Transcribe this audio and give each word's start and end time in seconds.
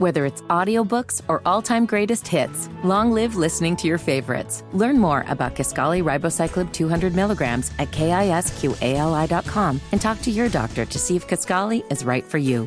Whether 0.00 0.24
it's 0.24 0.40
audiobooks 0.48 1.20
or 1.28 1.42
all-time 1.44 1.84
greatest 1.84 2.26
hits, 2.26 2.70
long 2.82 3.12
live 3.12 3.36
listening 3.36 3.76
to 3.76 3.86
your 3.86 3.98
favorites. 3.98 4.64
Learn 4.72 4.98
more 4.98 5.26
about 5.28 5.54
Kisqali 5.54 6.02
Ribociclib 6.02 6.72
200 6.72 7.14
milligrams 7.14 7.70
at 7.78 7.90
kisqali.com 7.90 9.80
and 9.92 10.00
talk 10.00 10.22
to 10.22 10.30
your 10.30 10.48
doctor 10.48 10.86
to 10.86 10.98
see 10.98 11.16
if 11.16 11.28
Kisqali 11.28 11.84
is 11.92 12.02
right 12.02 12.24
for 12.24 12.38
you. 12.38 12.66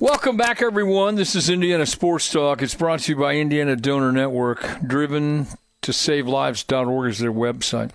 Welcome 0.00 0.38
back, 0.38 0.62
everyone. 0.62 1.16
This 1.16 1.34
is 1.34 1.50
Indiana 1.50 1.84
Sports 1.84 2.32
Talk. 2.32 2.62
It's 2.62 2.74
brought 2.74 3.00
to 3.00 3.12
you 3.12 3.18
by 3.18 3.34
Indiana 3.34 3.76
Donor 3.76 4.10
Network. 4.10 4.66
Driven 4.86 5.48
to 5.82 5.92
SaveLives.org 5.92 7.10
is 7.10 7.18
their 7.18 7.30
website. 7.30 7.90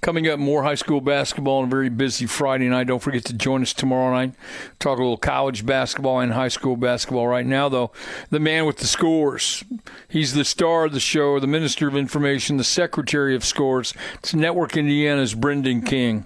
Coming 0.00 0.26
up, 0.28 0.38
more 0.38 0.62
high 0.62 0.76
school 0.76 1.02
basketball 1.02 1.58
on 1.58 1.64
a 1.64 1.70
very 1.70 1.90
busy 1.90 2.24
Friday 2.24 2.70
night. 2.70 2.86
Don't 2.86 3.02
forget 3.02 3.22
to 3.26 3.34
join 3.34 3.60
us 3.60 3.74
tomorrow 3.74 4.14
night. 4.14 4.32
Talk 4.78 4.98
a 4.98 5.02
little 5.02 5.18
college 5.18 5.66
basketball 5.66 6.20
and 6.20 6.32
high 6.32 6.48
school 6.48 6.76
basketball. 6.76 7.28
Right 7.28 7.44
now, 7.44 7.68
though, 7.68 7.92
the 8.30 8.40
man 8.40 8.64
with 8.64 8.78
the 8.78 8.86
scores. 8.86 9.62
He's 10.08 10.32
the 10.32 10.46
star 10.46 10.86
of 10.86 10.94
the 10.94 11.00
show, 11.00 11.38
the 11.38 11.46
Minister 11.46 11.86
of 11.86 11.96
Information, 11.96 12.56
the 12.56 12.64
Secretary 12.64 13.36
of 13.36 13.44
Scores. 13.44 13.92
It's 14.14 14.32
Network 14.32 14.74
Indiana's 14.74 15.34
Brendan 15.34 15.82
King. 15.82 16.24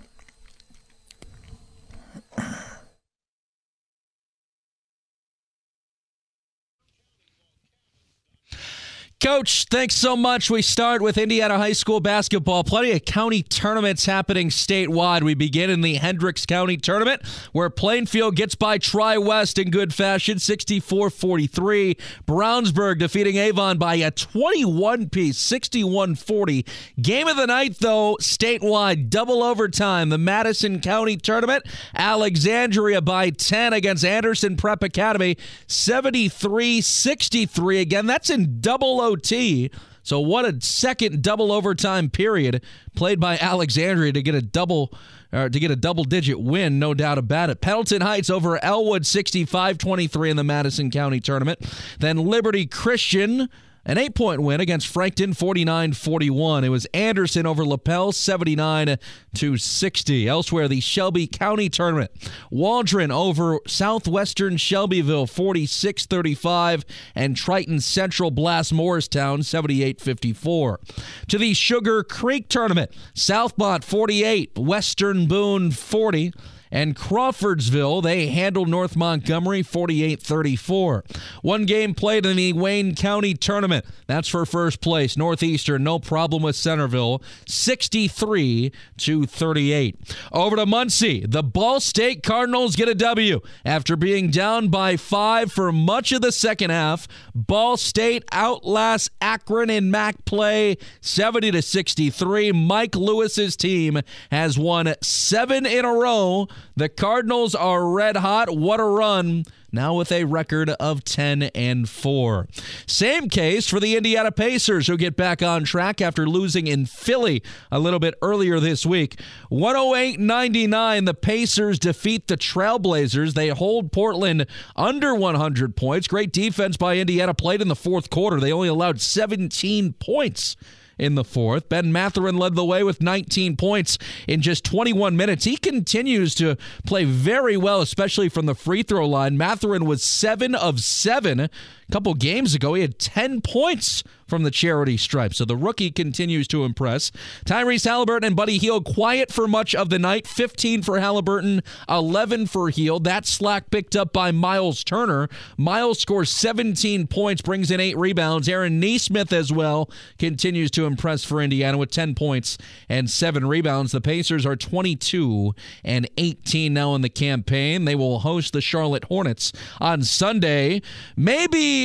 Coach, 9.21 9.67
thanks 9.71 9.95
so 9.95 10.17
much. 10.17 10.51
We 10.51 10.61
start 10.61 11.01
with 11.01 11.17
Indiana 11.17 11.57
High 11.57 11.73
School 11.73 12.01
basketball. 12.01 12.63
Plenty 12.63 12.93
of 12.93 13.07
county 13.07 13.43
tournaments 13.43 14.05
happening 14.05 14.51
statewide. 14.51 15.23
We 15.23 15.33
begin 15.33 15.71
in 15.71 15.81
the 15.81 15.95
Hendricks 15.95 16.45
County 16.45 16.77
tournament, 16.77 17.23
where 17.53 17.71
Plainfield 17.71 18.37
gets 18.37 18.55
by 18.55 18.77
Tri 18.77 19.17
West 19.17 19.59
in 19.59 19.71
good 19.71 19.95
fashion, 19.95 20.39
64 20.39 21.09
43. 21.09 21.97
Brownsburg 22.27 22.98
defeating 22.98 23.37
Avon 23.37 23.79
by 23.79 23.95
a 23.95 24.11
21 24.11 25.09
piece, 25.09 25.39
61 25.39 26.17
40. 26.17 26.67
Game 27.01 27.27
of 27.27 27.39
the 27.39 27.47
night, 27.47 27.78
though, 27.81 28.19
statewide, 28.21 29.09
double 29.09 29.43
overtime. 29.43 30.11
The 30.11 30.19
Madison 30.19 30.81
County 30.81 31.17
tournament, 31.17 31.65
Alexandria 31.95 33.01
by 33.01 33.31
10 33.31 33.73
against 33.73 34.05
Anderson 34.05 34.59
Prep 34.59 34.83
Academy, 34.83 35.39
73 35.67 36.83
63. 36.83 37.81
Again, 37.81 38.05
that's 38.06 38.28
in 38.28 38.61
double 38.61 39.01
OT. 39.05 39.70
So 40.02 40.20
what 40.20 40.44
a 40.44 40.60
second 40.60 41.22
double 41.22 41.50
overtime 41.50 42.10
period 42.10 42.62
played 42.94 43.20
by 43.20 43.38
Alexandria 43.38 44.12
to 44.12 44.22
get 44.22 44.34
a 44.34 44.42
double 44.42 44.92
uh, 45.33 45.48
to 45.48 45.58
get 45.58 45.70
a 45.70 45.77
double 45.77 46.05
digit 46.05 46.38
win, 46.38 46.78
no 46.78 46.94
doubt 46.94 47.19
about 47.19 47.50
it. 47.50 47.60
Pendleton 47.60 48.02
Heights 48.02 48.30
over 48.30 48.62
Elwood 48.64 49.02
65-23 49.02 50.30
in 50.30 50.36
the 50.36 50.44
Madison 50.44 50.92
County 50.92 51.19
tournament. 51.19 51.58
Then 51.98 52.19
Liberty 52.19 52.66
Christian 52.66 53.48
an 53.87 53.99
eight 53.99 54.15
point 54.15 54.41
win 54.43 54.61
against 54.61 54.87
Frankton 54.89 55.35
49 55.35 55.93
41. 55.93 56.65
It 56.65 56.69
was 56.69 56.87
Anderson 56.87 57.47
over 57.47 57.65
Lapel 57.65 58.13
79 58.13 58.97
to 59.35 59.57
60. 59.57 60.29
Elsewhere, 60.29 60.69
the 60.69 60.81
Shelby 60.81 61.27
County 61.27 61.69
tournament. 61.69 62.11
Waldron 62.51 63.11
over 63.11 63.61
Southwestern 63.67 64.57
Shelbyville 64.57 65.27
46 65.27 66.07
35. 66.07 66.85
And 67.15 67.37
Triton 67.37 67.81
Central 67.81 68.31
Blast 68.31 68.73
Morristown 68.73 69.43
78 69.43 70.01
54. 70.01 70.81
To 71.29 71.39
the 71.39 71.55
Sugar 71.55 72.03
Creek 72.03 72.49
tournament. 72.49 72.91
Southmont 73.15 73.85
48. 73.85 74.59
Western 74.59 75.27
Boone 75.27 75.71
40 75.71 76.33
and 76.75 76.97
Crawfordsville. 76.97 78.03
They 78.03 78.27
handled 78.27 78.69
North 78.69 78.97
Montgomery 78.97 79.62
48 79.62 80.20
34. 80.20 81.05
One 81.41 81.65
game 81.66 81.94
played 81.94 82.26
in 82.26 82.37
the 82.37 82.53
Wayne 82.53 82.97
County 82.97 83.32
tournament. 83.32 83.87
That's 84.09 84.28
for 84.28 84.44
first 84.44 84.81
place. 84.81 85.16
Northeastern, 85.16 85.84
no 85.84 86.00
problem 86.00 86.43
with 86.43 86.56
Centerville 86.56 87.22
63 87.47 88.72
to 88.99 89.25
38. 89.25 90.16
Over 90.32 90.56
to 90.56 90.66
Muncie. 90.66 91.25
The 91.26 91.44
Ball 91.44 91.78
State 91.78 92.25
Cardinals 92.25 92.75
get 92.75 92.88
a 92.88 92.94
W 92.94 93.41
after 93.65 93.94
being 93.94 94.31
down 94.31 94.69
by 94.69 94.97
five 94.97 95.53
for 95.53 95.70
much 95.70 96.10
of 96.10 96.22
the 96.22 96.32
second 96.32 96.70
half. 96.70 97.06
Ball 97.37 97.76
State 97.76 98.25
outlasts 98.32 99.10
Akron 99.20 99.70
in 99.70 99.93
MAC 99.93 100.25
play 100.25 100.76
70 101.00 101.53
to 101.53 101.62
63. 101.62 102.50
Mike 102.50 102.97
Lewis's 102.97 103.54
team 103.54 104.00
has 104.32 104.59
won 104.59 104.93
seven 105.00 105.66
in 105.66 105.84
a 105.84 105.93
row 105.93 106.49
the 106.76 106.88
Cardinals 106.88 107.54
are 107.54 107.88
red 107.88 108.16
hot. 108.16 108.56
What 108.56 108.80
a 108.80 108.84
run 108.84 109.44
now 109.75 109.94
with 109.94 110.12
a 110.12 110.25
record 110.25 110.70
of 110.70 111.04
10 111.04 111.42
and 111.54 111.88
4. 111.88 112.48
Same 112.86 113.28
case 113.28 113.69
for 113.69 113.80
the 113.80 113.97
Indiana 113.97 114.30
Pacers, 114.30 114.86
who 114.86 114.97
get 114.97 115.16
back 115.16 115.42
on 115.42 115.64
track 115.64 116.00
after 116.00 116.26
losing 116.26 116.66
in 116.66 116.86
Philly 116.86 117.42
a 117.72 117.78
little 117.78 117.98
bit 117.98 118.14
earlier 118.22 118.60
this 118.60 118.86
week. 118.86 119.20
108 119.48 120.20
99, 120.20 121.04
the 121.04 121.14
Pacers 121.14 121.78
defeat 121.78 122.28
the 122.28 122.36
Trailblazers. 122.36 123.34
They 123.34 123.48
hold 123.48 123.91
Portland 123.92 124.46
under 124.76 125.14
100 125.14 125.76
points. 125.76 126.06
Great 126.06 126.32
defense 126.32 126.76
by 126.76 126.96
Indiana 126.96 127.34
played 127.34 127.60
in 127.60 127.69
the 127.69 127.76
fourth 127.76 128.10
quarter. 128.10 128.38
They 128.38 128.52
only 128.52 128.69
allowed 128.69 129.00
17 129.00 129.94
points 129.94 130.56
in 130.99 131.15
the 131.15 131.25
fourth. 131.25 131.69
Ben 131.69 131.93
Mathurin 131.93 132.37
led 132.37 132.55
the 132.55 132.65
way 132.65 132.82
with 132.82 133.03
19 133.03 133.56
points 133.56 133.99
in 134.27 134.41
just 134.41 134.65
21 134.65 135.16
minutes. 135.16 135.44
He 135.44 135.56
continues 135.56 136.34
to 136.37 136.56
play 136.87 137.05
very 137.05 137.56
well, 137.56 137.81
especially 137.81 138.28
from 138.28 138.47
the 138.47 138.55
free 138.55 138.82
throw 138.82 139.06
line. 139.06 139.37
Mathurin 139.37 139.84
was 139.84 140.03
7 140.03 140.55
of 140.55 140.81
7 140.81 141.49
a 141.89 141.93
couple 141.93 142.15
games 142.15 142.55
ago. 142.55 142.75
He 142.75 142.83
had 142.83 142.99
10 142.99 143.41
points 143.41 144.03
from 144.27 144.43
the 144.43 144.50
charity 144.50 144.97
stripe. 144.97 145.34
So 145.34 145.45
the 145.45 145.56
rookie 145.56 145.91
continues 145.91 146.49
to 146.49 146.65
impress. 146.65 147.11
Tyrese 147.45 147.84
Halliburton 147.84 148.27
and 148.27 148.37
Buddy 148.37 148.59
Hield 148.59 148.84
quiet 148.84 149.31
for 149.31 149.47
much 149.47 149.75
of 149.75 149.91
the 149.91 149.99
night. 149.99 150.27
15 150.27 150.83
for 150.83 150.99
Halliburton, 150.99 151.62
11 151.89 152.47
for 152.47 152.71
Hield. 152.71 153.05
That 153.05 153.27
slack 153.27 153.71
picked 153.71 153.97
up 153.97 154.12
by 154.12 154.33
Miles 154.33 154.83
Turner. 154.84 155.28
Miles 155.56 156.00
scores 156.00 156.31
17 156.31 157.06
points, 157.06 157.43
brings 157.43 157.71
in 157.71 157.81
eight 157.81 157.97
rebounds. 157.97 158.49
Aaron 158.49 158.81
Nesmith 158.81 159.33
as 159.33 159.53
well 159.53 159.91
continues 160.19 160.71
to 160.73 160.87
impress 160.87 161.25
for 161.25 161.41
Indiana 161.41 161.78
with 161.78 161.91
10 161.91 162.15
points 162.15 162.59
and 162.89 163.11
seven 163.11 163.47
rebounds. 163.47 163.93
The 163.93 164.00
Pacers 164.00 164.47
are 164.47 164.56
22 164.56 165.55
and 165.84 166.09
18 166.17 166.73
now 166.73 166.94
in 166.94 167.03
the 167.03 167.09
campaign. 167.09 167.84
They 167.84 167.94
will 167.94 168.21
host 168.21 168.53
the 168.53 168.61
Charlotte 168.61 169.05
Hornets 169.05 169.53
on 169.81 170.03
Sunday. 170.03 170.83
Maybe 171.17 171.84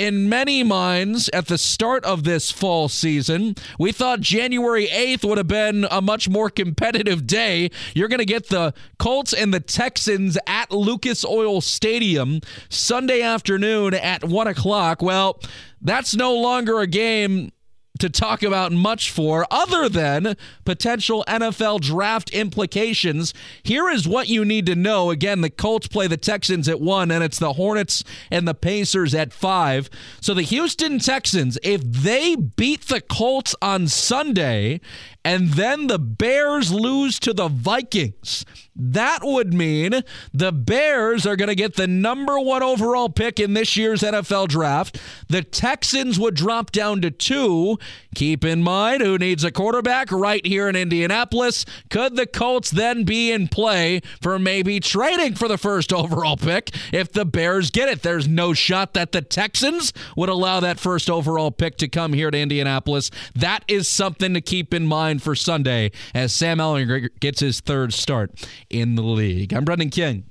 in 0.00 0.30
many 0.30 0.62
minds 0.62 1.28
at 1.34 1.46
the 1.48 1.58
start 1.58 2.02
of 2.06 2.24
this 2.24 2.50
fall 2.50 2.88
season. 2.88 3.54
We 3.78 3.92
thought 3.92 4.22
January 4.22 4.86
8th 4.86 5.28
would 5.28 5.36
have 5.36 5.46
been 5.46 5.86
a 5.90 6.00
much 6.00 6.26
more 6.26 6.48
competitive 6.48 7.26
day. 7.26 7.70
You're 7.92 8.08
going 8.08 8.18
to 8.18 8.24
get 8.24 8.48
the 8.48 8.72
Colts 8.98 9.34
and 9.34 9.52
the 9.52 9.60
Texans 9.60 10.38
at 10.46 10.70
Lucas 10.70 11.22
Oil 11.22 11.60
Stadium 11.60 12.40
Sunday 12.70 13.20
afternoon 13.20 13.92
at 13.92 14.24
1 14.24 14.46
o'clock. 14.46 15.02
Well, 15.02 15.38
that's 15.82 16.16
no 16.16 16.34
longer 16.34 16.80
a 16.80 16.86
game 16.86 17.52
to 18.00 18.10
talk 18.10 18.42
about 18.42 18.72
much 18.72 19.10
for 19.10 19.46
other 19.50 19.88
than 19.88 20.36
potential 20.64 21.24
NFL 21.28 21.80
draft 21.80 22.30
implications. 22.30 23.32
Here 23.62 23.88
is 23.88 24.08
what 24.08 24.28
you 24.28 24.44
need 24.44 24.66
to 24.66 24.74
know. 24.74 25.10
Again, 25.10 25.40
the 25.40 25.50
Colts 25.50 25.86
play 25.86 26.06
the 26.06 26.16
Texans 26.16 26.68
at 26.68 26.80
1 26.80 27.10
and 27.10 27.22
it's 27.22 27.38
the 27.38 27.54
Hornets 27.54 28.04
and 28.30 28.46
the 28.46 28.54
Pacers 28.54 29.14
at 29.14 29.32
5. 29.32 29.90
So 30.20 30.34
the 30.34 30.42
Houston 30.42 30.98
Texans, 30.98 31.58
if 31.62 31.82
they 31.82 32.36
beat 32.36 32.88
the 32.88 33.00
Colts 33.00 33.54
on 33.62 33.88
Sunday 33.88 34.80
and 35.24 35.50
then 35.50 35.86
the 35.86 35.98
Bears 35.98 36.72
lose 36.72 37.18
to 37.20 37.32
the 37.32 37.48
Vikings, 37.48 38.44
that 38.74 39.20
would 39.22 39.52
mean 39.52 40.02
the 40.32 40.52
Bears 40.52 41.26
are 41.26 41.36
going 41.36 41.48
to 41.48 41.54
get 41.54 41.74
the 41.74 41.86
number 41.86 42.38
one 42.38 42.62
overall 42.62 43.10
pick 43.10 43.38
in 43.38 43.52
this 43.52 43.76
year's 43.76 44.00
NFL 44.00 44.48
draft. 44.48 44.98
The 45.28 45.42
Texans 45.42 46.18
would 46.18 46.34
drop 46.34 46.70
down 46.70 47.02
to 47.02 47.10
two. 47.10 47.78
Keep 48.14 48.44
in 48.44 48.62
mind 48.62 49.02
who 49.02 49.18
needs 49.18 49.44
a 49.44 49.50
quarterback 49.50 50.10
right 50.10 50.44
here 50.46 50.68
in 50.68 50.76
Indianapolis. 50.76 51.66
Could 51.90 52.16
the 52.16 52.26
Colts 52.26 52.70
then 52.70 53.04
be 53.04 53.30
in 53.30 53.48
play 53.48 54.00
for 54.22 54.38
maybe 54.38 54.80
trading 54.80 55.34
for 55.34 55.48
the 55.48 55.58
first 55.58 55.92
overall 55.92 56.38
pick 56.38 56.70
if 56.92 57.12
the 57.12 57.26
Bears 57.26 57.70
get 57.70 57.90
it? 57.90 58.02
There's 58.02 58.28
no 58.28 58.54
shot 58.54 58.94
that 58.94 59.12
the 59.12 59.20
Texans 59.20 59.92
would 60.16 60.30
allow 60.30 60.60
that 60.60 60.80
first 60.80 61.10
overall 61.10 61.50
pick 61.50 61.76
to 61.78 61.88
come 61.88 62.14
here 62.14 62.30
to 62.30 62.38
Indianapolis. 62.38 63.10
That 63.34 63.64
is 63.68 63.88
something 63.88 64.32
to 64.32 64.40
keep 64.40 64.72
in 64.72 64.86
mind 64.86 65.09
for 65.18 65.34
Sunday 65.34 65.90
as 66.14 66.34
Sam 66.34 66.58
Ehlinger 66.58 67.08
gets 67.20 67.40
his 67.40 67.60
third 67.60 67.92
start 67.92 68.48
in 68.68 68.94
the 68.94 69.02
league. 69.02 69.52
I'm 69.52 69.64
Brendan 69.64 69.90
King. 69.90 70.24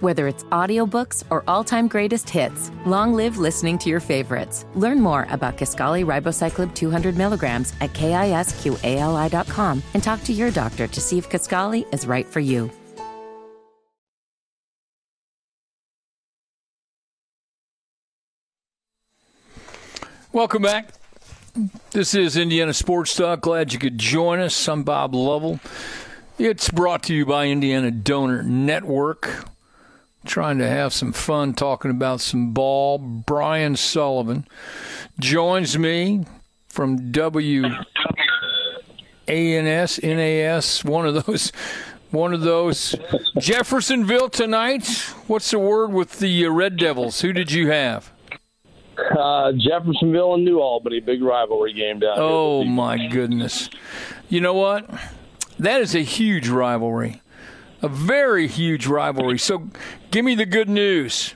Whether 0.00 0.28
it's 0.28 0.44
audiobooks 0.44 1.24
or 1.28 1.44
all-time 1.46 1.86
greatest 1.86 2.30
hits, 2.30 2.70
long 2.86 3.12
live 3.12 3.36
listening 3.36 3.76
to 3.78 3.90
your 3.90 4.00
favorites. 4.00 4.64
Learn 4.74 4.98
more 4.98 5.26
about 5.28 5.58
Kisqali 5.58 6.06
Ribociclib 6.06 6.74
200 6.74 7.18
milligrams 7.18 7.74
at 7.82 7.92
kisqali.com 7.92 9.82
and 9.92 10.02
talk 10.02 10.24
to 10.24 10.32
your 10.32 10.50
doctor 10.50 10.86
to 10.86 11.00
see 11.02 11.18
if 11.18 11.28
Kisqali 11.28 11.92
is 11.92 12.06
right 12.06 12.26
for 12.26 12.40
you. 12.40 12.70
Welcome 20.32 20.62
back. 20.62 20.90
This 21.90 22.14
is 22.14 22.36
Indiana 22.36 22.72
Sports 22.72 23.16
Talk. 23.16 23.40
Glad 23.40 23.72
you 23.72 23.80
could 23.80 23.98
join 23.98 24.38
us. 24.38 24.68
I'm 24.68 24.84
Bob 24.84 25.12
Lovell. 25.12 25.58
It's 26.38 26.70
brought 26.70 27.02
to 27.04 27.14
you 27.14 27.26
by 27.26 27.48
Indiana 27.48 27.90
Donor 27.90 28.44
Network. 28.44 29.44
Trying 30.24 30.58
to 30.58 30.68
have 30.68 30.92
some 30.92 31.12
fun 31.12 31.54
talking 31.54 31.90
about 31.90 32.20
some 32.20 32.52
ball. 32.52 32.98
Brian 32.98 33.74
Sullivan 33.74 34.46
joins 35.18 35.76
me 35.76 36.24
from 36.68 37.10
W 37.10 37.66
A 39.26 39.56
N 39.56 39.66
S 39.66 39.98
N 40.00 40.20
A 40.20 40.42
S. 40.42 40.84
one 40.84 41.08
of 41.08 41.26
those 41.26 41.50
one 42.12 42.32
of 42.32 42.42
those 42.42 42.94
Jeffersonville 43.40 44.28
tonight. 44.28 44.86
What's 45.26 45.50
the 45.50 45.58
word 45.58 45.92
with 45.92 46.20
the 46.20 46.46
uh, 46.46 46.50
Red 46.50 46.76
Devils? 46.76 47.20
Who 47.22 47.32
did 47.32 47.50
you 47.50 47.70
have? 47.70 48.12
Uh, 49.18 49.52
Jeffersonville 49.52 50.34
and 50.34 50.44
New 50.44 50.60
Albany, 50.60 51.00
big 51.00 51.22
rivalry 51.22 51.72
game 51.72 51.98
down 52.00 52.16
here. 52.16 52.24
Oh 52.24 52.64
my 52.64 53.06
goodness! 53.08 53.70
You 54.28 54.40
know 54.40 54.54
what? 54.54 54.88
That 55.58 55.80
is 55.80 55.94
a 55.94 56.00
huge 56.02 56.48
rivalry, 56.48 57.22
a 57.82 57.88
very 57.88 58.46
huge 58.48 58.86
rivalry. 58.86 59.38
So, 59.38 59.68
give 60.10 60.24
me 60.24 60.34
the 60.34 60.46
good 60.46 60.68
news. 60.68 61.34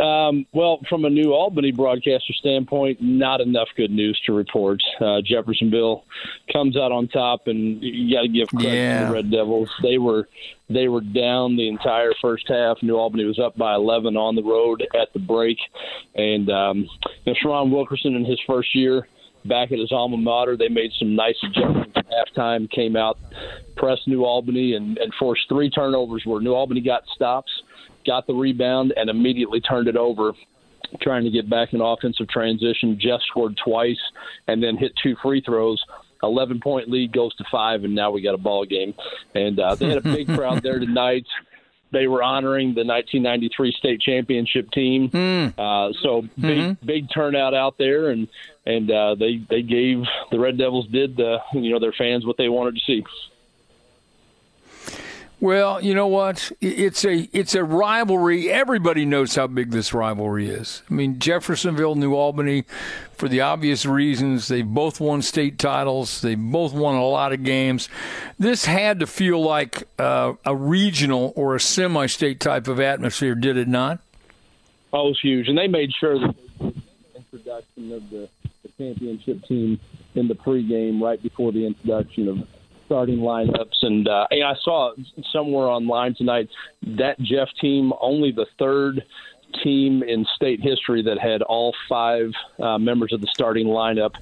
Um, 0.00 0.46
well, 0.52 0.80
from 0.88 1.04
a 1.04 1.10
New 1.10 1.32
Albany 1.32 1.70
broadcaster 1.70 2.32
standpoint, 2.32 3.00
not 3.00 3.40
enough 3.40 3.68
good 3.76 3.90
news 3.90 4.20
to 4.26 4.32
report. 4.32 4.82
Uh, 5.00 5.20
Jeffersonville 5.24 6.04
comes 6.52 6.76
out 6.76 6.90
on 6.92 7.08
top, 7.08 7.46
and 7.46 7.80
you 7.82 8.14
got 8.14 8.22
to 8.22 8.28
give 8.28 8.48
credit 8.48 8.72
Yeah. 8.74 9.00
to 9.02 9.06
the 9.06 9.12
Red 9.12 9.30
Devils. 9.30 9.70
They 9.82 9.98
were 9.98 10.28
they 10.68 10.88
were 10.88 11.00
down 11.00 11.56
the 11.56 11.68
entire 11.68 12.12
first 12.20 12.48
half. 12.48 12.82
New 12.82 12.96
Albany 12.96 13.24
was 13.24 13.38
up 13.38 13.56
by 13.56 13.74
11 13.76 14.16
on 14.16 14.34
the 14.34 14.42
road 14.42 14.82
at 15.00 15.12
the 15.12 15.20
break, 15.20 15.58
and 16.16 16.50
um, 16.50 16.78
you 17.24 17.32
know, 17.32 17.34
Sharon 17.40 17.70
Wilkerson 17.70 18.14
in 18.16 18.24
his 18.24 18.40
first 18.46 18.74
year 18.74 19.06
back 19.44 19.70
at 19.70 19.78
his 19.78 19.92
alma 19.92 20.16
mater, 20.16 20.56
they 20.56 20.68
made 20.68 20.90
some 20.98 21.14
nice 21.14 21.36
adjustments 21.44 21.92
at 21.94 22.06
halftime. 22.10 22.68
Came 22.68 22.96
out, 22.96 23.16
pressed 23.76 24.08
New 24.08 24.24
Albany, 24.24 24.74
and, 24.74 24.98
and 24.98 25.14
forced 25.20 25.48
three 25.48 25.70
turnovers 25.70 26.22
where 26.26 26.40
New 26.40 26.52
Albany 26.52 26.80
got 26.80 27.04
stops 27.14 27.52
got 28.06 28.26
the 28.26 28.34
rebound 28.34 28.94
and 28.96 29.10
immediately 29.10 29.60
turned 29.60 29.88
it 29.88 29.96
over 29.96 30.32
trying 31.02 31.24
to 31.24 31.30
get 31.30 31.50
back 31.50 31.72
in 31.72 31.80
offensive 31.80 32.28
transition. 32.28 32.98
Jeff 33.00 33.20
scored 33.28 33.58
twice 33.62 34.00
and 34.46 34.62
then 34.62 34.76
hit 34.76 34.92
two 35.02 35.16
free 35.22 35.40
throws. 35.40 35.82
11 36.22 36.60
point 36.60 36.88
lead 36.88 37.12
goes 37.12 37.34
to 37.36 37.44
five, 37.50 37.84
and 37.84 37.94
now 37.94 38.10
we 38.10 38.22
got 38.22 38.34
a 38.34 38.38
ball 38.38 38.64
game. 38.64 38.94
And 39.34 39.58
uh, 39.60 39.74
they 39.74 39.88
had 39.88 39.98
a 39.98 40.02
big 40.02 40.26
crowd 40.28 40.62
there 40.62 40.78
tonight. 40.78 41.26
They 41.92 42.06
were 42.08 42.22
honoring 42.22 42.74
the 42.74 42.84
1993 42.84 43.72
state 43.78 44.00
championship 44.00 44.70
team. 44.70 45.10
Uh, 45.56 45.92
so 46.02 46.22
big, 46.40 46.58
big 46.84 47.06
turnout 47.14 47.54
out 47.54 47.78
there, 47.78 48.10
and 48.10 48.28
and 48.64 48.90
uh, 48.90 49.14
they 49.14 49.40
they 49.48 49.62
gave 49.62 50.02
the 50.30 50.38
Red 50.40 50.58
Devils 50.58 50.88
did 50.88 51.16
the 51.16 51.38
you 51.52 51.70
know 51.70 51.78
their 51.78 51.92
fans 51.96 52.26
what 52.26 52.36
they 52.38 52.48
wanted 52.48 52.74
to 52.74 52.80
see. 52.86 53.04
Well, 55.38 55.84
you 55.84 55.94
know 55.94 56.06
what? 56.06 56.50
It's 56.62 57.04
a 57.04 57.28
it's 57.32 57.54
a 57.54 57.62
rivalry. 57.62 58.50
Everybody 58.50 59.04
knows 59.04 59.34
how 59.34 59.46
big 59.46 59.70
this 59.70 59.92
rivalry 59.92 60.48
is. 60.48 60.82
I 60.90 60.94
mean, 60.94 61.18
Jeffersonville, 61.18 61.94
New 61.94 62.14
Albany, 62.14 62.64
for 63.12 63.28
the 63.28 63.42
obvious 63.42 63.84
reasons, 63.84 64.48
they 64.48 64.62
both 64.62 64.98
won 64.98 65.20
state 65.20 65.58
titles. 65.58 66.22
They 66.22 66.36
both 66.36 66.72
won 66.72 66.94
a 66.94 67.04
lot 67.04 67.34
of 67.34 67.42
games. 67.42 67.90
This 68.38 68.64
had 68.64 69.00
to 69.00 69.06
feel 69.06 69.42
like 69.42 69.86
uh, 69.98 70.34
a 70.46 70.56
regional 70.56 71.34
or 71.36 71.54
a 71.54 71.60
semi-state 71.60 72.40
type 72.40 72.66
of 72.66 72.80
atmosphere, 72.80 73.34
did 73.34 73.58
it 73.58 73.68
not? 73.68 74.00
Oh, 74.94 75.08
it 75.08 75.10
was 75.10 75.20
huge, 75.22 75.48
and 75.48 75.58
they 75.58 75.68
made 75.68 75.92
sure 76.00 76.18
that 76.18 76.34
the 76.58 76.72
introduction 77.14 77.92
of 77.92 78.08
the, 78.08 78.28
the 78.62 78.68
championship 78.78 79.44
team 79.44 79.78
in 80.14 80.28
the 80.28 80.34
pregame 80.34 81.02
right 81.02 81.22
before 81.22 81.52
the 81.52 81.66
introduction 81.66 82.28
of 82.28 82.48
starting 82.86 83.18
lineups. 83.18 83.82
And, 83.82 84.08
uh, 84.08 84.26
and 84.30 84.44
I 84.44 84.54
saw 84.62 84.92
somewhere 85.32 85.66
online 85.66 86.14
tonight 86.14 86.48
that 86.82 87.20
Jeff 87.20 87.48
team 87.60 87.92
only 88.00 88.32
the 88.32 88.46
third 88.58 89.04
team 89.62 90.02
in 90.02 90.26
state 90.34 90.60
history 90.60 91.02
that 91.02 91.18
had 91.18 91.42
all 91.42 91.74
five 91.88 92.32
uh, 92.58 92.78
members 92.78 93.12
of 93.12 93.20
the 93.20 93.28
starting 93.28 93.66
lineup. 93.66 94.14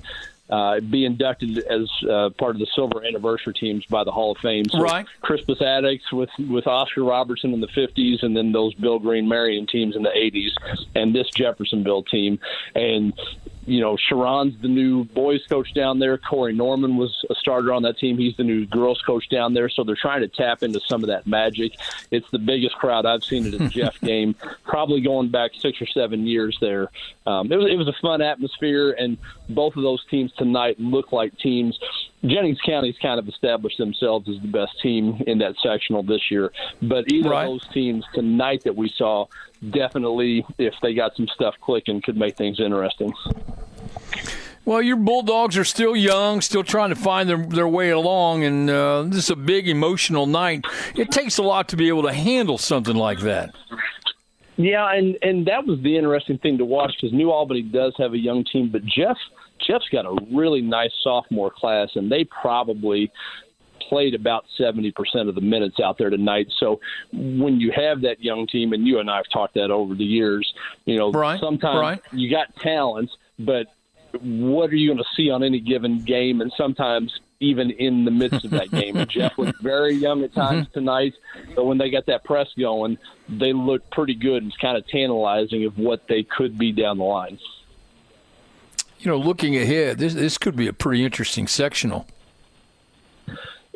Uh, 0.50 0.78
be 0.78 1.06
inducted 1.06 1.56
as 1.56 1.88
uh, 2.02 2.28
part 2.38 2.54
of 2.54 2.58
the 2.58 2.66
silver 2.74 3.02
anniversary 3.02 3.54
teams 3.54 3.86
by 3.86 4.04
the 4.04 4.12
Hall 4.12 4.32
of 4.32 4.38
Fame. 4.38 4.66
So 4.68 4.78
Right. 4.78 5.06
Crispus 5.22 5.58
Attucks 5.62 6.12
with 6.12 6.28
with 6.38 6.66
Oscar 6.66 7.02
Robertson 7.02 7.54
in 7.54 7.62
the 7.62 7.68
50s, 7.68 8.22
and 8.22 8.36
then 8.36 8.52
those 8.52 8.74
Bill 8.74 8.98
Green 8.98 9.26
Marion 9.26 9.66
teams 9.66 9.96
in 9.96 10.02
the 10.02 10.10
80s, 10.10 10.50
and 10.94 11.14
this 11.14 11.30
Jeffersonville 11.30 12.02
team. 12.02 12.38
And 12.74 13.14
you 13.66 13.80
know, 13.80 13.96
Sharon's 13.96 14.60
the 14.60 14.68
new 14.68 15.04
boys 15.04 15.40
coach 15.48 15.72
down 15.74 15.98
there. 15.98 16.18
Corey 16.18 16.52
Norman 16.52 16.96
was 16.96 17.24
a 17.30 17.34
starter 17.34 17.72
on 17.72 17.82
that 17.82 17.98
team. 17.98 18.18
He's 18.18 18.36
the 18.36 18.44
new 18.44 18.66
girls 18.66 19.00
coach 19.02 19.28
down 19.28 19.54
there. 19.54 19.68
So 19.68 19.84
they're 19.84 19.96
trying 19.96 20.20
to 20.20 20.28
tap 20.28 20.62
into 20.62 20.80
some 20.80 21.02
of 21.02 21.08
that 21.08 21.26
magic. 21.26 21.72
It's 22.10 22.28
the 22.30 22.38
biggest 22.38 22.74
crowd 22.76 23.06
I've 23.06 23.24
seen 23.24 23.46
at 23.46 23.60
a 23.60 23.68
Jeff 23.74 24.00
game, 24.00 24.34
probably 24.64 25.00
going 25.00 25.30
back 25.30 25.52
six 25.58 25.80
or 25.80 25.86
seven 25.86 26.26
years 26.26 26.56
there. 26.60 26.90
Um, 27.26 27.50
it 27.50 27.56
was 27.56 27.70
it 27.70 27.76
was 27.76 27.88
a 27.88 27.94
fun 28.00 28.20
atmosphere, 28.20 28.92
and 28.92 29.16
both 29.48 29.76
of 29.76 29.82
those 29.82 30.04
teams 30.10 30.32
tonight 30.38 30.78
look 30.78 31.12
like 31.12 31.36
teams. 31.38 31.78
Jennings 32.24 32.58
County's 32.64 32.96
kind 33.02 33.18
of 33.18 33.28
established 33.28 33.78
themselves 33.78 34.28
as 34.28 34.40
the 34.40 34.48
best 34.48 34.80
team 34.80 35.22
in 35.26 35.38
that 35.38 35.54
sectional 35.62 36.02
this 36.02 36.30
year. 36.30 36.52
But 36.80 37.10
either 37.12 37.28
Right. 37.30 37.44
of 37.44 37.50
those 37.50 37.66
teams 37.72 38.04
tonight 38.14 38.62
that 38.64 38.74
we 38.76 38.88
saw 38.96 39.26
definitely, 39.70 40.44
if 40.58 40.74
they 40.82 40.94
got 40.94 41.14
some 41.16 41.28
stuff 41.28 41.54
clicking, 41.60 42.00
could 42.02 42.16
make 42.16 42.36
things 42.36 42.60
interesting. 42.60 43.12
Well, 44.66 44.80
your 44.80 44.96
Bulldogs 44.96 45.58
are 45.58 45.64
still 45.64 45.94
young, 45.94 46.40
still 46.40 46.64
trying 46.64 46.88
to 46.88 46.96
find 46.96 47.28
their, 47.28 47.36
their 47.36 47.68
way 47.68 47.90
along, 47.90 48.44
and 48.44 48.70
uh, 48.70 49.02
this 49.02 49.24
is 49.24 49.30
a 49.30 49.36
big 49.36 49.68
emotional 49.68 50.24
night. 50.24 50.64
It 50.96 51.10
takes 51.10 51.36
a 51.36 51.42
lot 51.42 51.68
to 51.68 51.76
be 51.76 51.88
able 51.88 52.04
to 52.04 52.12
handle 52.14 52.56
something 52.56 52.96
like 52.96 53.20
that. 53.20 53.54
Yeah, 54.56 54.92
and 54.92 55.16
and 55.22 55.46
that 55.46 55.66
was 55.66 55.80
the 55.82 55.96
interesting 55.96 56.38
thing 56.38 56.58
to 56.58 56.64
watch 56.64 56.92
because 57.00 57.12
New 57.12 57.30
Albany 57.30 57.62
does 57.62 57.94
have 57.98 58.12
a 58.12 58.18
young 58.18 58.44
team, 58.44 58.70
but 58.70 58.84
Jeff 58.84 59.16
Jeff's 59.66 59.88
got 59.90 60.06
a 60.06 60.16
really 60.32 60.60
nice 60.60 60.92
sophomore 61.02 61.50
class, 61.50 61.90
and 61.94 62.10
they 62.10 62.24
probably 62.24 63.10
played 63.88 64.14
about 64.14 64.44
70% 64.58 64.92
of 65.28 65.34
the 65.34 65.40
minutes 65.40 65.76
out 65.78 65.98
there 65.98 66.08
tonight. 66.08 66.46
So 66.58 66.80
when 67.12 67.60
you 67.60 67.70
have 67.76 68.00
that 68.02 68.22
young 68.22 68.46
team, 68.46 68.72
and 68.72 68.86
you 68.86 68.98
and 68.98 69.10
I 69.10 69.16
have 69.16 69.28
talked 69.32 69.54
that 69.54 69.70
over 69.70 69.94
the 69.94 70.04
years, 70.04 70.52
you 70.86 70.96
know, 70.96 71.12
Right, 71.12 71.38
sometimes 71.38 71.80
right. 71.80 72.02
you 72.12 72.30
got 72.30 72.54
talents, 72.56 73.12
but 73.38 73.66
what 74.20 74.70
are 74.70 74.76
you 74.76 74.88
going 74.88 74.98
to 74.98 75.04
see 75.16 75.30
on 75.30 75.42
any 75.42 75.60
given 75.60 76.02
game? 76.04 76.40
And 76.40 76.52
sometimes 76.56 77.12
even 77.40 77.70
in 77.70 78.04
the 78.04 78.10
midst 78.10 78.44
of 78.44 78.50
that 78.52 78.70
game, 78.70 78.96
and 78.96 79.08
Jeff 79.10 79.36
was 79.36 79.52
very 79.60 79.94
young 79.94 80.22
at 80.22 80.32
times 80.32 80.66
mm-hmm. 80.66 80.72
tonight, 80.72 81.14
but 81.54 81.64
when 81.64 81.78
they 81.78 81.90
got 81.90 82.06
that 82.06 82.24
press 82.24 82.48
going, 82.58 82.98
they 83.28 83.52
looked 83.52 83.90
pretty 83.90 84.14
good. 84.14 84.42
and 84.42 84.52
It's 84.52 84.60
kind 84.60 84.76
of 84.76 84.86
tantalizing 84.88 85.64
of 85.64 85.78
what 85.78 86.06
they 86.08 86.22
could 86.22 86.58
be 86.58 86.72
down 86.72 86.98
the 86.98 87.04
line. 87.04 87.38
You 88.98 89.10
know, 89.10 89.18
looking 89.18 89.56
ahead, 89.56 89.98
this, 89.98 90.14
this 90.14 90.38
could 90.38 90.56
be 90.56 90.66
a 90.66 90.72
pretty 90.72 91.04
interesting 91.04 91.46
sectional. 91.46 92.06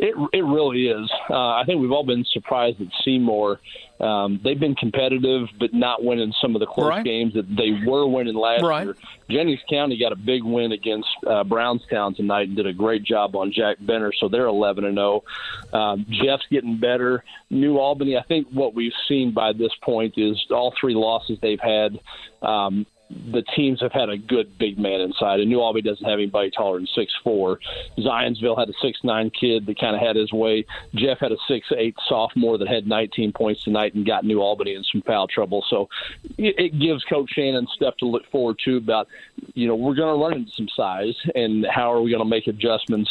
It 0.00 0.14
it 0.32 0.42
really 0.44 0.86
is. 0.86 1.10
Uh, 1.28 1.34
I 1.54 1.64
think 1.66 1.80
we've 1.80 1.90
all 1.90 2.04
been 2.06 2.24
surprised 2.32 2.80
at 2.80 2.86
Seymour. 3.04 3.58
Um, 3.98 4.38
they've 4.44 4.58
been 4.58 4.76
competitive, 4.76 5.48
but 5.58 5.74
not 5.74 6.04
winning 6.04 6.32
some 6.40 6.54
of 6.54 6.60
the 6.60 6.66
close 6.66 6.88
Right. 6.88 7.04
games 7.04 7.34
that 7.34 7.46
they 7.56 7.72
were 7.84 8.06
winning 8.06 8.36
last 8.36 8.62
Right. 8.62 8.84
year. 8.84 8.96
Jennings 9.28 9.58
County 9.68 9.98
got 9.98 10.12
a 10.12 10.16
big 10.16 10.44
win 10.44 10.70
against 10.70 11.08
uh, 11.26 11.42
Brownstown 11.42 12.14
tonight 12.14 12.46
and 12.46 12.56
did 12.56 12.66
a 12.68 12.72
great 12.72 13.02
job 13.02 13.34
on 13.34 13.50
Jack 13.52 13.78
Benner, 13.80 14.12
so 14.20 14.28
they're 14.28 14.46
11 14.46 14.84
and 14.84 14.94
0. 14.96 15.24
Um, 15.72 16.06
Jeff's 16.10 16.46
getting 16.48 16.78
better. 16.78 17.24
New 17.50 17.78
Albany, 17.78 18.16
I 18.16 18.22
think 18.22 18.46
what 18.52 18.74
we've 18.74 18.92
seen 19.08 19.32
by 19.32 19.52
this 19.52 19.72
point 19.82 20.14
is 20.16 20.40
all 20.52 20.72
three 20.80 20.94
losses 20.94 21.38
they've 21.42 21.58
had. 21.60 21.98
Um, 22.40 22.86
the 23.10 23.42
teams 23.56 23.80
have 23.80 23.92
had 23.92 24.10
a 24.10 24.18
good 24.18 24.58
big 24.58 24.78
man 24.78 25.00
inside, 25.00 25.40
and 25.40 25.48
New 25.48 25.60
Albany 25.60 25.82
doesn't 25.82 26.04
have 26.04 26.18
anybody 26.18 26.50
taller 26.50 26.78
than 26.78 26.86
six 26.94 27.12
four. 27.24 27.58
Zionsville 27.98 28.58
had 28.58 28.68
a 28.68 28.74
six 28.82 28.98
nine 29.02 29.30
kid 29.30 29.66
that 29.66 29.78
kind 29.78 29.96
of 29.96 30.02
had 30.02 30.16
his 30.16 30.32
way. 30.32 30.64
Jeff 30.94 31.18
had 31.18 31.32
a 31.32 31.36
six 31.46 31.66
eight 31.76 31.96
sophomore 32.06 32.58
that 32.58 32.68
had 32.68 32.86
19 32.86 33.32
points 33.32 33.64
tonight 33.64 33.94
and 33.94 34.06
got 34.06 34.24
New 34.24 34.40
Albany 34.40 34.74
in 34.74 34.84
some 34.84 35.02
foul 35.02 35.26
trouble. 35.26 35.64
So 35.68 35.88
it, 36.36 36.54
it 36.58 36.78
gives 36.78 37.02
Coach 37.04 37.30
Shannon 37.34 37.66
stuff 37.74 37.96
to 37.98 38.06
look 38.06 38.30
forward 38.30 38.58
to 38.64 38.76
about 38.76 39.08
you 39.54 39.66
know 39.66 39.74
we're 39.74 39.94
going 39.94 40.14
to 40.14 40.22
run 40.22 40.34
into 40.34 40.52
some 40.52 40.68
size 40.76 41.14
and 41.34 41.66
how 41.70 41.92
are 41.92 42.02
we 42.02 42.10
going 42.10 42.22
to 42.22 42.28
make 42.28 42.46
adjustments 42.46 43.10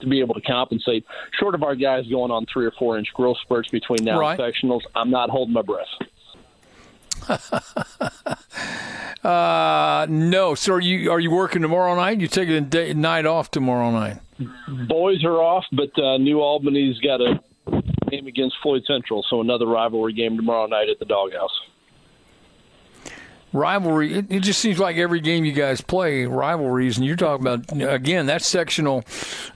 to 0.00 0.06
be 0.06 0.20
able 0.20 0.34
to 0.34 0.40
compensate. 0.40 1.04
Short 1.38 1.54
of 1.54 1.62
our 1.62 1.74
guys 1.74 2.06
going 2.08 2.30
on 2.30 2.46
three 2.52 2.66
or 2.66 2.72
four 2.78 2.98
inch 2.98 3.08
growth 3.14 3.38
spurts 3.42 3.70
between 3.70 4.04
now 4.04 4.18
right. 4.18 4.38
and 4.38 4.54
sectionals, 4.54 4.82
I'm 4.94 5.10
not 5.10 5.30
holding 5.30 5.54
my 5.54 5.62
breath. 5.62 5.86
uh, 9.24 10.06
no. 10.08 10.54
So 10.54 10.74
are 10.74 10.80
you 10.80 11.10
are 11.10 11.20
you 11.20 11.30
working 11.30 11.62
tomorrow 11.62 11.94
night? 11.94 12.20
You 12.20 12.28
taking 12.28 12.54
a 12.54 12.60
day, 12.60 12.94
night 12.94 13.26
off 13.26 13.50
tomorrow 13.50 13.90
night? 13.90 14.18
Boys 14.88 15.24
are 15.24 15.42
off, 15.42 15.64
but 15.72 15.90
uh, 15.98 16.18
New 16.18 16.40
Albany's 16.40 16.98
got 17.00 17.20
a 17.20 17.40
game 18.10 18.26
against 18.26 18.56
Floyd 18.62 18.84
Central, 18.86 19.24
so 19.28 19.40
another 19.40 19.66
rivalry 19.66 20.12
game 20.12 20.36
tomorrow 20.36 20.66
night 20.66 20.88
at 20.88 20.98
the 20.98 21.04
Doghouse. 21.04 21.50
Rivalry. 23.52 24.14
It, 24.14 24.26
it 24.30 24.40
just 24.40 24.60
seems 24.60 24.78
like 24.78 24.96
every 24.96 25.20
game 25.20 25.44
you 25.44 25.52
guys 25.52 25.80
play 25.80 26.26
rivalries, 26.26 26.98
and 26.98 27.06
you're 27.06 27.16
talking 27.16 27.46
about 27.46 27.94
again 27.94 28.26
that 28.26 28.42
sectional. 28.42 29.04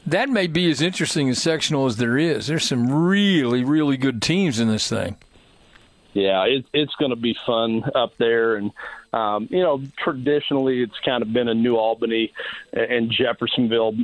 That 0.06 0.30
may 0.30 0.46
be 0.46 0.70
as 0.70 0.80
interesting 0.80 1.28
as 1.28 1.40
sectional 1.40 1.86
as 1.86 1.96
there 1.98 2.16
is. 2.16 2.46
There's 2.46 2.66
some 2.66 2.90
really 2.90 3.62
really 3.64 3.96
good 3.96 4.22
teams 4.22 4.58
in 4.58 4.68
this 4.68 4.88
thing 4.88 5.16
yeah, 6.12 6.44
it, 6.44 6.66
it's 6.72 6.94
going 6.96 7.10
to 7.10 7.16
be 7.16 7.36
fun 7.46 7.84
up 7.94 8.16
there. 8.18 8.56
And, 8.56 8.70
um, 9.12 9.48
you 9.50 9.62
know, 9.62 9.82
traditionally 9.96 10.82
it's 10.82 10.98
kind 11.04 11.22
of 11.22 11.32
been 11.32 11.48
a 11.48 11.54
New 11.54 11.76
Albany 11.76 12.32
and 12.72 13.10
Jeffersonville 13.10 13.94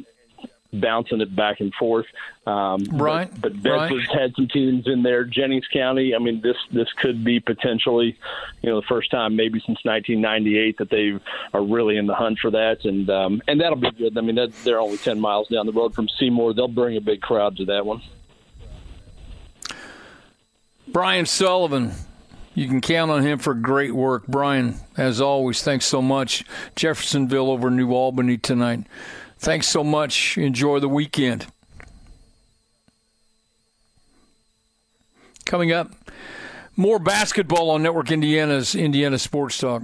bouncing 0.72 1.20
it 1.20 1.34
back 1.34 1.60
and 1.60 1.72
forth. 1.74 2.06
Um, 2.46 2.84
right. 2.92 3.30
But, 3.40 3.54
but 3.54 3.62
Bedford's 3.62 4.08
right. 4.08 4.18
had 4.18 4.34
some 4.36 4.48
teams 4.48 4.86
in 4.86 5.02
there. 5.02 5.24
Jennings 5.24 5.66
County. 5.72 6.14
I 6.14 6.18
mean, 6.18 6.40
this 6.40 6.56
this 6.72 6.88
could 6.94 7.24
be 7.24 7.40
potentially, 7.40 8.18
you 8.62 8.70
know, 8.70 8.80
the 8.80 8.86
first 8.86 9.10
time 9.10 9.36
maybe 9.36 9.60
since 9.60 9.78
1998 9.84 10.78
that 10.78 10.90
they 10.90 11.18
are 11.52 11.62
really 11.62 11.96
in 11.96 12.06
the 12.06 12.14
hunt 12.14 12.38
for 12.38 12.50
that, 12.50 12.84
and 12.84 13.08
um, 13.10 13.42
and 13.48 13.60
that'll 13.60 13.76
be 13.76 13.90
good. 13.90 14.16
I 14.16 14.20
mean, 14.20 14.36
that, 14.36 14.52
they're 14.64 14.80
only 14.80 14.98
10 14.98 15.20
miles 15.20 15.48
down 15.48 15.66
the 15.66 15.72
road 15.72 15.94
from 15.94 16.08
Seymour. 16.08 16.54
They'll 16.54 16.68
bring 16.68 16.96
a 16.96 17.00
big 17.00 17.20
crowd 17.20 17.56
to 17.58 17.64
that 17.66 17.86
one. 17.86 18.02
Brian 20.92 21.26
Sullivan. 21.26 21.92
You 22.54 22.66
can 22.66 22.80
count 22.80 23.10
on 23.10 23.22
him 23.22 23.38
for 23.38 23.54
great 23.54 23.94
work. 23.94 24.26
Brian, 24.26 24.76
as 24.96 25.20
always, 25.20 25.62
thanks 25.62 25.86
so 25.86 26.02
much. 26.02 26.44
Jeffersonville 26.74 27.50
over 27.50 27.70
New 27.70 27.92
Albany 27.92 28.36
tonight. 28.36 28.84
Thanks 29.38 29.68
so 29.68 29.84
much. 29.84 30.36
Enjoy 30.36 30.80
the 30.80 30.88
weekend. 30.88 31.46
Coming 35.44 35.72
up, 35.72 35.92
more 36.76 36.98
basketball 36.98 37.70
on 37.70 37.82
Network 37.82 38.10
Indiana's 38.10 38.74
Indiana 38.74 39.18
Sports 39.18 39.58
Talk. 39.58 39.82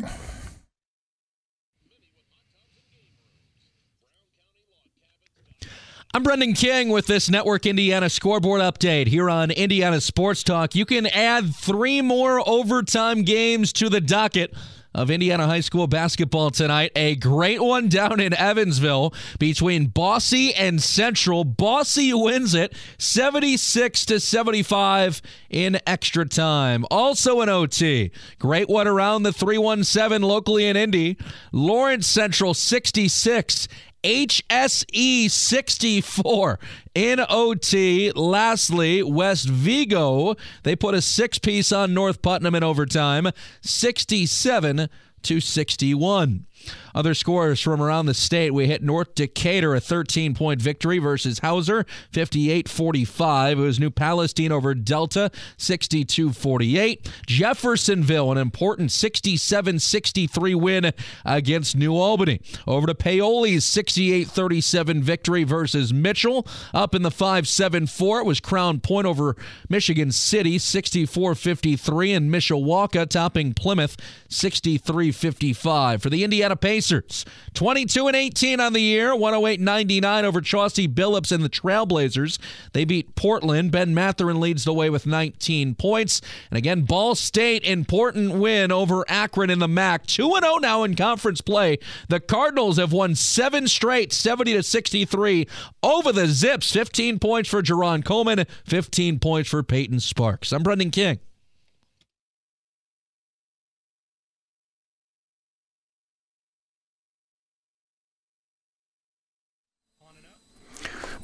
I'm 6.16 6.22
Brendan 6.22 6.52
King 6.52 6.90
with 6.90 7.08
this 7.08 7.28
Network 7.28 7.66
Indiana 7.66 8.08
scoreboard 8.08 8.60
update 8.60 9.08
here 9.08 9.28
on 9.28 9.50
Indiana 9.50 10.00
Sports 10.00 10.44
Talk. 10.44 10.76
You 10.76 10.86
can 10.86 11.08
add 11.08 11.52
three 11.56 12.02
more 12.02 12.48
overtime 12.48 13.22
games 13.22 13.72
to 13.72 13.88
the 13.88 14.00
docket 14.00 14.54
of 14.94 15.10
Indiana 15.10 15.46
high 15.46 15.58
school 15.58 15.88
basketball 15.88 16.50
tonight. 16.50 16.92
A 16.94 17.16
great 17.16 17.60
one 17.60 17.88
down 17.88 18.20
in 18.20 18.32
Evansville 18.32 19.12
between 19.40 19.86
Bosse 19.86 20.52
and 20.56 20.80
Central. 20.80 21.42
Bosse 21.42 22.12
wins 22.12 22.54
it 22.54 22.76
76 22.96 24.06
to 24.06 24.20
75 24.20 25.20
in 25.50 25.80
extra 25.84 26.24
time. 26.26 26.84
Also 26.92 27.40
an 27.40 27.48
OT. 27.48 28.12
Great 28.38 28.68
one 28.68 28.86
around 28.86 29.24
the 29.24 29.32
317 29.32 30.22
locally 30.22 30.66
in 30.66 30.76
Indy. 30.76 31.18
Lawrence 31.50 32.06
Central 32.06 32.54
66 32.54 33.66
HSE 34.04 35.30
64 35.30 36.58
in 36.94 37.20
OT. 37.28 38.12
Lastly, 38.12 39.02
West 39.02 39.48
Vigo, 39.48 40.36
they 40.62 40.76
put 40.76 40.94
a 40.94 41.00
six 41.00 41.38
piece 41.38 41.72
on 41.72 41.94
North 41.94 42.20
Putnam 42.20 42.54
in 42.54 42.62
overtime, 42.62 43.30
67 43.62 44.88
to 45.22 45.40
61. 45.40 46.46
Other 46.94 47.14
scores 47.14 47.60
from 47.60 47.82
around 47.82 48.06
the 48.06 48.14
state. 48.14 48.54
We 48.54 48.66
hit 48.66 48.82
North 48.82 49.14
Decatur 49.14 49.74
a 49.74 49.80
13 49.80 50.34
point 50.34 50.62
victory 50.62 50.98
versus 50.98 51.40
Hauser 51.40 51.84
58 52.12 52.68
45. 52.68 53.58
It 53.58 53.62
was 53.62 53.80
New 53.80 53.90
Palestine 53.90 54.52
over 54.52 54.74
Delta 54.74 55.30
62 55.56 56.32
48. 56.32 57.10
Jeffersonville, 57.26 58.30
an 58.30 58.38
important 58.38 58.92
67 58.92 59.78
63 59.78 60.54
win 60.54 60.92
against 61.24 61.76
New 61.76 61.94
Albany. 61.94 62.40
Over 62.66 62.86
to 62.86 62.94
Paoli's 62.94 63.64
68 63.64 64.28
37 64.28 65.02
victory 65.02 65.44
versus 65.44 65.92
Mitchell. 65.92 66.46
Up 66.72 66.94
in 66.94 67.02
the 67.02 67.10
5 67.10 67.48
7 67.48 67.86
4. 67.86 68.20
It 68.20 68.26
was 68.26 68.40
Crown 68.40 68.80
Point 68.80 69.06
over 69.06 69.36
Michigan 69.68 70.12
City 70.12 70.58
64 70.58 71.34
53. 71.34 72.12
And 72.12 72.30
Mishawaka 72.30 73.08
topping 73.08 73.54
Plymouth 73.54 73.96
63 74.28 75.12
55. 75.12 76.02
For 76.02 76.10
the 76.10 76.24
Indiana 76.24 76.53
Pacers. 76.56 77.24
22 77.54 78.06
and 78.08 78.16
18 78.16 78.60
on 78.60 78.72
the 78.72 78.80
year, 78.80 79.14
108 79.14 79.60
99 79.60 80.24
over 80.24 80.40
Chauncey 80.40 80.88
Billups 80.88 81.32
and 81.32 81.44
the 81.44 81.48
Trailblazers. 81.48 82.38
They 82.72 82.84
beat 82.84 83.14
Portland. 83.14 83.70
Ben 83.70 83.94
Mathurin 83.94 84.40
leads 84.40 84.64
the 84.64 84.74
way 84.74 84.90
with 84.90 85.06
19 85.06 85.74
points. 85.74 86.20
And 86.50 86.58
again, 86.58 86.82
Ball 86.82 87.14
State, 87.14 87.64
important 87.64 88.34
win 88.34 88.72
over 88.72 89.04
Akron 89.08 89.50
in 89.50 89.58
the 89.58 89.68
MAC. 89.68 90.06
2 90.06 90.32
0 90.40 90.56
now 90.58 90.82
in 90.82 90.94
conference 90.94 91.40
play. 91.40 91.78
The 92.08 92.20
Cardinals 92.20 92.76
have 92.78 92.92
won 92.92 93.14
seven 93.14 93.68
straight, 93.68 94.12
70 94.12 94.54
to 94.54 94.62
63 94.62 95.46
over 95.82 96.12
the 96.12 96.26
Zips. 96.26 96.72
15 96.72 97.18
points 97.18 97.48
for 97.48 97.62
Jarron 97.62 98.04
Coleman, 98.04 98.44
15 98.64 99.18
points 99.18 99.50
for 99.50 99.62
Peyton 99.62 100.00
Sparks. 100.00 100.52
I'm 100.52 100.62
Brendan 100.62 100.90
King. 100.90 101.20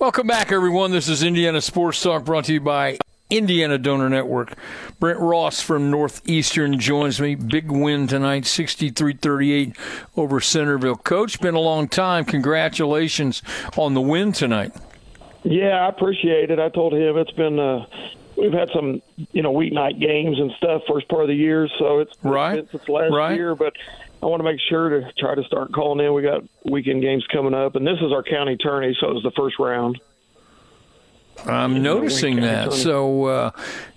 Welcome 0.01 0.29
back, 0.29 0.51
everyone. 0.51 0.93
This 0.93 1.11
is 1.11 1.23
Indiana 1.23 1.61
Sports 1.61 2.03
Talk 2.03 2.25
brought 2.25 2.47
to 2.47 2.55
you 2.55 2.61
by 2.63 2.97
Indiana 3.29 3.77
Donor 3.77 4.09
Network. 4.09 4.55
Brent 4.99 5.19
Ross 5.21 5.61
from 5.61 5.91
Northeastern 5.91 6.81
joins 6.81 7.21
me. 7.21 7.35
Big 7.35 7.71
win 7.71 8.07
tonight, 8.07 8.47
63 8.47 9.13
38 9.13 9.77
over 10.17 10.41
Centerville. 10.41 10.97
Coach, 10.97 11.39
been 11.43 11.55
a 11.55 11.61
long 11.61 11.87
time. 11.87 12.25
Congratulations 12.25 13.43
on 13.77 13.93
the 13.93 14.01
win 14.01 14.33
tonight. 14.33 14.73
Yeah, 15.43 15.85
I 15.85 15.89
appreciate 15.91 16.51
it. 16.51 16.59
I 16.59 16.71
told 16.71 16.95
him 16.95 17.19
it's 17.19 17.33
been. 17.33 17.59
Uh, 17.59 17.85
we've 18.39 18.55
had 18.55 18.71
some, 18.73 19.03
you 19.33 19.43
know, 19.43 19.53
weeknight 19.53 20.01
games 20.01 20.39
and 20.39 20.51
stuff 20.53 20.81
first 20.89 21.11
part 21.11 21.25
of 21.25 21.29
the 21.29 21.35
year, 21.35 21.69
so 21.79 21.99
it's 21.99 22.15
right. 22.23 22.61
It's, 22.61 22.73
it's 22.73 22.89
last 22.89 23.13
right. 23.13 23.37
year, 23.37 23.55
but 23.55 23.75
I 24.23 24.27
want 24.27 24.41
to 24.41 24.45
make 24.45 24.61
sure 24.69 24.89
to 24.91 25.13
try 25.19 25.35
to 25.35 25.45
start 25.45 25.73
calling 25.73 26.05
in. 26.05 26.13
We 26.13 26.23
got 26.23 26.43
weekend 26.65 27.03
games 27.03 27.27
coming 27.33 27.55
up, 27.55 27.75
and 27.75 27.87
this 27.87 27.99
is 28.01 28.13
our 28.13 28.23
county 28.23 28.57
tourney, 28.57 28.97
so 29.01 29.09
it 29.09 29.15
was 29.15 29.23
the 29.23 29.31
first 29.33 29.59
round. 29.59 30.01
I'm 31.47 31.83
noticing 31.83 32.37
that. 32.43 32.75
So, 32.75 33.25
uh, 33.25 33.51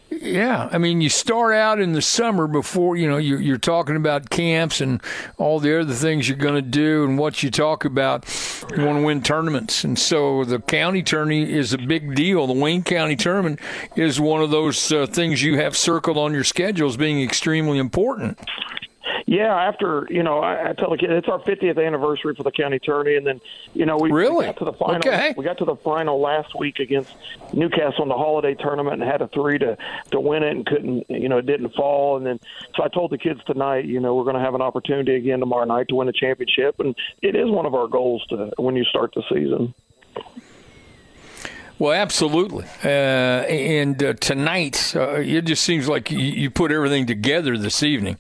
yeah, 0.10 0.70
I 0.72 0.78
mean, 0.78 1.02
you 1.02 1.10
start 1.10 1.54
out 1.54 1.82
in 1.82 1.92
the 1.92 2.02
summer 2.02 2.48
before 2.48 2.96
you 2.96 3.10
know 3.10 3.18
you're, 3.18 3.42
you're 3.42 3.58
talking 3.58 3.98
about 3.98 4.30
camps 4.30 4.80
and 4.80 5.02
all 5.38 5.60
the 5.60 5.82
other 5.82 5.94
things 5.94 6.30
you're 6.30 6.38
going 6.38 6.56
to 6.56 6.62
do 6.62 7.04
and 7.04 7.18
what 7.18 7.44
you 7.44 7.52
talk 7.52 7.84
about. 7.84 8.26
You 8.76 8.86
want 8.86 9.00
to 9.00 9.04
win 9.04 9.22
tournaments, 9.24 9.84
and 9.84 9.98
so 10.00 10.46
the 10.46 10.60
county 10.60 11.04
tourney 11.04 11.52
is 11.52 11.74
a 11.74 11.78
big 11.78 12.16
deal. 12.16 12.48
The 12.48 12.54
Wayne 12.54 12.84
County 12.84 13.16
tournament 13.16 13.60
is 13.98 14.20
one 14.20 14.42
of 14.42 14.52
those 14.52 14.92
uh, 14.92 15.06
things 15.06 15.44
you 15.44 15.58
have 15.58 15.76
circled 15.76 16.18
on 16.18 16.34
your 16.34 16.44
schedule 16.46 16.88
as 16.88 16.96
being 16.96 17.22
extremely 17.22 17.78
important. 17.78 18.40
Yeah, 19.26 19.56
after 19.56 20.08
you 20.10 20.24
know, 20.24 20.40
I, 20.40 20.70
I 20.70 20.74
tell 20.74 20.90
the 20.90 20.98
kids 20.98 21.12
it's 21.14 21.28
our 21.28 21.40
50th 21.40 21.84
anniversary 21.84 22.36
for 22.36 22.44
the 22.44 22.52
county 22.52 22.80
tourney, 22.80 23.16
and 23.16 23.26
then 23.26 23.42
you 23.74 23.86
know 23.86 23.98
we, 23.98 24.12
really? 24.12 24.38
we 24.38 24.46
got 24.46 24.58
to 24.58 24.66
the 24.66 24.74
final. 24.74 24.96
Okay. 24.98 25.34
We 25.36 25.44
got 25.44 25.58
to 25.60 25.66
the 25.66 25.76
final 25.76 26.20
last 26.20 26.58
week 26.58 26.80
against 26.80 27.14
Newcastle 27.54 28.04
in 28.04 28.10
the 28.10 28.18
holiday 28.18 28.56
tournament 28.56 29.02
and 29.02 29.10
had 29.10 29.22
a 29.22 29.28
three 29.28 29.58
to 29.60 29.78
to 30.12 30.20
win 30.20 30.44
it 30.44 30.52
and 30.52 30.66
couldn't 30.66 31.10
you 31.10 31.30
know 31.30 31.38
it 31.38 31.46
didn't 31.46 31.74
fall, 31.74 32.18
and 32.18 32.26
then 32.26 32.40
so 32.76 32.84
I 32.84 32.88
told 32.88 33.12
the 33.12 33.18
kids 33.18 33.42
tonight 33.46 33.86
you 33.86 34.00
know 34.00 34.16
we're 34.16 34.24
going 34.24 34.36
to 34.36 34.42
have 34.42 34.56
an 34.56 34.62
opportunity 34.62 35.16
again 35.16 35.40
tomorrow 35.40 35.66
night 35.66 35.88
to 35.90 35.96
win 35.96 36.08
a 36.08 36.14
championship, 36.14 36.80
and 36.80 36.96
it 37.22 37.36
is 37.36 37.50
one 37.50 37.66
of 37.66 37.76
our 37.76 37.88
goals 37.88 38.26
to 38.30 38.52
when 38.58 38.76
you 38.76 38.84
start 38.86 39.14
the 39.14 39.24
season. 39.30 39.74
Well, 41.80 41.94
absolutely. 41.94 42.66
Uh, 42.84 42.88
and 42.88 44.02
uh, 44.02 44.14
tonight, 44.14 44.94
uh, 44.96 45.16
it 45.16 45.46
just 45.46 45.64
seems 45.64 45.90
like 45.90 46.12
you, 46.12 46.20
you 46.20 46.50
put 46.50 46.72
everything 46.72 47.08
together 47.08 47.58
this 47.58 47.82
evening. 47.82 48.18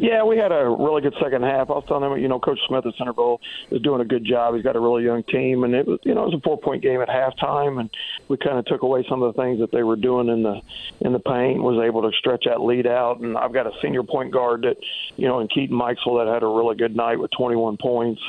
Yeah, 0.00 0.22
we 0.22 0.38
had 0.38 0.52
a 0.52 0.64
really 0.64 1.02
good 1.02 1.16
second 1.20 1.42
half. 1.42 1.70
I 1.70 1.72
was 1.72 1.84
telling 1.88 2.08
them, 2.08 2.20
you 2.20 2.28
know, 2.28 2.38
Coach 2.38 2.60
Smith 2.68 2.86
at 2.86 2.94
Centerville 2.94 3.40
is 3.72 3.82
doing 3.82 4.00
a 4.00 4.04
good 4.04 4.24
job. 4.24 4.54
He's 4.54 4.62
got 4.62 4.76
a 4.76 4.80
really 4.80 5.02
young 5.02 5.24
team, 5.24 5.64
and 5.64 5.74
it 5.74 5.88
was, 5.88 5.98
you 6.04 6.14
know, 6.14 6.22
it 6.22 6.26
was 6.26 6.34
a 6.34 6.40
four 6.40 6.56
point 6.56 6.84
game 6.84 7.00
at 7.00 7.08
halftime, 7.08 7.80
and 7.80 7.90
we 8.28 8.36
kind 8.36 8.58
of 8.58 8.64
took 8.66 8.82
away 8.82 9.04
some 9.08 9.24
of 9.24 9.34
the 9.34 9.42
things 9.42 9.58
that 9.58 9.72
they 9.72 9.82
were 9.82 9.96
doing 9.96 10.28
in 10.28 10.44
the 10.44 10.60
in 11.00 11.12
the 11.12 11.18
paint. 11.18 11.60
Was 11.60 11.84
able 11.84 12.08
to 12.08 12.16
stretch 12.16 12.44
that 12.44 12.60
lead 12.60 12.86
out, 12.86 13.18
and 13.18 13.36
I've 13.36 13.52
got 13.52 13.66
a 13.66 13.72
senior 13.82 14.04
point 14.04 14.30
guard 14.32 14.62
that, 14.62 14.76
you 15.16 15.26
know, 15.26 15.40
in 15.40 15.48
Keaton 15.48 15.76
Mikesell 15.76 16.24
that 16.24 16.32
had 16.32 16.44
a 16.44 16.46
really 16.46 16.76
good 16.76 16.94
night 16.94 17.18
with 17.18 17.32
21 17.32 17.76
points. 17.78 18.22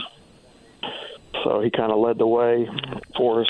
so 1.43 1.61
he 1.61 1.69
kind 1.69 1.91
of 1.91 1.99
led 1.99 2.17
the 2.17 2.25
way 2.25 2.67
for 3.15 3.41
us. 3.41 3.49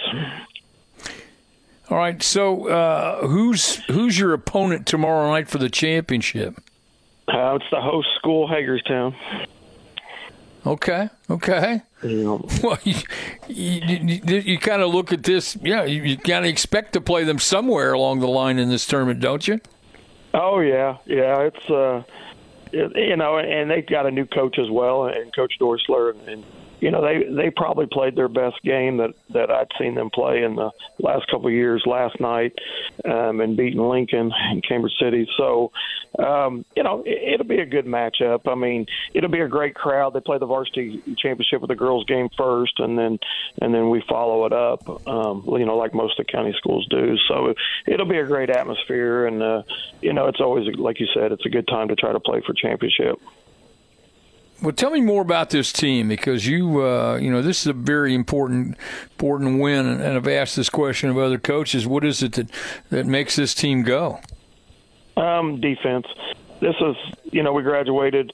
All 1.89 1.97
right. 1.97 2.21
So, 2.21 2.67
uh, 2.67 3.27
who's 3.27 3.77
who's 3.85 4.19
your 4.19 4.33
opponent 4.33 4.85
tomorrow 4.85 5.31
night 5.31 5.47
for 5.47 5.57
the 5.57 5.69
championship? 5.69 6.61
Uh, 7.31 7.55
it's 7.55 7.65
the 7.71 7.79
host 7.79 8.07
school, 8.17 8.47
Hagerstown. 8.47 9.15
Okay. 10.65 11.09
Okay. 11.29 11.81
Well, 12.01 12.77
you, 12.85 12.95
you, 13.49 13.81
you, 14.25 14.37
you 14.37 14.57
kind 14.57 14.81
of 14.81 14.93
look 14.93 15.11
at 15.11 15.23
this. 15.23 15.57
Yeah, 15.61 15.83
you, 15.83 16.01
you 16.01 16.17
kind 16.17 16.45
of 16.45 16.49
expect 16.49 16.93
to 16.93 17.01
play 17.01 17.25
them 17.25 17.39
somewhere 17.39 17.91
along 17.91 18.21
the 18.21 18.27
line 18.27 18.57
in 18.57 18.69
this 18.69 18.85
tournament, 18.87 19.19
don't 19.19 19.45
you? 19.45 19.59
Oh 20.33 20.59
yeah, 20.59 20.97
yeah. 21.05 21.41
It's 21.41 21.69
uh, 21.69 22.03
it, 22.71 22.95
you 22.95 23.17
know, 23.17 23.37
and 23.37 23.69
they've 23.69 23.85
got 23.85 24.05
a 24.05 24.11
new 24.11 24.25
coach 24.25 24.57
as 24.59 24.69
well, 24.69 25.07
and 25.07 25.35
Coach 25.35 25.55
Dorsler, 25.59 26.15
and 26.27 26.45
you 26.79 26.91
know 26.91 27.01
they 27.01 27.23
they 27.23 27.49
probably 27.49 27.87
played 27.91 28.15
their 28.15 28.27
best 28.27 28.61
game 28.63 28.97
that 28.97 29.11
that 29.31 29.51
I'd 29.51 29.67
seen 29.79 29.95
them 29.95 30.09
play 30.09 30.43
in 30.43 30.55
the 30.55 30.71
last 30.99 31.27
couple 31.29 31.47
of 31.47 31.53
years. 31.53 31.83
Last 31.85 32.19
night, 32.19 32.53
um, 33.05 33.41
and 33.41 33.57
beating 33.57 33.81
Lincoln 33.81 34.31
and 34.33 34.63
Cambridge 34.67 34.93
City. 34.99 35.27
So, 35.37 35.71
um, 36.17 36.65
you 36.75 36.83
know, 36.83 37.03
it, 37.05 37.33
it'll 37.33 37.47
be 37.47 37.59
a 37.59 37.65
good 37.65 37.85
matchup. 37.85 38.47
I 38.47 38.55
mean, 38.55 38.85
it'll 39.13 39.29
be 39.29 39.41
a 39.41 39.47
great 39.47 39.75
crowd. 39.75 40.13
They 40.13 40.21
play 40.21 40.37
the 40.37 40.45
varsity 40.45 41.01
championship 41.17 41.61
with 41.61 41.69
the 41.69 41.75
girls 41.75 42.05
game 42.05 42.29
first, 42.37 42.79
and 42.79 42.97
then 42.97 43.19
and 43.61 43.73
then 43.73 43.89
we 43.89 44.01
follow 44.07 44.45
it 44.45 44.53
up. 44.53 45.07
Um, 45.07 45.43
you 45.47 45.65
know, 45.65 45.77
like 45.77 45.93
most 45.93 46.19
of 46.19 46.25
the 46.25 46.31
county 46.31 46.53
schools 46.57 46.87
do. 46.89 47.17
So 47.27 47.53
it'll 47.87 48.07
be 48.07 48.17
a 48.17 48.25
great 48.25 48.49
atmosphere, 48.49 49.27
and 49.27 49.41
uh, 49.41 49.63
you 50.01 50.13
know, 50.13 50.27
it's 50.27 50.39
always 50.39 50.67
like 50.77 50.99
you 50.99 51.07
said, 51.13 51.31
it's 51.31 51.45
a 51.45 51.49
good 51.49 51.67
time 51.67 51.89
to 51.89 51.95
try 51.95 52.13
to 52.13 52.19
play 52.19 52.41
for 52.45 52.53
championship. 52.53 53.19
Well, 54.61 54.73
tell 54.73 54.91
me 54.91 54.99
more 54.99 55.21
about 55.21 55.51
this 55.51 55.71
team 55.71 56.09
because 56.09 56.45
you, 56.45 56.83
uh, 56.83 57.15
you 57.15 57.31
know, 57.31 57.41
this 57.41 57.61
is 57.61 57.67
a 57.67 57.73
very 57.73 58.13
important, 58.13 58.77
important 59.11 59.61
win, 59.61 59.87
and 59.87 60.17
I've 60.17 60.27
asked 60.27 60.57
this 60.57 60.69
question 60.69 61.09
of 61.09 61.17
other 61.17 61.39
coaches. 61.39 61.87
What 61.87 62.03
is 62.03 62.21
it 62.21 62.33
that 62.33 62.51
that 62.89 63.05
makes 63.05 63.37
this 63.37 63.53
team 63.53 63.83
go? 63.83 64.19
Um, 65.15 65.61
defense. 65.61 66.07
This 66.59 66.75
is, 66.81 66.95
you 67.31 67.43
know, 67.43 67.53
we 67.53 67.63
graduated 67.63 68.33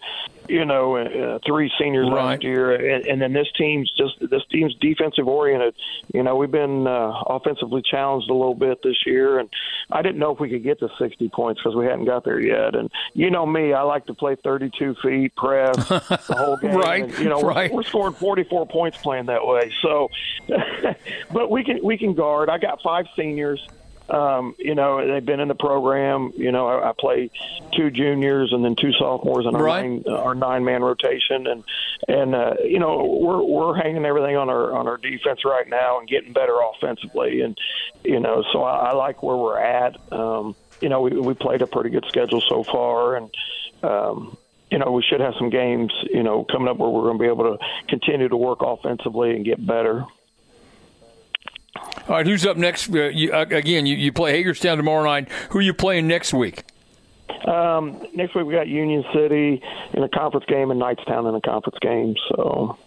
you 0.49 0.65
know, 0.65 0.95
uh, 0.95 1.39
three 1.45 1.71
seniors 1.79 2.07
right. 2.07 2.33
last 2.33 2.43
year, 2.43 2.73
and, 2.73 3.05
and 3.05 3.21
then 3.21 3.33
this 3.33 3.47
team's 3.57 3.91
just 3.97 4.19
this 4.29 4.43
team's 4.51 4.75
defensive 4.75 5.27
oriented. 5.27 5.75
You 6.13 6.23
know, 6.23 6.35
we've 6.35 6.51
been 6.51 6.87
uh, 6.87 7.11
offensively 7.27 7.81
challenged 7.81 8.29
a 8.29 8.33
little 8.33 8.55
bit 8.55 8.81
this 8.83 9.05
year, 9.05 9.39
and 9.39 9.49
I 9.91 10.01
didn't 10.01 10.19
know 10.19 10.31
if 10.31 10.39
we 10.39 10.49
could 10.49 10.63
get 10.63 10.79
to 10.79 10.89
60 10.99 11.29
points 11.29 11.61
because 11.61 11.75
we 11.75 11.85
hadn't 11.85 12.05
got 12.05 12.23
there 12.25 12.39
yet. 12.39 12.75
And 12.75 12.91
you 13.13 13.29
know 13.29 13.45
me, 13.45 13.73
I 13.73 13.81
like 13.81 14.05
to 14.07 14.13
play 14.13 14.35
32 14.35 14.95
feet, 15.01 15.35
press 15.35 15.75
the 15.87 16.35
whole 16.37 16.57
game. 16.61 16.75
right, 16.75 17.03
and, 17.03 17.19
you 17.19 17.29
know, 17.29 17.41
right. 17.41 17.71
we're, 17.71 17.77
we're 17.77 17.83
scoring 17.83 18.13
44 18.13 18.67
points 18.67 18.97
playing 18.97 19.25
that 19.27 19.45
way. 19.45 19.71
So, 19.81 20.09
but 21.31 21.49
we 21.49 21.63
can 21.63 21.79
we 21.83 21.97
can 21.97 22.13
guard. 22.13 22.49
I 22.49 22.57
got 22.57 22.81
five 22.81 23.05
seniors. 23.15 23.65
Um, 24.09 24.55
you 24.59 24.75
know, 24.75 25.05
they've 25.05 25.25
been 25.25 25.39
in 25.39 25.47
the 25.47 25.55
program. 25.55 26.31
You 26.37 26.51
know, 26.51 26.67
I, 26.67 26.89
I 26.89 26.93
play 26.97 27.31
two 27.75 27.89
juniors 27.89 28.53
and 28.53 28.63
then 28.63 28.75
two 28.75 28.91
sophomores 28.93 29.45
in 29.47 29.55
our 29.55 29.63
Right. 29.63 29.89
nine 29.89 30.03
our 30.07 30.35
nine 30.35 30.63
man 30.63 30.83
rotation, 30.83 31.47
and 31.47 31.63
and 32.07 32.35
uh, 32.35 32.53
you 32.63 32.79
know 32.79 33.19
we're 33.19 33.43
we're 33.43 33.75
hanging 33.75 34.05
everything 34.05 34.35
on 34.37 34.49
our 34.49 34.73
on 34.73 34.87
our 34.87 34.97
defense 34.97 35.43
right 35.43 35.67
now 35.67 35.99
and 35.99 36.07
getting 36.07 36.33
better 36.33 36.55
offensively, 36.75 37.41
and 37.41 37.57
you 38.03 38.19
know, 38.19 38.43
so 38.53 38.63
I, 38.63 38.91
I 38.91 38.93
like 38.93 39.23
where 39.23 39.35
we're 39.37 39.59
at. 39.59 39.97
Um, 40.13 40.55
you 40.81 40.89
know, 40.89 41.01
we 41.01 41.11
we 41.11 41.33
played 41.33 41.61
a 41.61 41.67
pretty 41.67 41.89
good 41.89 42.05
schedule 42.07 42.41
so 42.47 42.63
far, 42.63 43.15
and. 43.15 43.29
Um, 43.83 44.37
you 44.71 44.79
know, 44.79 44.91
we 44.91 45.03
should 45.03 45.19
have 45.21 45.35
some 45.37 45.51
games, 45.51 45.93
you 46.11 46.23
know, 46.23 46.43
coming 46.43 46.67
up 46.67 46.77
where 46.77 46.89
we're 46.89 47.03
going 47.03 47.19
to 47.19 47.21
be 47.21 47.27
able 47.27 47.55
to 47.55 47.63
continue 47.87 48.27
to 48.27 48.35
work 48.35 48.59
offensively 48.61 49.35
and 49.35 49.45
get 49.45 49.63
better. 49.63 50.03
All 51.75 52.15
right, 52.17 52.25
who's 52.25 52.45
up 52.45 52.57
next? 52.57 52.89
Uh, 52.93 53.05
you, 53.09 53.31
uh, 53.33 53.45
again, 53.49 53.85
you, 53.85 53.95
you 53.95 54.11
play 54.13 54.31
Hagerstown 54.33 54.77
tomorrow 54.77 55.03
night. 55.03 55.27
Who 55.49 55.59
are 55.59 55.63
you 55.63 55.73
playing 55.73 56.07
next 56.07 56.33
week? 56.33 56.63
Um, 57.45 58.01
next 58.13 58.35
week 58.35 58.45
we 58.45 58.53
got 58.53 58.67
Union 58.67 59.03
City 59.13 59.61
in 59.93 60.03
a 60.03 60.09
conference 60.09 60.45
game 60.47 60.71
and 60.71 60.81
Knightstown 60.81 61.27
in 61.29 61.35
a 61.35 61.41
conference 61.41 61.77
game. 61.81 62.15
So 62.29 62.77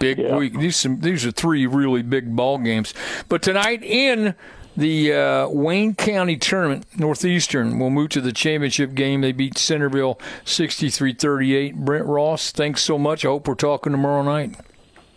Big 0.00 0.18
Yeah. 0.18 0.36
week. 0.36 0.58
These 0.58 0.76
some 0.76 1.00
these 1.00 1.24
are 1.24 1.30
three 1.30 1.66
really 1.66 2.02
big 2.02 2.34
ball 2.34 2.58
games. 2.58 2.92
But 3.28 3.40
tonight 3.42 3.82
in 3.84 4.34
the 4.76 5.12
uh, 5.12 5.48
Wayne 5.48 5.94
County 5.94 6.36
tournament, 6.36 6.86
Northeastern 6.98 7.78
will 7.78 7.90
move 7.90 8.08
to 8.10 8.20
the 8.20 8.32
championship 8.32 8.94
game. 8.94 9.20
They 9.20 9.30
beat 9.30 9.56
Centerville 9.56 10.18
63-38. 10.44 11.76
Brent 11.76 12.06
Ross, 12.06 12.50
thanks 12.50 12.82
so 12.82 12.98
much. 12.98 13.24
I 13.24 13.28
hope 13.28 13.46
we're 13.46 13.54
talking 13.54 13.92
tomorrow 13.92 14.22
night. 14.24 14.56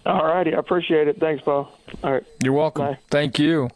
All 0.08 0.26
righty, 0.26 0.56
I 0.56 0.60
appreciate 0.60 1.10
it. 1.10 1.20
Thanks, 1.20 1.44
Paul. 1.44 1.70
All 2.02 2.14
right. 2.14 2.24
You're 2.42 2.54
welcome. 2.54 2.86
Bye. 2.86 3.00
Thank 3.10 3.40
you. 3.40 3.70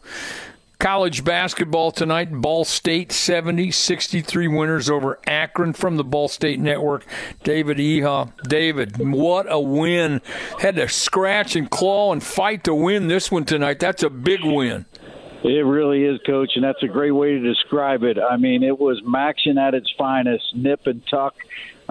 College 0.78 1.24
basketball 1.24 1.92
tonight. 1.92 2.32
Ball 2.32 2.64
State 2.64 3.12
70 3.12 3.70
63 3.70 4.48
winners 4.48 4.88
over 4.88 5.20
Akron 5.26 5.74
from 5.74 5.98
the 5.98 6.04
Ball 6.04 6.28
State 6.28 6.58
Network. 6.58 7.04
David 7.44 7.76
Eha. 7.76 8.32
David, 8.48 8.96
what 8.98 9.44
a 9.48 9.60
win. 9.60 10.22
Had 10.58 10.76
to 10.76 10.88
scratch 10.88 11.54
and 11.54 11.70
claw 11.70 12.12
and 12.12 12.22
fight 12.22 12.64
to 12.64 12.74
win 12.74 13.08
this 13.08 13.30
one 13.30 13.44
tonight. 13.44 13.78
That's 13.78 14.02
a 14.02 14.10
big 14.10 14.40
win. 14.42 14.86
It 15.44 15.66
really 15.66 16.04
is, 16.04 16.18
Coach, 16.24 16.52
and 16.54 16.64
that's 16.64 16.82
a 16.82 16.88
great 16.88 17.10
way 17.10 17.32
to 17.32 17.40
describe 17.40 18.04
it. 18.04 18.16
I 18.18 18.36
mean, 18.38 18.62
it 18.62 18.78
was 18.78 19.02
MACtion 19.02 19.60
at 19.60 19.74
its 19.74 19.92
finest, 19.98 20.44
nip 20.56 20.86
and 20.86 21.02
tuck. 21.08 21.34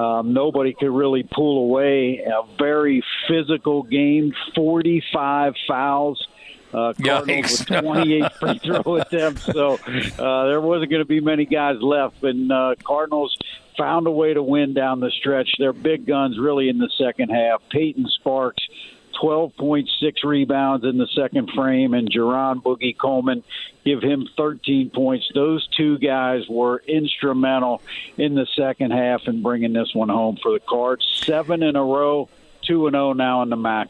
Um, 0.02 0.34
nobody 0.34 0.74
could 0.74 0.90
really 0.90 1.24
pull 1.24 1.60
away. 1.66 2.20
A 2.26 2.44
very 2.58 3.04
physical 3.28 3.84
game, 3.84 4.34
45 4.56 5.54
fouls. 5.68 6.28
Uh, 6.74 6.94
Cardinals 6.94 7.62
Yikes. 7.64 7.70
with 7.70 7.84
28 7.84 8.34
free 8.40 8.60
throw 8.60 8.96
attempts, 9.02 9.44
so 9.44 9.74
uh, 10.18 10.46
there 10.46 10.62
wasn't 10.62 10.90
going 10.90 11.02
to 11.02 11.06
be 11.06 11.20
many 11.20 11.46
guys 11.46 11.76
left. 11.82 12.24
And 12.24 12.50
uh, 12.50 12.76
Cardinals 12.82 13.38
found 13.78 14.08
a 14.08 14.12
way 14.12 14.34
to 14.34 14.42
win 14.42 14.74
down 14.74 15.02
the 15.02 15.12
stretch. 15.12 15.50
Their 15.60 15.74
big 15.74 16.08
guns 16.08 16.40
really 16.40 16.70
in 16.70 16.78
the 16.78 16.90
second 16.98 17.30
half. 17.30 17.62
Peyton 17.70 18.08
Sparks 18.08 18.64
12.6 19.22 20.24
rebounds 20.24 20.86
in 20.86 20.98
the 20.98 21.08
second 21.08 21.52
frame, 21.52 21.94
and 21.94 22.10
Jarron 22.10 22.62
Boogie 22.62 22.98
Coleman 22.98 23.44
give 23.86 24.02
him 24.02 24.28
13 24.36 24.90
points. 24.90 25.30
Those 25.34 25.68
two 25.68 25.98
guys 26.00 26.48
were 26.50 26.82
instrumental 26.88 27.82
in 28.18 28.36
the 28.36 28.48
second 28.56 28.92
half 28.92 29.28
in 29.28 29.42
bringing 29.42 29.74
this 29.74 29.94
one 29.94 30.10
home 30.10 30.38
for 30.42 30.52
the 30.52 30.60
Cards. 30.60 31.06
Seven 31.24 31.62
in 31.62 31.76
a 31.76 31.84
row, 31.84 32.30
two 32.64 32.88
and 32.88 32.96
zero 32.96 33.14
now 33.14 33.42
in 33.44 33.50
the 33.50 33.58
MAC. 33.58 33.90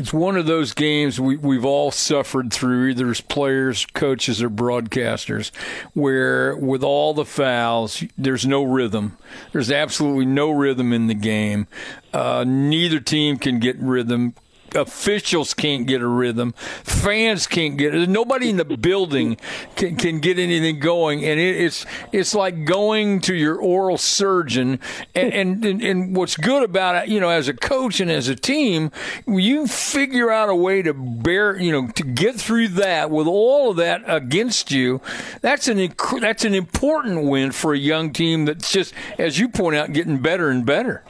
It's 0.00 0.14
one 0.14 0.38
of 0.38 0.46
those 0.46 0.72
games 0.72 1.20
we, 1.20 1.36
we've 1.36 1.66
all 1.66 1.90
suffered 1.90 2.50
through, 2.50 2.88
either 2.88 3.10
as 3.10 3.20
players, 3.20 3.84
coaches, 3.84 4.42
or 4.42 4.48
broadcasters, 4.48 5.54
where 5.92 6.56
with 6.56 6.82
all 6.82 7.12
the 7.12 7.26
fouls, 7.26 8.02
there's 8.16 8.46
no 8.46 8.62
rhythm. 8.62 9.18
There's 9.52 9.70
absolutely 9.70 10.24
no 10.24 10.52
rhythm 10.52 10.94
in 10.94 11.06
the 11.08 11.14
game. 11.14 11.66
Uh, 12.14 12.46
neither 12.48 12.98
team 12.98 13.36
can 13.36 13.58
get 13.58 13.78
rhythm. 13.78 14.34
Officials 14.74 15.54
can't 15.54 15.86
get 15.86 16.00
a 16.00 16.06
rhythm. 16.06 16.52
Fans 16.82 17.46
can't 17.46 17.76
get 17.76 17.94
it. 17.94 18.08
Nobody 18.08 18.50
in 18.50 18.56
the 18.56 18.64
building 18.64 19.36
can, 19.76 19.96
can 19.96 20.20
get 20.20 20.38
anything 20.38 20.78
going, 20.78 21.24
and 21.24 21.40
it, 21.40 21.56
it's 21.56 21.86
it's 22.12 22.34
like 22.34 22.64
going 22.64 23.20
to 23.22 23.34
your 23.34 23.56
oral 23.56 23.98
surgeon. 23.98 24.78
And, 25.14 25.32
and 25.32 25.64
and 25.64 25.82
and 25.82 26.16
what's 26.16 26.36
good 26.36 26.62
about 26.62 26.96
it, 27.04 27.08
you 27.08 27.20
know, 27.20 27.30
as 27.30 27.48
a 27.48 27.54
coach 27.54 28.00
and 28.00 28.10
as 28.10 28.28
a 28.28 28.36
team, 28.36 28.90
you 29.26 29.66
figure 29.66 30.30
out 30.30 30.48
a 30.48 30.54
way 30.54 30.82
to 30.82 30.94
bear, 30.94 31.58
you 31.58 31.72
know, 31.72 31.88
to 31.88 32.02
get 32.04 32.36
through 32.36 32.68
that 32.68 33.10
with 33.10 33.26
all 33.26 33.70
of 33.70 33.76
that 33.76 34.02
against 34.06 34.70
you. 34.70 35.00
That's 35.40 35.68
an 35.68 35.78
inc- 35.78 36.20
that's 36.20 36.44
an 36.44 36.54
important 36.54 37.24
win 37.24 37.52
for 37.52 37.74
a 37.74 37.78
young 37.78 38.12
team 38.12 38.44
that's 38.44 38.70
just, 38.72 38.94
as 39.18 39.38
you 39.38 39.48
point 39.48 39.76
out, 39.76 39.92
getting 39.92 40.18
better 40.18 40.50
and 40.50 40.64
better. 40.64 41.02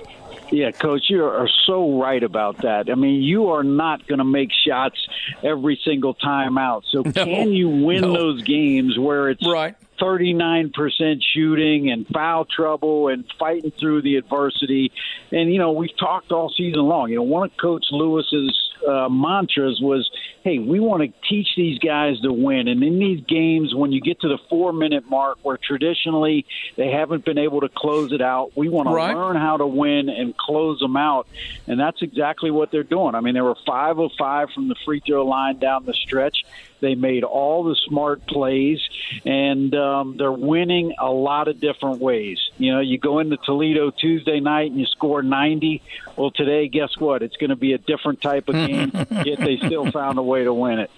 Yeah, 0.53 0.73
coach, 0.73 1.03
you 1.09 1.25
are 1.25 1.49
so 1.67 2.01
right 2.01 2.23
about 2.23 2.63
that. 2.63 2.91
I 2.91 2.95
mean, 2.95 3.23
you 3.23 3.49
are 3.51 3.63
not 3.63 4.07
going 4.07 4.19
to 4.19 4.25
make 4.25 4.51
shots 4.67 4.97
every 5.45 5.81
single 5.85 6.15
time 6.15 6.59
out. 6.59 6.85
So, 6.91 7.03
can 7.13 7.53
you 7.53 7.69
win 7.69 8.03
no. 8.03 8.13
those 8.13 8.43
games 8.43 8.99
where 8.99 9.31
it's 9.31 9.47
Right. 9.47 9.77
39% 10.01 11.21
shooting 11.35 11.91
and 11.91 12.07
foul 12.09 12.47
trouble 12.47 13.09
and 13.09 13.25
fighting 13.39 13.71
through 13.71 14.03
the 14.03 14.17
adversity? 14.17 14.91
And, 15.31 15.53
you 15.53 15.59
know, 15.59 15.73
we've 15.73 15.97
talked 15.99 16.33
all 16.33 16.53
season 16.57 16.81
long. 16.83 17.11
You 17.11 17.17
know, 17.17 17.23
one 17.23 17.45
of 17.49 17.57
Coach 17.57 17.87
Lewis's 17.91 18.70
uh, 18.87 19.09
mantras 19.09 19.81
was, 19.81 20.11
hey, 20.43 20.59
we 20.59 20.81
want 20.81 21.03
to 21.03 21.29
teach 21.29 21.49
these 21.57 21.79
guys 21.79 22.21
to 22.21 22.33
win. 22.33 22.69
And 22.69 22.83
in 22.83 22.99
these 22.99 23.21
games, 23.25 23.75
when 23.75 23.93
you 23.93 24.01
get 24.01 24.21
to 24.21 24.29
the 24.29 24.39
four 24.49 24.73
minute 24.73 25.09
mark 25.09 25.39
where 25.43 25.57
traditionally 25.57 26.47
they 26.77 26.91
haven't 26.91 27.25
been 27.25 27.39
able 27.39 27.61
to 27.61 27.69
close 27.69 28.13
it 28.13 28.23
out, 28.23 28.53
we 28.57 28.69
want 28.69 28.89
to 28.89 28.95
learn 28.95 29.37
how 29.37 29.57
to 29.57 29.67
win 29.67 30.09
and 30.09 30.37
close 30.37 30.79
them 30.79 30.97
out. 30.97 31.27
And 31.67 31.79
that's 31.79 32.03
exactly 32.03 32.51
what 32.51 32.71
they're 32.71 32.83
doing. 32.83 33.15
I 33.15 33.21
mean, 33.21 33.35
they 33.35 33.41
were 33.41 33.57
five 33.67 33.99
of 33.99 34.11
five 34.19 34.51
from 34.51 34.69
the 34.69 34.77
free 34.85 35.01
throw 35.01 35.27
line 35.27 35.59
down 35.59 35.85
the 35.85 35.95
stretch. 35.95 36.45
They 36.81 36.95
made 36.95 37.25
all 37.25 37.65
the 37.65 37.77
smart 37.87 38.27
plays, 38.27 38.81
and 39.25 39.75
um, 39.75 40.17
they're 40.17 40.33
winning 40.33 40.95
a 40.99 41.11
lot 41.11 41.49
of 41.49 41.61
different 41.61 42.01
ways. 42.01 42.39
You 42.59 42.73
know, 42.73 42.81
you 42.81 42.99
go 42.99 43.19
into 43.19 43.37
Toledo 43.37 43.91
Tuesday 43.91 44.41
night 44.41 44.71
and 44.71 44.81
you 44.81 44.87
score 44.87 45.23
90. 45.23 45.83
Well, 46.17 46.31
today, 46.31 46.69
guess 46.69 46.97
what? 46.99 47.23
It's 47.23 47.37
going 47.37 47.51
to 47.51 47.57
be 47.57 47.75
a 47.75 47.79
different 47.79 48.21
type 48.21 48.49
of 48.49 48.55
game, 48.55 48.70
yet 49.25 49.39
they 49.39 49.59
still 49.65 49.91
found 49.91 50.19
a 50.19 50.23
way 50.23 50.45
to 50.45 50.53
win 50.53 50.79
it. 50.79 50.91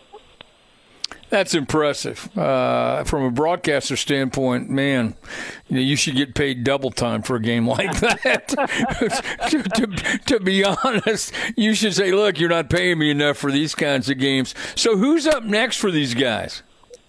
That's 1.33 1.55
impressive. 1.55 2.29
Uh, 2.37 3.05
from 3.05 3.25
a 3.25 3.31
broadcaster 3.31 3.97
standpoint, 3.97 4.69
man, 4.69 5.17
you, 5.67 5.77
know, 5.77 5.83
you 5.83 5.97
should 5.97 6.15
get 6.15 6.35
paid 6.35 6.63
double 6.63 6.91
time 6.91 7.23
for 7.23 7.37
a 7.37 7.41
game 7.41 7.67
like 7.67 8.01
that. 8.01 8.49
to, 9.49 9.63
to, 9.63 10.19
to, 10.27 10.41
be 10.41 10.63
honest, 10.63 11.33
you 11.57 11.75
should 11.75 11.95
say, 11.95 12.13
look, 12.13 12.39
you're 12.39 12.51
not 12.51 12.69
paying 12.69 12.99
me 12.99 13.11
enough 13.11 13.39
for 13.39 13.51
these 13.51 13.75
kinds 13.75 14.11
of 14.11 14.19
games. 14.19 14.55
So 14.75 14.99
who's 14.99 15.27
up 15.27 15.43
next 15.43 15.79
for 15.79 15.91
these 15.91 16.13
guys? 16.13 16.63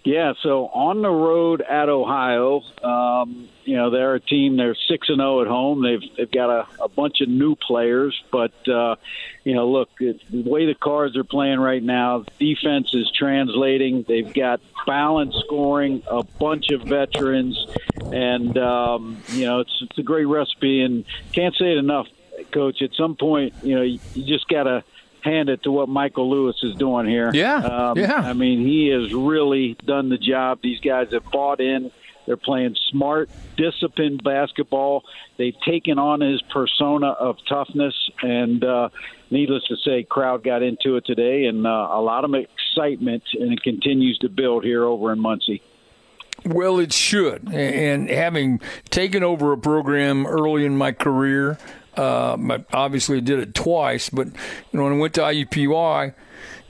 Yeah, 0.06 0.34
so 0.42 0.68
on 0.68 1.02
the 1.02 1.10
road 1.10 1.62
at 1.62 1.88
Ohio, 1.88 2.62
um, 2.84 3.48
you 3.64 3.78
know 3.78 3.90
they're 3.90 4.16
a 4.16 4.20
team. 4.20 4.58
They're 4.58 4.76
six 4.90 5.08
and 5.08 5.20
zero 5.20 5.40
oh 5.40 5.42
at 5.42 5.48
home. 5.48 5.82
They've 5.82 6.02
they've 6.18 6.30
got 6.30 6.50
a, 6.50 6.84
a 6.84 6.90
bunch 6.90 7.22
of 7.22 7.30
new 7.30 7.56
players, 7.56 8.22
but 8.30 8.52
uh, 8.68 8.98
you 9.46 9.54
know, 9.54 9.70
look 9.70 9.90
the 10.00 10.20
way 10.32 10.66
the 10.66 10.76
Cards 10.76 11.16
are 11.16 11.24
playing 11.24 11.60
right 11.60 11.82
now. 11.82 12.26
Defense 12.38 12.94
is 12.94 13.10
translating. 13.18 14.04
They've 14.06 14.34
got 14.34 14.60
balanced 14.86 15.38
scoring, 15.46 16.04
a 16.08 16.24
bunch 16.24 16.72
of 16.72 16.82
veterans, 16.82 17.66
and 18.12 18.58
um, 18.58 19.22
you 19.30 19.46
know 19.46 19.62
it's 19.62 19.84
it's 19.84 19.98
a 19.98 20.04
great 20.04 20.26
recipe. 20.26 20.82
And 20.82 21.06
can't 21.32 21.56
say 21.56 21.72
it 21.72 21.78
enough, 21.78 22.08
Coach. 22.52 22.82
At 22.82 22.94
some 22.96 23.16
point, 23.16 23.54
you 23.64 23.76
know, 23.76 23.84
you, 23.84 24.00
you 24.16 24.26
just 24.26 24.50
gotta 24.50 24.84
hand 25.24 25.50
it 25.50 25.64
to 25.64 25.72
what 25.72 25.90
Michael 25.90 26.30
Lewis 26.30 26.56
is 26.64 26.76
doing 26.76 27.08
here. 27.08 27.32
Yeah, 27.34 27.58
um, 27.58 27.98
yeah. 27.98 28.16
I 28.16 28.34
mean, 28.34 28.66
he 28.66 28.88
has 28.90 29.14
really 29.14 29.76
done 29.86 30.10
the 30.10 30.18
job. 30.18 30.60
These 30.62 30.80
guys 30.80 31.08
have 31.12 31.30
bought 31.32 31.60
in. 31.62 31.92
They're 32.26 32.38
playing 32.38 32.76
smart, 32.90 33.30
disciplined 33.58 34.24
basketball. 34.24 35.04
They've 35.38 35.60
taken 35.66 36.00
on 36.00 36.22
his 36.22 36.42
persona 36.54 37.08
of 37.08 37.38
toughness, 37.50 37.94
and 38.22 38.64
uh, 38.64 38.90
needless 39.30 39.64
to 39.66 39.76
say, 39.78 40.04
crowd 40.04 40.44
got 40.44 40.64
into 40.64 40.96
it 40.96 41.06
today, 41.06 41.46
and 41.46 41.68
uh, 41.68 41.88
a 41.92 42.02
lot 42.02 42.24
of 42.24 42.34
excitement, 42.34 43.24
and 43.34 43.52
it 43.52 43.62
continues 43.62 44.18
to 44.20 44.30
build 44.30 44.64
here 44.64 44.86
over 44.86 45.12
in 45.12 45.20
Muncie. 45.20 45.62
Well, 46.46 46.80
it 46.80 46.92
should. 46.92 47.54
And 47.54 48.10
having 48.10 48.60
taken 48.90 49.24
over 49.24 49.54
a 49.54 49.58
program 49.58 50.26
early 50.26 50.66
in 50.66 50.78
my 50.78 50.92
career, 50.92 51.58
uh, 51.98 52.38
I 52.38 52.66
obviously 52.74 53.22
did 53.22 53.40
it 53.40 53.54
twice, 53.54 54.10
but 54.10 54.28
you 54.28 54.34
know 54.74 54.84
when 54.84 54.94
I 54.94 54.98
went 54.98 55.14
to 55.16 55.22
IUPUI, 55.22 56.14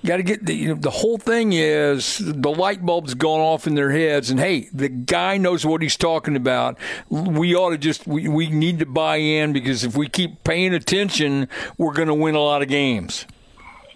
got 0.06 0.18
to 0.18 0.24
get 0.24 0.46
the 0.46 0.54
you 0.54 0.68
know, 0.70 0.76
the 0.76 0.90
whole 0.90 1.18
thing 1.18 1.54
is 1.54 2.18
the 2.20 2.50
light 2.50 2.86
bulb's 2.86 3.14
gone 3.14 3.40
off 3.40 3.68
in 3.68 3.76
their 3.76 3.92
heads, 3.92 4.30
and 4.30 4.40
hey, 4.40 4.70
the 4.74 4.90
guy 4.90 5.38
knows 5.38 5.66
what 5.66 5.82
he's 5.82 5.98
talking 5.98 6.36
about. 6.36 6.78
We 7.10 7.56
ought 7.56 7.72
to 7.72 7.78
just 7.78 8.06
we, 8.08 8.28
we 8.28 8.50
need 8.50 8.80
to 8.80 8.86
buy 8.86 9.18
in 9.18 9.54
because 9.54 9.84
if 9.84 9.96
we 9.96 10.10
keep 10.10 10.44
paying 10.44 10.74
attention, 10.74 11.48
we're 11.78 11.94
going 11.94 12.10
to 12.10 12.14
win 12.14 12.36
a 12.36 12.42
lot 12.42 12.62
of 12.62 12.68
games. 12.68 13.26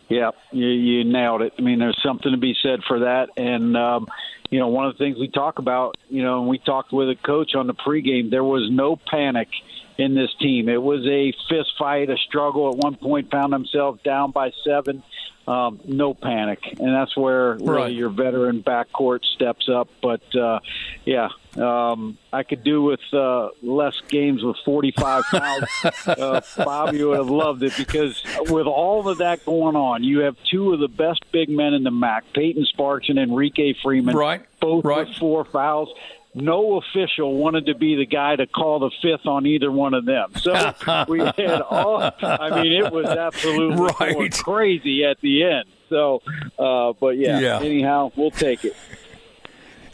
Yeah, 0.09 0.31
you, 0.51 0.67
you 0.67 1.03
nailed 1.03 1.41
it. 1.41 1.53
I 1.59 1.61
mean, 1.61 1.79
there's 1.79 2.01
something 2.01 2.31
to 2.31 2.37
be 2.37 2.55
said 2.61 2.81
for 2.87 2.99
that, 2.99 3.29
and. 3.37 3.75
Um, 3.75 4.07
you 4.49 4.59
know, 4.59 4.69
one 4.69 4.85
of 4.85 4.93
the 4.93 4.97
things 4.97 5.17
we 5.19 5.27
talk 5.27 5.59
about, 5.59 5.97
you 6.09 6.23
know, 6.23 6.39
and 6.39 6.47
we 6.47 6.57
talked 6.57 6.93
with 6.93 7.09
a 7.09 7.15
coach 7.15 7.53
on 7.53 7.67
the 7.67 7.73
pregame, 7.73 8.31
there 8.31 8.45
was 8.45 8.69
no 8.71 8.95
panic 8.95 9.49
in 9.97 10.13
this 10.13 10.33
team. 10.39 10.69
It 10.69 10.81
was 10.81 11.05
a 11.05 11.33
fist 11.49 11.71
fight, 11.77 12.09
a 12.09 12.17
struggle. 12.17 12.69
At 12.69 12.77
one 12.77 12.95
point, 12.95 13.31
found 13.31 13.53
themselves 13.53 14.01
down 14.03 14.31
by 14.31 14.51
seven. 14.63 15.03
Um, 15.47 15.79
no 15.85 16.13
panic, 16.13 16.59
and 16.77 16.93
that's 16.93 17.15
where 17.15 17.53
really 17.53 17.67
right. 17.67 17.93
your 17.93 18.09
veteran 18.09 18.63
backcourt 18.63 19.23
steps 19.23 19.69
up. 19.69 19.87
But 20.01 20.35
uh, 20.35 20.59
yeah, 21.05 21.29
um, 21.55 22.17
I 22.33 22.43
could 22.43 22.65
do 22.65 22.83
with 22.83 22.99
uh, 23.13 23.51
less 23.61 23.97
games 24.09 24.43
with 24.43 24.57
45 24.65 25.23
fouls. 25.23 25.63
uh, 26.05 26.41
Bobby 26.57 27.01
would 27.01 27.17
have 27.17 27.29
loved 27.29 27.63
it 27.63 27.71
because 27.77 28.21
with 28.49 28.67
all 28.67 29.07
of 29.07 29.19
that 29.19 29.45
going 29.45 29.77
on, 29.77 30.03
you 30.03 30.19
have 30.19 30.35
two 30.51 30.73
of 30.73 30.81
the 30.81 30.89
best 30.89 31.23
big 31.31 31.47
men 31.47 31.73
in 31.73 31.85
the 31.85 31.91
MAC, 31.91 32.25
Peyton 32.33 32.65
Sparks 32.65 33.07
and 33.07 33.17
Enrique 33.17 33.73
Freeman, 33.81 34.17
right? 34.17 34.45
Both 34.59 34.83
right. 34.83 35.07
with 35.07 35.15
four 35.15 35.45
fouls 35.45 35.93
no 36.37 36.77
official 36.77 37.35
wanted 37.35 37.65
to 37.65 37.75
be 37.75 37.95
the 37.95 38.05
guy 38.05 38.35
to 38.35 38.47
call 38.47 38.79
the 38.79 38.91
fifth 39.01 39.25
on 39.25 39.45
either 39.45 39.71
one 39.71 39.93
of 39.93 40.05
them. 40.05 40.31
So 40.35 40.53
we 41.07 41.19
had 41.19 41.61
all. 41.61 42.11
I 42.21 42.61
mean, 42.61 42.83
it 42.83 42.91
was 42.91 43.07
absolutely 43.07 43.87
right. 43.99 44.31
crazy 44.31 45.03
at 45.03 45.19
the 45.21 45.43
end. 45.43 45.65
So, 45.89 46.21
uh, 46.59 46.93
but 46.99 47.17
yeah, 47.17 47.39
yeah. 47.39 47.59
Anyhow, 47.59 48.11
we'll 48.15 48.31
take 48.31 48.65
it. 48.65 48.75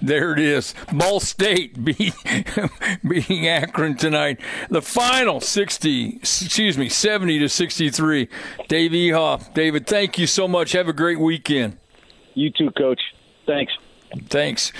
There 0.02 0.34
it 0.34 0.40
is. 0.40 0.76
Ball 0.92 1.22
State 1.22 1.82
beat, 1.86 2.14
beating 3.08 3.48
Akron 3.48 3.96
tonight. 3.96 4.38
The 4.70 4.82
final 4.82 5.40
60, 5.40 6.18
excuse 6.18 6.78
me, 6.78 6.90
70 6.90 7.40
to 7.40 7.48
63. 7.48 8.28
Dave 8.68 8.92
Ehoff. 8.92 9.54
David, 9.54 9.88
thank 9.88 10.18
you 10.18 10.28
so 10.28 10.46
much. 10.46 10.74
Have 10.74 10.90
a 10.90 10.94
great 10.94 11.22
weekend. 11.22 11.78
You 12.34 12.50
too, 12.50 12.72
Coach. 12.72 13.00
Thanks. 13.46 13.72
Thanks. 14.30 14.72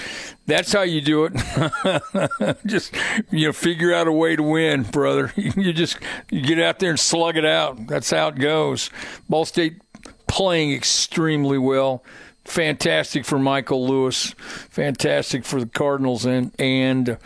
That's 0.46 0.74
how 0.74 0.82
you 0.82 1.02
do 1.02 1.26
it. 1.30 2.60
just 2.66 2.96
you 3.32 3.48
know, 3.48 3.54
figure 3.54 3.94
out 3.94 4.08
a 4.08 4.12
way 4.12 4.36
to 4.36 4.44
win, 4.44 4.84
brother. 4.84 5.32
You 5.44 5.74
just 5.74 5.98
you 6.32 6.42
get 6.42 6.60
out 6.60 6.80
there 6.80 6.90
and 6.90 7.00
slug 7.00 7.38
it 7.38 7.46
out. 7.46 7.88
That's 7.88 8.12
how 8.12 8.30
it 8.30 8.36
goes. 8.36 8.90
Ball 9.30 9.46
State 9.46 9.82
playing 10.28 10.74
extremely 10.74 11.58
well. 11.58 12.04
Fantastic 12.46 13.24
for 13.26 13.40
Michael 13.40 13.88
Lewis. 13.88 14.32
Fantastic 14.70 15.46
for 15.46 15.60
the 15.60 15.66
Cardinals 15.66 16.26
and 16.26 16.52
and 16.60 17.18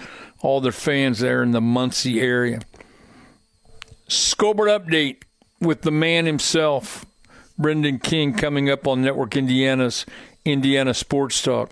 all 0.41 0.61
their 0.61 0.71
fans 0.71 1.19
there 1.19 1.41
in 1.41 1.51
the 1.51 1.61
Muncie 1.61 2.21
area. 2.21 2.59
Scoreboard 4.07 4.69
update 4.69 5.23
with 5.59 5.81
the 5.81 5.91
man 5.91 6.25
himself, 6.25 7.05
Brendan 7.57 7.99
King, 7.99 8.33
coming 8.33 8.69
up 8.69 8.87
on 8.87 9.01
Network 9.01 9.35
Indiana's 9.35 10.05
Indiana 10.45 10.93
Sports 10.93 11.41
Talk. 11.41 11.71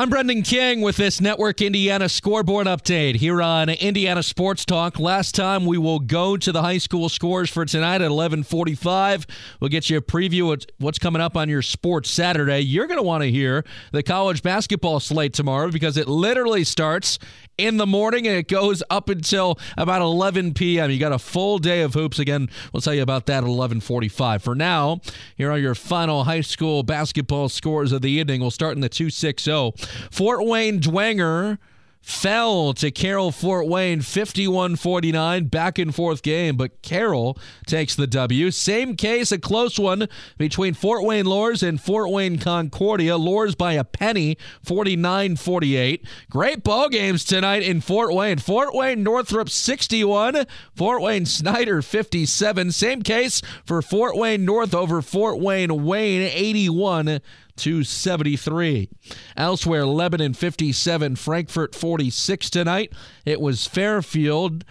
I'm 0.00 0.08
Brendan 0.08 0.40
King 0.40 0.80
with 0.80 0.96
this 0.96 1.20
Network 1.20 1.60
Indiana 1.60 2.08
scoreboard 2.08 2.66
update 2.66 3.16
here 3.16 3.42
on 3.42 3.68
Indiana 3.68 4.22
Sports 4.22 4.64
Talk. 4.64 4.98
Last 4.98 5.34
time 5.34 5.66
we 5.66 5.76
will 5.76 5.98
go 5.98 6.38
to 6.38 6.52
the 6.52 6.62
high 6.62 6.78
school 6.78 7.10
scores 7.10 7.50
for 7.50 7.66
tonight 7.66 8.00
at 8.00 8.10
11:45. 8.10 9.26
We'll 9.60 9.68
get 9.68 9.90
you 9.90 9.98
a 9.98 10.00
preview 10.00 10.54
of 10.54 10.64
what's 10.78 10.98
coming 10.98 11.20
up 11.20 11.36
on 11.36 11.50
your 11.50 11.60
sports 11.60 12.10
Saturday. 12.10 12.60
You're 12.60 12.86
going 12.86 12.96
to 12.96 13.02
want 13.02 13.24
to 13.24 13.30
hear 13.30 13.62
the 13.92 14.02
college 14.02 14.42
basketball 14.42 15.00
slate 15.00 15.34
tomorrow 15.34 15.70
because 15.70 15.98
it 15.98 16.08
literally 16.08 16.64
starts 16.64 17.18
in 17.60 17.76
the 17.76 17.86
morning 17.86 18.26
and 18.26 18.36
it 18.36 18.48
goes 18.48 18.82
up 18.90 19.08
until 19.08 19.58
about 19.76 20.02
11 20.02 20.54
p.m. 20.54 20.90
You 20.90 20.98
got 20.98 21.12
a 21.12 21.18
full 21.18 21.58
day 21.58 21.82
of 21.82 21.94
hoops. 21.94 22.18
Again, 22.18 22.48
we'll 22.72 22.80
tell 22.80 22.94
you 22.94 23.02
about 23.02 23.26
that 23.26 23.44
at 23.44 23.48
11:45. 23.48 24.42
For 24.42 24.54
now, 24.54 25.00
here 25.36 25.50
are 25.50 25.58
your 25.58 25.74
final 25.74 26.24
high 26.24 26.40
school 26.40 26.82
basketball 26.82 27.48
scores 27.48 27.92
of 27.92 28.02
the 28.02 28.10
evening. 28.10 28.40
We'll 28.40 28.50
start 28.50 28.74
in 28.74 28.80
the 28.80 28.88
260. 28.88 29.72
Fort 30.10 30.46
Wayne 30.46 30.80
Dwenger 30.80 31.58
fell 32.00 32.72
to 32.74 32.90
Carroll 32.90 33.30
Fort 33.30 33.66
Wayne 33.66 34.00
51 34.00 34.76
49, 34.76 35.44
back 35.46 35.78
and 35.78 35.94
forth 35.94 36.22
game, 36.22 36.56
but 36.56 36.82
Carroll 36.82 37.38
takes 37.66 37.94
the 37.94 38.06
W. 38.06 38.50
Same 38.50 38.96
case, 38.96 39.30
a 39.30 39.38
close 39.38 39.78
one 39.78 40.08
between 40.38 40.74
Fort 40.74 41.04
Wayne 41.04 41.26
Luers 41.26 41.62
and 41.62 41.80
Fort 41.80 42.10
Wayne 42.10 42.38
Concordia. 42.38 43.16
Luers 43.16 43.54
by 43.54 43.74
a 43.74 43.84
penny 43.84 44.36
49 44.62 45.36
48. 45.36 46.06
Great 46.30 46.62
ball 46.62 46.88
games 46.88 47.24
tonight 47.24 47.62
in 47.62 47.80
Fort 47.80 48.14
Wayne. 48.14 48.38
Fort 48.38 48.74
Wayne 48.74 49.02
Northrop 49.02 49.50
61, 49.50 50.46
Fort 50.74 51.02
Wayne 51.02 51.26
Snyder 51.26 51.82
57. 51.82 52.72
Same 52.72 53.02
case 53.02 53.42
for 53.64 53.82
Fort 53.82 54.16
Wayne 54.16 54.44
North 54.44 54.74
over 54.74 55.02
Fort 55.02 55.38
Wayne 55.38 55.84
Wayne 55.84 56.22
81 56.22 57.20
273. 57.56 58.88
Elsewhere, 59.36 59.86
Lebanon 59.86 60.34
57, 60.34 61.16
Frankfort 61.16 61.74
46 61.74 62.50
tonight. 62.50 62.92
It 63.24 63.40
was 63.40 63.66
Fairfield 63.66 64.64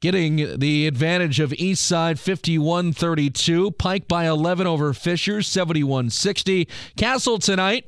getting 0.00 0.58
the 0.58 0.86
advantage 0.86 1.40
of 1.40 1.50
Eastside 1.52 2.18
51 2.18 2.92
32. 2.92 3.72
Pike 3.72 4.06
by 4.06 4.26
11 4.26 4.66
over 4.66 4.92
Fisher 4.92 5.42
71 5.42 6.10
60. 6.10 6.68
Castle 6.96 7.38
tonight 7.38 7.86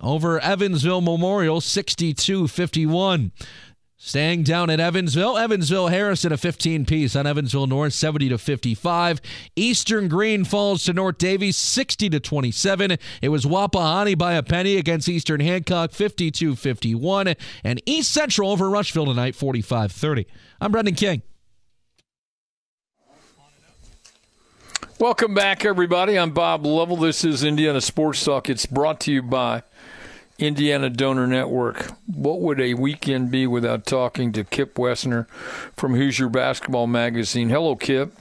over 0.00 0.40
Evansville 0.40 1.00
Memorial 1.00 1.60
62 1.60 2.48
51. 2.48 3.32
Staying 4.04 4.42
down 4.42 4.68
at 4.68 4.80
Evansville, 4.80 5.38
Evansville 5.38 5.86
Harrison 5.86 6.32
a 6.32 6.36
15 6.36 6.86
piece 6.86 7.14
on 7.14 7.24
Evansville 7.24 7.68
North 7.68 7.92
70 7.92 8.30
to 8.30 8.36
55. 8.36 9.20
Eastern 9.54 10.08
Green 10.08 10.44
falls 10.44 10.82
to 10.84 10.92
North 10.92 11.18
Daviess 11.18 11.54
60 11.54 12.10
to 12.10 12.18
27. 12.18 12.98
It 13.22 13.28
was 13.28 13.44
Wapahani 13.44 14.18
by 14.18 14.32
a 14.32 14.42
penny 14.42 14.76
against 14.76 15.08
Eastern 15.08 15.38
Hancock 15.38 15.92
52 15.92 16.56
51. 16.56 17.34
And 17.62 17.80
East 17.86 18.10
Central 18.12 18.50
over 18.50 18.68
Rushville 18.68 19.06
tonight 19.06 19.36
45 19.36 19.92
30. 19.92 20.26
I'm 20.60 20.72
Brendan 20.72 20.96
King. 20.96 21.22
Welcome 24.98 25.32
back, 25.32 25.64
everybody. 25.64 26.18
I'm 26.18 26.32
Bob 26.32 26.66
Lovell. 26.66 26.96
This 26.96 27.24
is 27.24 27.44
Indiana 27.44 27.80
Sports 27.80 28.24
Talk. 28.24 28.50
It's 28.50 28.66
brought 28.66 28.98
to 29.02 29.12
you 29.12 29.22
by 29.22 29.62
Indiana 30.42 30.90
Donor 30.90 31.28
Network. 31.28 31.92
What 32.06 32.40
would 32.40 32.60
a 32.60 32.74
weekend 32.74 33.30
be 33.30 33.46
without 33.46 33.86
talking 33.86 34.32
to 34.32 34.42
Kip 34.42 34.74
Wesner 34.74 35.28
from 35.76 35.94
Hoosier 35.94 36.28
Basketball 36.28 36.88
Magazine? 36.88 37.48
Hello, 37.48 37.76
Kip. 37.76 38.12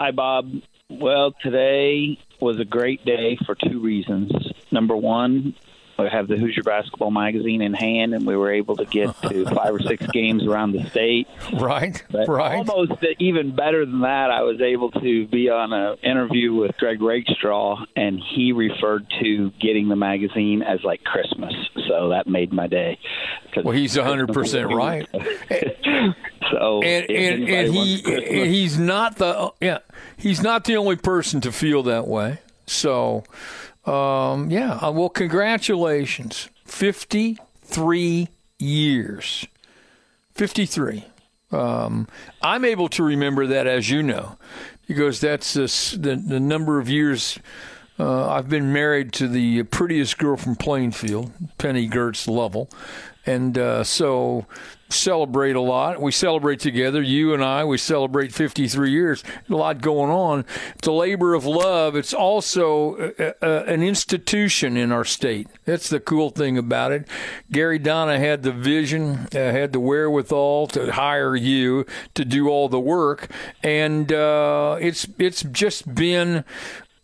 Hi, 0.00 0.12
Bob. 0.12 0.48
Well, 0.88 1.34
today 1.42 2.20
was 2.40 2.60
a 2.60 2.64
great 2.64 3.04
day 3.04 3.36
for 3.44 3.56
two 3.56 3.80
reasons. 3.80 4.30
Number 4.70 4.96
one, 4.96 5.56
we 5.98 6.08
have 6.08 6.28
the 6.28 6.36
Hoosier 6.36 6.62
Basketball 6.62 7.10
Magazine 7.10 7.60
in 7.60 7.74
hand, 7.74 8.14
and 8.14 8.24
we 8.24 8.36
were 8.36 8.52
able 8.52 8.76
to 8.76 8.84
get 8.84 9.20
to 9.22 9.44
five 9.54 9.74
or 9.74 9.80
six 9.80 10.06
games 10.06 10.46
around 10.46 10.72
the 10.72 10.88
state. 10.90 11.26
Right, 11.52 12.02
but 12.10 12.28
right. 12.28 12.56
Almost 12.56 13.04
even 13.18 13.54
better 13.54 13.84
than 13.84 14.02
that, 14.02 14.30
I 14.30 14.42
was 14.42 14.60
able 14.60 14.92
to 14.92 15.26
be 15.26 15.50
on 15.50 15.72
an 15.72 15.96
interview 16.02 16.54
with 16.54 16.76
Greg 16.76 17.02
Rakestraw, 17.02 17.84
and 17.96 18.20
he 18.34 18.52
referred 18.52 19.06
to 19.20 19.50
getting 19.60 19.88
the 19.88 19.96
magazine 19.96 20.62
as 20.62 20.84
like 20.84 21.02
Christmas. 21.02 21.54
So 21.88 22.10
that 22.10 22.26
made 22.26 22.52
my 22.52 22.68
day. 22.68 22.98
Well, 23.56 23.74
he's 23.74 23.96
hundred 23.96 24.32
percent 24.32 24.72
right. 24.72 25.08
so 26.50 26.82
and 26.82 27.10
and, 27.10 27.48
and 27.48 27.74
he 27.74 27.96
he's 28.46 28.78
not 28.78 29.16
the 29.16 29.52
yeah 29.60 29.78
he's 30.16 30.42
not 30.42 30.64
the 30.64 30.76
only 30.76 30.96
person 30.96 31.40
to 31.40 31.50
feel 31.50 31.82
that 31.84 32.06
way. 32.06 32.38
So 32.68 33.24
um, 33.88 34.50
yeah, 34.50 34.74
uh, 34.74 34.90
well, 34.92 35.08
congratulations. 35.08 36.50
53 36.66 38.28
years. 38.58 39.46
53. 40.34 41.04
Um, 41.50 42.06
I'm 42.42 42.64
able 42.64 42.88
to 42.90 43.02
remember 43.02 43.46
that, 43.46 43.66
as 43.66 43.88
you 43.88 44.02
know, 44.02 44.36
because 44.86 45.20
that's 45.20 45.54
the, 45.54 46.22
the, 46.22 46.38
number 46.38 46.78
of 46.78 46.90
years 46.90 47.38
uh, 47.98 48.28
I've 48.28 48.50
been 48.50 48.72
married 48.72 49.12
to 49.14 49.28
the 49.28 49.62
prettiest 49.62 50.18
girl 50.18 50.36
from 50.36 50.56
Plainfield, 50.56 51.32
Penny 51.56 51.88
Gertz 51.88 52.28
Lovell. 52.28 52.68
And 53.24 53.56
uh, 53.56 53.84
so 53.84 54.46
celebrate 54.88 55.56
a 55.56 55.60
lot. 55.60 56.00
We 56.00 56.12
celebrate 56.12 56.60
together. 56.60 57.02
You 57.02 57.34
and 57.34 57.44
I, 57.44 57.64
we 57.64 57.78
celebrate 57.78 58.32
53 58.32 58.90
years. 58.90 59.22
A 59.48 59.54
lot 59.54 59.80
going 59.80 60.10
on. 60.10 60.44
It's 60.76 60.88
a 60.88 60.92
labor 60.92 61.34
of 61.34 61.44
love. 61.44 61.96
It's 61.96 62.14
also 62.14 63.12
a, 63.18 63.34
a, 63.42 63.64
an 63.64 63.82
institution 63.82 64.76
in 64.76 64.92
our 64.92 65.04
state. 65.04 65.48
That's 65.64 65.88
the 65.88 66.00
cool 66.00 66.30
thing 66.30 66.56
about 66.56 66.92
it. 66.92 67.06
Gary 67.52 67.78
Donna 67.78 68.18
had 68.18 68.42
the 68.42 68.52
vision, 68.52 69.28
uh, 69.34 69.38
had 69.38 69.72
the 69.72 69.80
wherewithal 69.80 70.68
to 70.68 70.92
hire 70.92 71.36
you 71.36 71.84
to 72.14 72.24
do 72.24 72.48
all 72.48 72.68
the 72.68 72.80
work, 72.80 73.30
and 73.62 74.12
uh, 74.12 74.78
it's 74.80 75.06
it's 75.18 75.42
just 75.42 75.94
been 75.94 76.44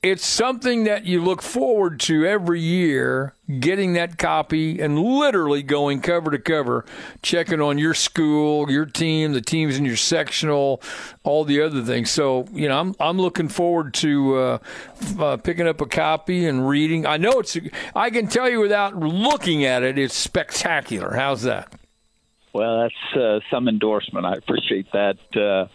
it's 0.04 0.26
something 0.26 0.84
that 0.84 1.06
you 1.06 1.22
look 1.22 1.40
forward 1.40 1.98
to 1.98 2.26
every 2.26 2.60
year 2.60 3.32
getting 3.58 3.94
that 3.94 4.18
copy 4.18 4.78
and 4.78 4.98
literally 4.98 5.62
going 5.62 5.98
cover 5.98 6.30
to 6.30 6.38
cover 6.38 6.84
checking 7.22 7.58
on 7.62 7.78
your 7.78 7.94
school 7.94 8.70
your 8.70 8.84
team 8.84 9.32
the 9.32 9.40
teams 9.40 9.78
in 9.78 9.84
your 9.86 9.96
sectional 9.96 10.82
all 11.22 11.42
the 11.44 11.60
other 11.60 11.82
things 11.82 12.10
so 12.10 12.46
you 12.52 12.68
know 12.68 12.78
i'm, 12.78 12.94
I'm 13.00 13.18
looking 13.18 13.48
forward 13.48 13.94
to 13.94 14.36
uh, 14.36 14.58
uh, 15.18 15.36
picking 15.38 15.66
up 15.66 15.80
a 15.80 15.86
copy 15.86 16.46
and 16.46 16.68
reading 16.68 17.06
i 17.06 17.16
know 17.16 17.38
it's 17.38 17.56
i 17.94 18.10
can 18.10 18.26
tell 18.26 18.50
you 18.50 18.60
without 18.60 18.94
looking 18.94 19.64
at 19.64 19.82
it 19.82 19.98
it's 19.98 20.14
spectacular 20.14 21.14
how's 21.14 21.42
that 21.42 21.72
well, 22.54 22.82
that's 22.82 23.20
uh, 23.20 23.40
some 23.50 23.66
endorsement. 23.66 24.24
I 24.24 24.34
appreciate 24.34 24.86
that. 24.92 25.16
Uh, 25.34 25.66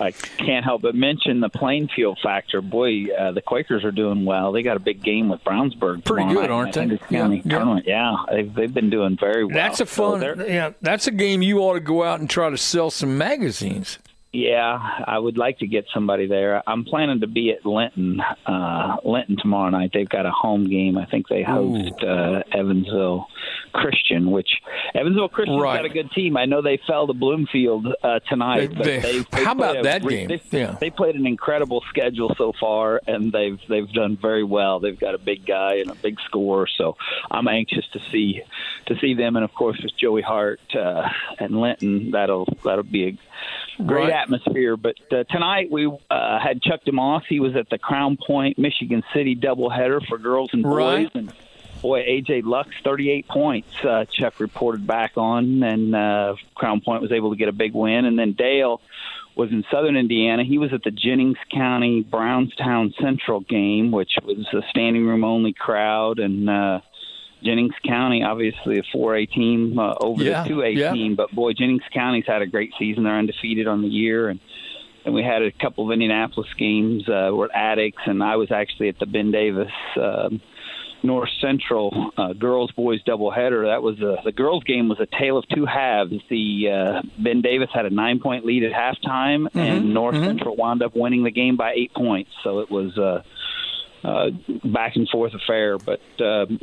I 0.00 0.12
can't 0.12 0.64
help 0.64 0.82
but 0.82 0.94
mention 0.94 1.40
the 1.40 1.48
Plainfield 1.48 2.18
factor. 2.22 2.60
Boy, 2.60 3.06
uh, 3.14 3.32
the 3.32 3.42
Quakers 3.42 3.84
are 3.84 3.90
doing 3.90 4.24
well. 4.24 4.52
They 4.52 4.62
got 4.62 4.76
a 4.76 4.80
big 4.80 5.02
game 5.02 5.28
with 5.28 5.42
Brownsburg. 5.44 6.04
Pretty 6.04 6.32
good, 6.32 6.50
aren't 6.50 6.74
they? 6.74 6.98
Yeah, 7.10 7.28
yeah. 7.44 7.80
yeah, 7.84 8.16
they've, 8.30 8.54
they've 8.54 8.74
been 8.74 8.90
doing 8.90 9.16
very 9.18 9.44
well. 9.44 9.54
That's 9.54 9.80
a 9.80 9.86
fun. 9.86 10.20
So 10.20 10.44
yeah, 10.46 10.72
that's 10.80 11.06
a 11.06 11.10
game 11.10 11.42
you 11.42 11.58
ought 11.60 11.74
to 11.74 11.80
go 11.80 12.02
out 12.04 12.20
and 12.20 12.28
try 12.28 12.50
to 12.50 12.58
sell 12.58 12.90
some 12.90 13.18
magazines. 13.18 13.98
Yeah, 14.30 14.78
I 15.06 15.18
would 15.18 15.38
like 15.38 15.60
to 15.60 15.66
get 15.66 15.86
somebody 15.94 16.26
there. 16.26 16.62
I'm 16.68 16.84
planning 16.84 17.20
to 17.20 17.26
be 17.26 17.50
at 17.50 17.64
Linton, 17.64 18.20
uh, 18.20 18.96
Linton 19.02 19.38
tomorrow 19.40 19.70
night. 19.70 19.92
They've 19.94 20.08
got 20.08 20.26
a 20.26 20.30
home 20.30 20.68
game. 20.68 20.98
I 20.98 21.06
think 21.06 21.28
they 21.28 21.42
host 21.42 22.02
uh, 22.02 22.42
Evansville 22.52 23.26
Christian, 23.72 24.30
which 24.30 24.50
Evansville 24.94 25.30
Christian's 25.30 25.62
right. 25.62 25.78
got 25.78 25.86
a 25.86 25.88
good 25.88 26.10
team. 26.10 26.36
I 26.36 26.44
know 26.44 26.60
they 26.60 26.78
fell 26.86 27.06
to 27.06 27.14
Bloomfield 27.14 27.86
uh, 28.02 28.18
tonight. 28.28 28.70
They, 28.76 28.98
they, 28.98 29.18
they 29.30 29.44
how 29.44 29.52
about 29.52 29.78
a, 29.78 29.82
that 29.84 30.06
game? 30.06 30.28
They, 30.28 30.42
yeah. 30.50 30.76
they 30.78 30.90
played 30.90 31.14
an 31.14 31.26
incredible 31.26 31.82
schedule 31.88 32.34
so 32.36 32.52
far, 32.60 33.00
and 33.06 33.32
they've 33.32 33.58
they've 33.70 33.90
done 33.92 34.18
very 34.20 34.44
well. 34.44 34.78
They've 34.78 34.98
got 34.98 35.14
a 35.14 35.18
big 35.18 35.46
guy 35.46 35.76
and 35.76 35.90
a 35.90 35.94
big 35.94 36.20
score, 36.26 36.66
so 36.66 36.96
I'm 37.30 37.48
anxious 37.48 37.86
to 37.94 38.00
see 38.10 38.42
to 38.86 38.98
see 39.00 39.14
them. 39.14 39.36
And 39.36 39.44
of 39.44 39.54
course, 39.54 39.80
with 39.82 39.96
Joey 39.96 40.22
Hart 40.22 40.60
uh, 40.74 41.08
and 41.38 41.58
Linton, 41.58 42.10
that'll 42.10 42.46
that'll 42.62 42.82
be 42.82 43.08
a 43.08 43.18
great 43.84 44.04
right. 44.04 44.12
atmosphere. 44.12 44.76
But 44.76 44.96
uh, 45.10 45.24
tonight 45.24 45.70
we 45.70 45.86
uh, 46.10 46.38
had 46.40 46.62
Chuck 46.62 46.80
DeMoss. 46.86 47.22
He 47.28 47.40
was 47.40 47.56
at 47.56 47.68
the 47.70 47.78
Crown 47.78 48.16
Point 48.16 48.58
Michigan 48.58 49.02
City 49.14 49.36
doubleheader 49.36 50.04
for 50.06 50.18
girls 50.18 50.50
and 50.52 50.62
boys, 50.62 50.74
right. 50.74 51.14
and 51.14 51.32
boy, 51.80 52.02
AJ 52.02 52.44
Lux, 52.44 52.70
38 52.84 53.28
points. 53.28 53.68
Uh, 53.84 54.04
Chuck 54.10 54.40
reported 54.40 54.86
back 54.86 55.12
on, 55.16 55.62
and 55.62 55.94
uh, 55.94 56.34
Crown 56.54 56.80
Point 56.80 57.02
was 57.02 57.12
able 57.12 57.30
to 57.30 57.36
get 57.36 57.48
a 57.48 57.52
big 57.52 57.74
win. 57.74 58.04
And 58.04 58.18
then 58.18 58.32
Dale 58.32 58.80
was 59.36 59.50
in 59.52 59.64
Southern 59.70 59.96
Indiana. 59.96 60.44
He 60.44 60.58
was 60.58 60.72
at 60.72 60.82
the 60.82 60.90
Jennings 60.90 61.38
County 61.52 62.02
Brownstown 62.02 62.92
Central 63.00 63.40
game, 63.40 63.92
which 63.92 64.10
was 64.24 64.46
a 64.52 64.62
standing 64.70 65.06
room 65.06 65.22
only 65.22 65.52
crowd, 65.52 66.18
and 66.18 66.50
uh, 66.50 66.80
Jennings 67.42 67.74
County, 67.86 68.22
obviously 68.22 68.78
a 68.78 68.82
4A 68.96 69.30
team 69.30 69.78
uh, 69.78 69.94
over 70.00 70.22
yeah, 70.22 70.44
the 70.44 70.50
2A 70.50 70.76
yeah. 70.76 70.92
team, 70.92 71.14
but 71.14 71.30
boy, 71.32 71.52
Jennings 71.52 71.82
County's 71.92 72.26
had 72.26 72.42
a 72.42 72.46
great 72.46 72.72
season. 72.78 73.04
They're 73.04 73.18
undefeated 73.18 73.66
on 73.66 73.82
the 73.82 73.88
year, 73.88 74.28
and 74.28 74.40
and 75.04 75.14
we 75.14 75.22
had 75.22 75.42
a 75.42 75.50
couple 75.52 75.86
of 75.86 75.92
Indianapolis 75.92 76.48
games. 76.58 77.08
Uh, 77.08 77.30
we're 77.32 77.46
at 77.46 77.78
Attucks, 77.78 78.02
and 78.06 78.22
I 78.22 78.36
was 78.36 78.50
actually 78.50 78.90
at 78.90 78.98
the 78.98 79.06
Ben 79.06 79.30
Davis. 79.30 79.72
Um, 79.96 80.42
North 81.02 81.30
Central 81.40 82.10
uh, 82.16 82.32
girls 82.32 82.72
boys 82.72 83.02
doubleheader. 83.04 83.66
That 83.66 83.82
was 83.82 84.00
a, 84.00 84.16
the 84.24 84.32
girls 84.32 84.64
game 84.64 84.88
was 84.88 84.98
a 85.00 85.06
tale 85.06 85.38
of 85.38 85.48
two 85.48 85.64
halves. 85.64 86.12
The 86.28 86.68
uh, 86.70 87.02
Ben 87.18 87.40
Davis 87.40 87.70
had 87.72 87.86
a 87.86 87.90
nine 87.90 88.20
point 88.20 88.44
lead 88.44 88.64
at 88.64 88.72
halftime, 88.72 89.44
mm-hmm, 89.44 89.58
and 89.58 89.94
North 89.94 90.16
mm-hmm. 90.16 90.24
Central 90.24 90.56
wound 90.56 90.82
up 90.82 90.96
winning 90.96 91.22
the 91.22 91.30
game 91.30 91.56
by 91.56 91.72
eight 91.72 91.94
points. 91.94 92.30
So 92.42 92.58
it 92.60 92.70
was 92.70 92.96
a 92.98 93.24
uh, 94.04 94.30
back 94.64 94.96
and 94.96 95.08
forth 95.08 95.34
affair. 95.34 95.78
But 95.78 96.00
um, 96.20 96.60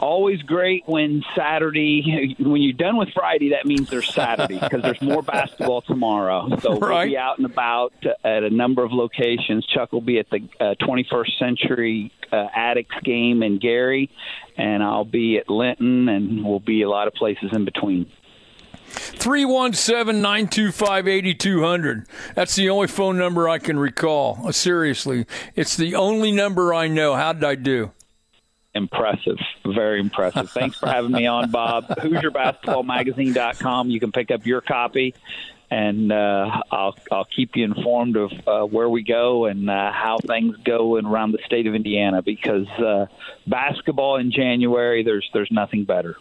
always 0.00 0.42
great 0.42 0.82
when 0.86 1.22
Saturday, 1.36 2.34
when 2.38 2.62
you're 2.62 2.72
done 2.72 2.96
with 2.96 3.10
Friday, 3.14 3.50
that 3.50 3.66
means 3.66 3.90
there's 3.90 4.12
Saturday 4.12 4.58
because 4.58 4.82
there's 4.82 5.02
more 5.02 5.22
basketball 5.22 5.82
tomorrow. 5.82 6.48
So 6.60 6.78
right. 6.78 6.80
we'll 6.80 7.06
be 7.06 7.18
out 7.18 7.38
and 7.38 7.46
about 7.46 7.92
at 8.24 8.42
a 8.42 8.50
number 8.50 8.82
of 8.82 8.92
locations. 8.92 9.66
Chuck 9.66 9.92
will 9.92 10.00
be 10.00 10.18
at 10.18 10.28
the 10.30 10.48
uh, 10.58 10.74
21st 10.80 11.38
Century 11.38 12.12
uh, 12.32 12.46
Attucks 12.56 13.02
game 13.02 13.42
in 13.42 13.58
Gary, 13.58 14.10
and 14.56 14.82
I'll 14.82 15.04
be 15.04 15.38
at 15.38 15.48
Linton, 15.48 16.08
and 16.08 16.44
we'll 16.44 16.60
be 16.60 16.82
a 16.82 16.88
lot 16.88 17.06
of 17.06 17.14
places 17.14 17.50
in 17.52 17.64
between. 17.64 18.10
317 18.90 20.20
925 20.20 21.06
8200. 21.06 22.06
That's 22.34 22.56
the 22.56 22.70
only 22.70 22.88
phone 22.88 23.18
number 23.18 23.48
I 23.48 23.58
can 23.58 23.78
recall. 23.78 24.40
Uh, 24.44 24.52
seriously. 24.52 25.26
It's 25.54 25.76
the 25.76 25.94
only 25.94 26.32
number 26.32 26.74
I 26.74 26.88
know. 26.88 27.14
How 27.14 27.32
did 27.32 27.44
I 27.44 27.54
do? 27.54 27.92
Impressive. 28.74 29.38
Very 29.64 30.00
impressive. 30.00 30.50
Thanks 30.50 30.76
for 30.76 30.88
having 30.88 31.12
me 31.12 31.26
on, 31.26 31.50
Bob. 31.50 31.88
HoosierBasketballMagazine.com. 31.98 33.90
You 33.90 34.00
can 34.00 34.12
pick 34.12 34.30
up 34.30 34.46
your 34.46 34.60
copy, 34.60 35.14
and 35.70 36.12
uh, 36.12 36.62
I'll 36.70 36.96
I'll 37.10 37.24
keep 37.24 37.56
you 37.56 37.64
informed 37.64 38.16
of 38.16 38.32
uh, 38.46 38.64
where 38.64 38.88
we 38.88 39.02
go 39.02 39.46
and 39.46 39.68
uh, 39.68 39.92
how 39.92 40.18
things 40.18 40.56
go 40.64 40.96
in, 40.96 41.06
around 41.06 41.32
the 41.32 41.40
state 41.46 41.66
of 41.66 41.74
Indiana. 41.74 42.22
Because 42.22 42.68
uh, 42.78 43.06
basketball 43.46 44.16
in 44.16 44.32
January, 44.32 45.02
there's 45.02 45.28
there's 45.32 45.50
nothing 45.50 45.84
better. 45.84 46.16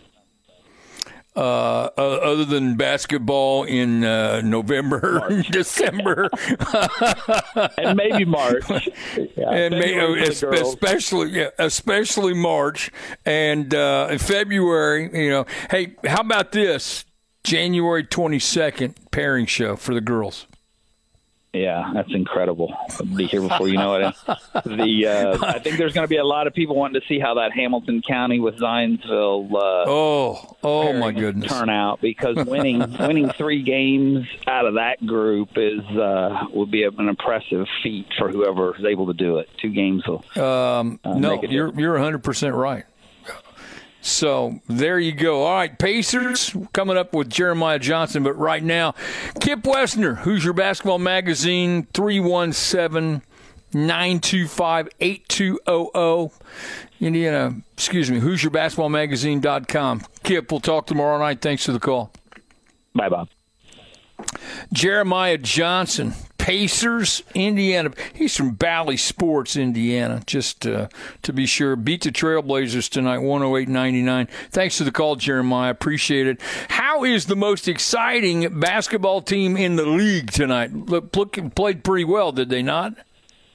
Uh, 1.35 1.89
other 1.97 2.45
than 2.45 2.75
basketball 2.75 3.63
in 3.63 4.03
uh, 4.03 4.41
November, 4.41 5.43
December, 5.51 6.29
and 7.77 7.95
maybe 7.95 8.25
March, 8.25 8.69
yeah, 9.37 9.49
and 9.49 9.75
may, 9.75 10.27
especially 10.27 11.31
yeah, 11.31 11.49
especially 11.57 12.33
March 12.33 12.91
and 13.25 13.73
uh, 13.73 14.17
February. 14.17 15.09
You 15.13 15.29
know, 15.29 15.45
hey, 15.69 15.95
how 16.05 16.21
about 16.21 16.51
this 16.51 17.05
January 17.43 18.03
twenty 18.03 18.39
second 18.39 18.95
pairing 19.11 19.45
show 19.45 19.75
for 19.75 19.93
the 19.93 20.01
girls? 20.01 20.47
Yeah, 21.53 21.91
that's 21.95 22.13
incredible. 22.13 22.71
I'll 22.99 23.05
be 23.07 23.25
here 23.25 23.41
before 23.41 23.67
you 23.67 23.77
know 23.77 23.95
it. 23.95 24.15
The 24.65 25.07
uh, 25.07 25.45
I 25.45 25.57
think 25.57 25.77
there's 25.77 25.93
going 25.93 26.05
to 26.05 26.09
be 26.09 26.17
a 26.17 26.25
lot 26.25 26.45
of 26.45 26.53
people 26.53 26.75
wanting 26.75 27.01
to 27.01 27.07
see 27.07 27.17
how 27.19 27.35
that 27.35 27.53
Hamilton 27.53 28.03
County 28.07 28.39
with 28.39 28.59
Zionsville. 28.59 29.51
Uh, 29.51 29.89
oh, 29.89 30.57
oh 30.63 30.93
my 30.93 31.11
goodness! 31.11 31.51
Turnout 31.51 32.01
because 32.01 32.35
winning 32.45 32.79
winning 32.99 33.31
three 33.31 33.63
games 33.63 34.27
out 34.45 34.67
of 34.67 34.75
that 34.75 35.03
group 35.03 35.49
is 35.55 35.83
uh, 35.97 36.45
would 36.53 36.69
be 36.69 36.83
an 36.83 37.09
impressive 37.09 37.65
feat 37.81 38.05
for 38.19 38.29
whoever 38.29 38.77
is 38.77 38.85
able 38.85 39.07
to 39.07 39.13
do 39.13 39.39
it. 39.39 39.49
Two 39.59 39.71
games 39.71 40.03
will. 40.07 40.23
Um, 40.39 40.99
uh, 41.03 41.15
no, 41.15 41.41
you're 41.41 41.73
you're 41.79 41.93
100 41.93 42.23
percent 42.23 42.53
right. 42.53 42.85
So 44.01 44.61
there 44.67 44.97
you 44.99 45.11
go. 45.11 45.43
All 45.43 45.55
right, 45.55 45.77
Pacers 45.77 46.55
coming 46.73 46.97
up 46.97 47.13
with 47.13 47.29
Jeremiah 47.29 47.79
Johnson. 47.79 48.23
But 48.23 48.37
right 48.37 48.63
now, 48.63 48.93
Kip 49.41 49.63
Wesner, 49.63 50.19
Hoosier 50.19 50.53
Basketball 50.53 50.99
Magazine, 50.99 51.87
317 51.93 53.21
925 53.73 54.89
8200. 54.99 56.31
Indiana, 57.01 57.55
excuse 57.73 58.11
me, 58.11 58.19
Hoosier 58.19 58.49
Basketball 58.49 58.89
Magazine.com. 58.89 60.01
Kip, 60.23 60.51
we'll 60.51 60.59
talk 60.59 60.85
tomorrow 60.85 61.17
night. 61.17 61.41
Thanks 61.41 61.65
for 61.65 61.71
the 61.71 61.79
call. 61.79 62.11
Bye, 62.93 63.09
Bob. 63.09 63.29
Jeremiah 64.73 65.37
Johnson, 65.37 66.13
Pacers, 66.49 67.21
Indiana. 67.35 67.91
He's 68.11 68.35
from 68.35 68.55
Bally 68.55 68.97
Sports, 68.97 69.55
Indiana, 69.55 70.23
just 70.25 70.65
uh, 70.65 70.87
to 71.21 71.31
be 71.31 71.45
sure. 71.45 71.75
Beat 71.75 72.01
the 72.01 72.09
Trailblazers 72.09 72.89
tonight, 72.89 73.19
108-99. 73.19 74.27
Thanks 74.49 74.79
for 74.79 74.83
the 74.83 74.91
call, 74.91 75.15
Jeremiah. 75.15 75.69
Appreciate 75.69 76.25
it. 76.25 76.41
How 76.69 77.03
is 77.03 77.27
the 77.27 77.35
most 77.35 77.67
exciting 77.67 78.59
basketball 78.59 79.21
team 79.21 79.57
in 79.57 79.75
the 79.75 79.85
league 79.85 80.31
tonight? 80.31 80.73
Look, 80.73 81.11
played 81.53 81.83
pretty 81.83 82.05
well, 82.05 82.31
did 82.31 82.49
they 82.49 82.63
not? 82.63 82.95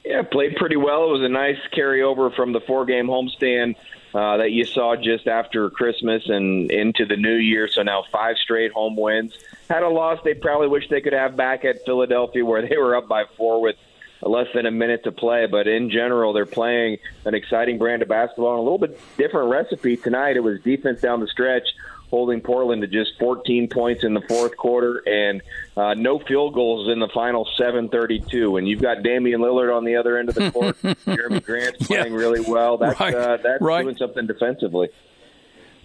Yeah, 0.04 0.22
played 0.22 0.54
pretty 0.54 0.76
well. 0.76 1.09
It 1.09 1.12
was 1.14 1.22
a 1.22 1.28
nice 1.28 1.59
carryover 1.76 2.33
from 2.33 2.52
the 2.52 2.61
four-game 2.61 3.09
homestand 3.09 3.74
uh, 4.14 4.37
that 4.37 4.52
you 4.52 4.64
saw 4.64 4.94
just 4.94 5.26
after 5.26 5.68
Christmas 5.68 6.28
and 6.28 6.70
into 6.70 7.07
the 7.07 7.16
new 7.16 7.35
year. 7.35 7.66
So 7.66 7.83
now 7.83 8.04
five 8.12 8.37
straight 8.37 8.70
home 8.70 8.94
wins. 8.94 9.37
Had 9.68 9.83
a 9.83 9.88
loss 9.88 10.18
they 10.24 10.35
probably 10.35 10.68
wish 10.68 10.88
they 10.88 11.00
could 11.00 11.12
have 11.12 11.37
back 11.37 11.64
at 11.64 11.85
Philadelphia, 11.85 12.44
where 12.44 12.66
they 12.66 12.77
were 12.77 12.96
up 12.96 13.09
by 13.09 13.24
four 13.37 13.61
with 13.61 13.77
less 14.22 14.46
than 14.55 14.66
a 14.66 14.70
minute 14.70 15.05
to 15.05 15.12
play. 15.12 15.46
But 15.46 15.66
in 15.66 15.90
general, 15.90 16.33
they're 16.33 16.46
playing 16.46 16.98
an 17.24 17.35
exciting 17.35 17.79
brand 17.79 18.03
of 18.03 18.09
basketball 18.09 18.53
and 18.53 18.61
a 18.61 18.62
little 18.62 18.79
bit 18.79 18.98
different 19.16 19.50
recipe 19.50 19.96
tonight. 19.96 20.37
It 20.37 20.40
was 20.40 20.61
defense 20.61 21.00
down 21.00 21.20
the 21.20 21.29
stretch 21.29 21.66
holding 22.14 22.40
Portland 22.40 22.81
to 22.81 22.87
just 22.87 23.18
14 23.18 23.68
points 23.68 24.05
in 24.05 24.14
the 24.14 24.20
fourth 24.20 24.57
quarter 24.57 25.03
and 25.05 25.42
uh, 25.77 25.94
no 25.94 26.20
field 26.20 26.55
goals 26.55 26.88
in 26.88 27.00
the 27.00 27.09
final 27.09 27.48
7:32. 27.59 28.57
And 28.57 28.68
you've 28.68 28.81
got 28.81 29.03
Damian 29.03 29.40
Lillard 29.40 29.77
on 29.77 29.85
the 29.85 29.96
other 29.96 30.16
end 30.16 30.29
of 30.29 30.37
the 30.37 30.50
court. 30.53 30.77
Jerami 30.83 31.44
Grant's 31.44 31.87
playing 31.87 32.12
yeah. 32.12 32.18
really 32.18 32.40
well. 32.40 32.79
That's 32.79 33.00
right. 33.00 33.14
uh, 33.14 33.38
that's 33.42 33.61
right. 33.61 33.83
doing 33.83 33.96
something 33.96 34.27
defensively. 34.29 34.90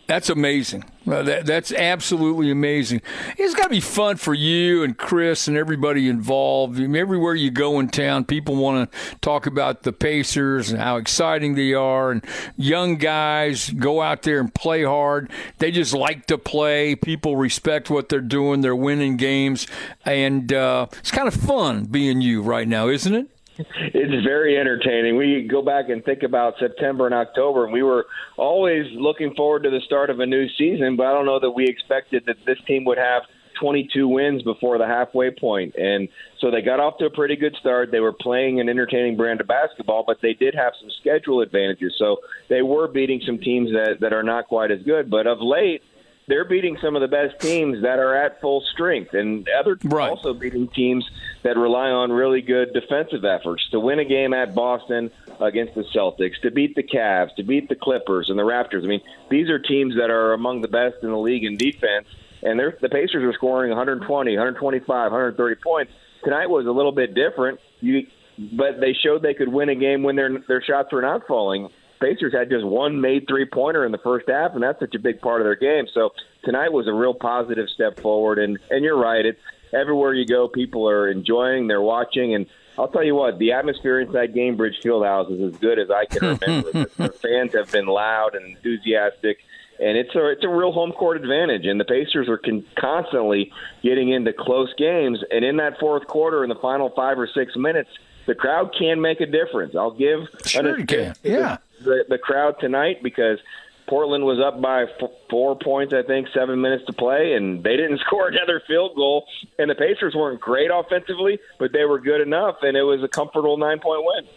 That's 0.09 0.31
amazing. 0.31 0.85
Uh, 1.07 1.21
that, 1.21 1.45
that's 1.45 1.71
absolutely 1.71 2.49
amazing. 2.49 3.03
It's 3.37 3.53
got 3.53 3.65
to 3.65 3.69
be 3.69 3.79
fun 3.79 4.17
for 4.17 4.33
you 4.33 4.81
and 4.81 4.97
Chris 4.97 5.47
and 5.47 5.55
everybody 5.55 6.09
involved. 6.09 6.79
I 6.79 6.87
mean, 6.87 6.95
everywhere 6.95 7.35
you 7.35 7.51
go 7.51 7.79
in 7.79 7.89
town, 7.89 8.25
people 8.25 8.55
want 8.55 8.91
to 8.91 9.15
talk 9.17 9.45
about 9.45 9.83
the 9.83 9.93
Pacers 9.93 10.71
and 10.71 10.81
how 10.81 10.97
exciting 10.97 11.53
they 11.53 11.75
are. 11.75 12.09
And 12.09 12.25
young 12.57 12.95
guys 12.95 13.69
go 13.69 14.01
out 14.01 14.23
there 14.23 14.39
and 14.39 14.51
play 14.51 14.83
hard. 14.83 15.29
They 15.59 15.69
just 15.69 15.93
like 15.93 16.25
to 16.25 16.39
play. 16.39 16.95
People 16.95 17.37
respect 17.37 17.91
what 17.91 18.09
they're 18.09 18.19
doing. 18.19 18.61
They're 18.61 18.75
winning 18.75 19.15
games. 19.15 19.67
And 20.05 20.51
uh, 20.51 20.87
it's 20.97 21.11
kind 21.11 21.27
of 21.27 21.35
fun 21.35 21.85
being 21.85 22.19
you 22.19 22.41
right 22.41 22.67
now, 22.67 22.87
isn't 22.87 23.13
it? 23.13 23.27
It's 23.59 24.25
very 24.25 24.57
entertaining. 24.57 25.17
We 25.17 25.47
go 25.49 25.61
back 25.61 25.89
and 25.89 26.03
think 26.03 26.23
about 26.23 26.55
September 26.59 27.05
and 27.05 27.15
October, 27.15 27.65
and 27.65 27.73
we 27.73 27.83
were 27.83 28.05
always 28.37 28.85
looking 28.93 29.33
forward 29.35 29.63
to 29.63 29.69
the 29.69 29.81
start 29.85 30.09
of 30.09 30.19
a 30.19 30.25
new 30.25 30.47
season, 30.57 30.95
but 30.95 31.05
I 31.07 31.13
don't 31.13 31.25
know 31.25 31.39
that 31.39 31.51
we 31.51 31.65
expected 31.67 32.23
that 32.27 32.37
this 32.45 32.57
team 32.65 32.85
would 32.85 32.97
have 32.97 33.23
22 33.59 34.07
wins 34.07 34.41
before 34.43 34.77
the 34.77 34.85
halfway 34.85 35.31
point. 35.31 35.75
And 35.75 36.07
so 36.39 36.49
they 36.49 36.61
got 36.61 36.79
off 36.79 36.97
to 36.99 37.05
a 37.05 37.09
pretty 37.09 37.35
good 37.35 37.55
start. 37.59 37.91
They 37.91 37.99
were 37.99 38.13
playing 38.13 38.59
an 38.59 38.69
entertaining 38.69 39.17
brand 39.17 39.41
of 39.41 39.47
basketball, 39.47 40.03
but 40.07 40.17
they 40.21 40.33
did 40.33 40.55
have 40.55 40.73
some 40.79 40.89
schedule 41.01 41.41
advantages. 41.41 41.93
So 41.97 42.17
they 42.49 42.61
were 42.61 42.87
beating 42.87 43.21
some 43.25 43.37
teams 43.37 43.69
that, 43.71 43.97
that 43.99 44.13
are 44.13 44.23
not 44.23 44.47
quite 44.47 44.71
as 44.71 44.81
good. 44.83 45.09
But 45.09 45.27
of 45.27 45.39
late, 45.41 45.81
they're 46.29 46.45
beating 46.45 46.77
some 46.79 46.95
of 46.95 47.01
the 47.01 47.07
best 47.07 47.39
teams 47.39 47.81
that 47.81 47.97
are 47.97 48.15
at 48.15 48.39
full 48.39 48.61
strength, 48.71 49.13
and 49.15 49.47
other 49.59 49.77
right. 49.85 50.11
also 50.11 50.33
beating 50.33 50.67
teams 50.67 51.09
that 51.43 51.57
rely 51.57 51.89
on 51.89 52.11
really 52.11 52.41
good 52.41 52.71
defensive 52.71 53.25
efforts 53.25 53.67
to 53.71 53.79
win 53.79 53.97
a 53.97 54.05
game 54.05 54.31
at 54.31 54.53
Boston 54.53 55.09
against 55.41 55.73
the 55.73 55.83
Celtics, 55.95 56.39
to 56.41 56.51
beat 56.51 56.75
the 56.75 56.83
Cavs, 56.83 57.35
to 57.35 57.43
beat 57.43 57.67
the 57.67 57.75
Clippers 57.75 58.29
and 58.29 58.37
the 58.37 58.43
Raptors. 58.43 58.83
I 58.83 58.87
mean, 58.87 59.01
these 59.31 59.49
are 59.49 59.57
teams 59.57 59.95
that 59.95 60.11
are 60.11 60.33
among 60.33 60.61
the 60.61 60.67
best 60.67 60.97
in 61.01 61.09
the 61.09 61.17
league 61.17 61.43
in 61.43 61.57
defense, 61.57 62.07
and 62.43 62.59
they're, 62.59 62.77
the 62.79 62.89
Pacers 62.89 63.23
are 63.23 63.33
scoring 63.33 63.69
120, 63.69 64.31
125, 64.31 64.87
130 64.87 65.61
points. 65.61 65.91
Tonight 66.23 66.47
was 66.47 66.67
a 66.67 66.71
little 66.71 66.91
bit 66.91 67.15
different. 67.15 67.59
You, 67.81 68.05
but 68.37 68.79
they 68.79 68.93
showed 68.93 69.23
they 69.23 69.33
could 69.33 69.49
win 69.49 69.69
a 69.69 69.75
game 69.75 70.03
when 70.03 70.15
their 70.15 70.37
their 70.47 70.61
shots 70.61 70.93
were 70.93 71.01
not 71.01 71.27
falling. 71.27 71.69
Pacers 71.99 72.33
had 72.33 72.49
just 72.49 72.65
one 72.65 73.01
made 73.01 73.27
three 73.27 73.45
pointer 73.45 73.85
in 73.85 73.91
the 73.91 73.97
first 73.97 74.29
half, 74.29 74.53
and 74.53 74.63
that's 74.63 74.79
such 74.79 74.95
a 74.95 74.99
big 74.99 75.21
part 75.21 75.41
of 75.41 75.45
their 75.45 75.55
game. 75.55 75.85
So 75.93 76.11
tonight 76.43 76.71
was 76.71 76.87
a 76.87 76.93
real 76.93 77.13
positive 77.13 77.69
step 77.69 77.99
forward. 77.99 78.39
And 78.39 78.57
and 78.69 78.83
you're 78.83 78.97
right, 78.97 79.25
it's 79.25 79.39
everywhere 79.73 80.13
you 80.13 80.25
go, 80.25 80.47
people 80.47 80.89
are 80.89 81.09
enjoying, 81.09 81.67
they're 81.67 81.81
watching, 81.81 82.33
and 82.35 82.47
I'll 82.77 82.87
tell 82.87 83.03
you 83.03 83.15
what, 83.15 83.39
the 83.39 83.51
atmosphere 83.51 83.99
inside 83.99 84.33
Gainbridge 84.33 84.81
Fieldhouse 84.83 85.31
is 85.31 85.53
as 85.53 85.59
good 85.59 85.79
as 85.79 85.91
I 85.91 86.05
can 86.05 86.39
remember. 86.41 86.71
the 86.71 87.09
fans 87.21 87.53
have 87.53 87.71
been 87.71 87.87
loud 87.87 88.35
and 88.35 88.55
enthusiastic, 88.55 89.39
and 89.79 89.97
it's 89.97 90.15
a 90.15 90.29
it's 90.29 90.43
a 90.43 90.49
real 90.49 90.71
home 90.71 90.93
court 90.93 91.17
advantage. 91.17 91.65
And 91.65 91.79
the 91.79 91.85
Pacers 91.85 92.29
are 92.29 92.37
con- 92.37 92.65
constantly 92.77 93.51
getting 93.83 94.09
into 94.09 94.31
close 94.31 94.73
games, 94.77 95.19
and 95.29 95.43
in 95.43 95.57
that 95.57 95.79
fourth 95.79 96.07
quarter, 96.07 96.43
in 96.43 96.49
the 96.49 96.55
final 96.55 96.89
five 96.95 97.19
or 97.19 97.27
six 97.27 97.55
minutes, 97.57 97.89
the 98.29 98.35
crowd 98.35 98.73
can 98.77 99.01
make 99.01 99.19
a 99.19 99.25
difference. 99.25 99.75
I'll 99.75 99.97
give 99.97 100.21
sure 100.45 100.75
an 100.75 100.87
can. 100.87 101.15
Yeah 101.23 101.57
the, 101.83 102.05
the 102.07 102.17
crowd 102.17 102.55
tonight 102.59 103.01
because 103.03 103.39
Portland 103.87 104.23
was 104.23 104.39
up 104.39 104.61
by 104.61 104.83
f- 104.83 105.09
four 105.29 105.57
points, 105.57 105.93
I 105.93 106.03
think, 106.03 106.27
seven 106.33 106.61
minutes 106.61 106.85
to 106.85 106.93
play, 106.93 107.33
and 107.33 107.63
they 107.63 107.75
didn't 107.75 107.99
score 108.05 108.27
another 108.27 108.61
field 108.67 108.95
goal. 108.95 109.25
And 109.57 109.69
the 109.69 109.75
Pacers 109.75 110.13
weren't 110.15 110.39
great 110.39 110.69
offensively, 110.73 111.39
but 111.57 111.71
they 111.71 111.85
were 111.85 111.99
good 111.99 112.21
enough, 112.21 112.57
and 112.61 112.77
it 112.77 112.83
was 112.83 113.03
a 113.03 113.07
comfortable 113.07 113.57
nine 113.57 113.79
point 113.79 114.03
win. 114.03 114.27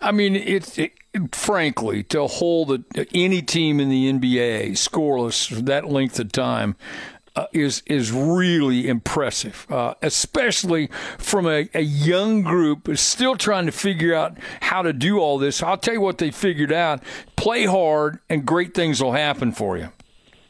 I 0.00 0.10
mean, 0.10 0.34
it's 0.34 0.78
it, 0.78 0.92
frankly 1.30 2.02
to 2.04 2.26
hold 2.26 2.72
a, 2.72 3.06
any 3.14 3.42
team 3.42 3.78
in 3.78 3.88
the 3.88 4.12
NBA 4.12 4.72
scoreless 4.72 5.46
for 5.46 5.60
that 5.62 5.86
length 5.86 6.18
of 6.18 6.32
time 6.32 6.74
uh, 7.34 7.46
is 7.52 7.82
is 7.86 8.12
really 8.12 8.88
impressive, 8.88 9.66
uh, 9.70 9.94
especially 10.02 10.88
from 11.18 11.46
a, 11.46 11.68
a 11.74 11.80
young 11.80 12.42
group 12.42 12.88
still 12.96 13.36
trying 13.36 13.66
to 13.66 13.72
figure 13.72 14.14
out 14.14 14.36
how 14.60 14.82
to 14.82 14.92
do 14.92 15.18
all 15.18 15.38
this. 15.38 15.62
I'll 15.62 15.78
tell 15.78 15.94
you 15.94 16.00
what 16.00 16.18
they 16.18 16.30
figured 16.30 16.72
out: 16.72 17.02
play 17.36 17.64
hard, 17.64 18.18
and 18.28 18.44
great 18.44 18.74
things 18.74 19.02
will 19.02 19.12
happen 19.12 19.52
for 19.52 19.78
you. 19.78 19.88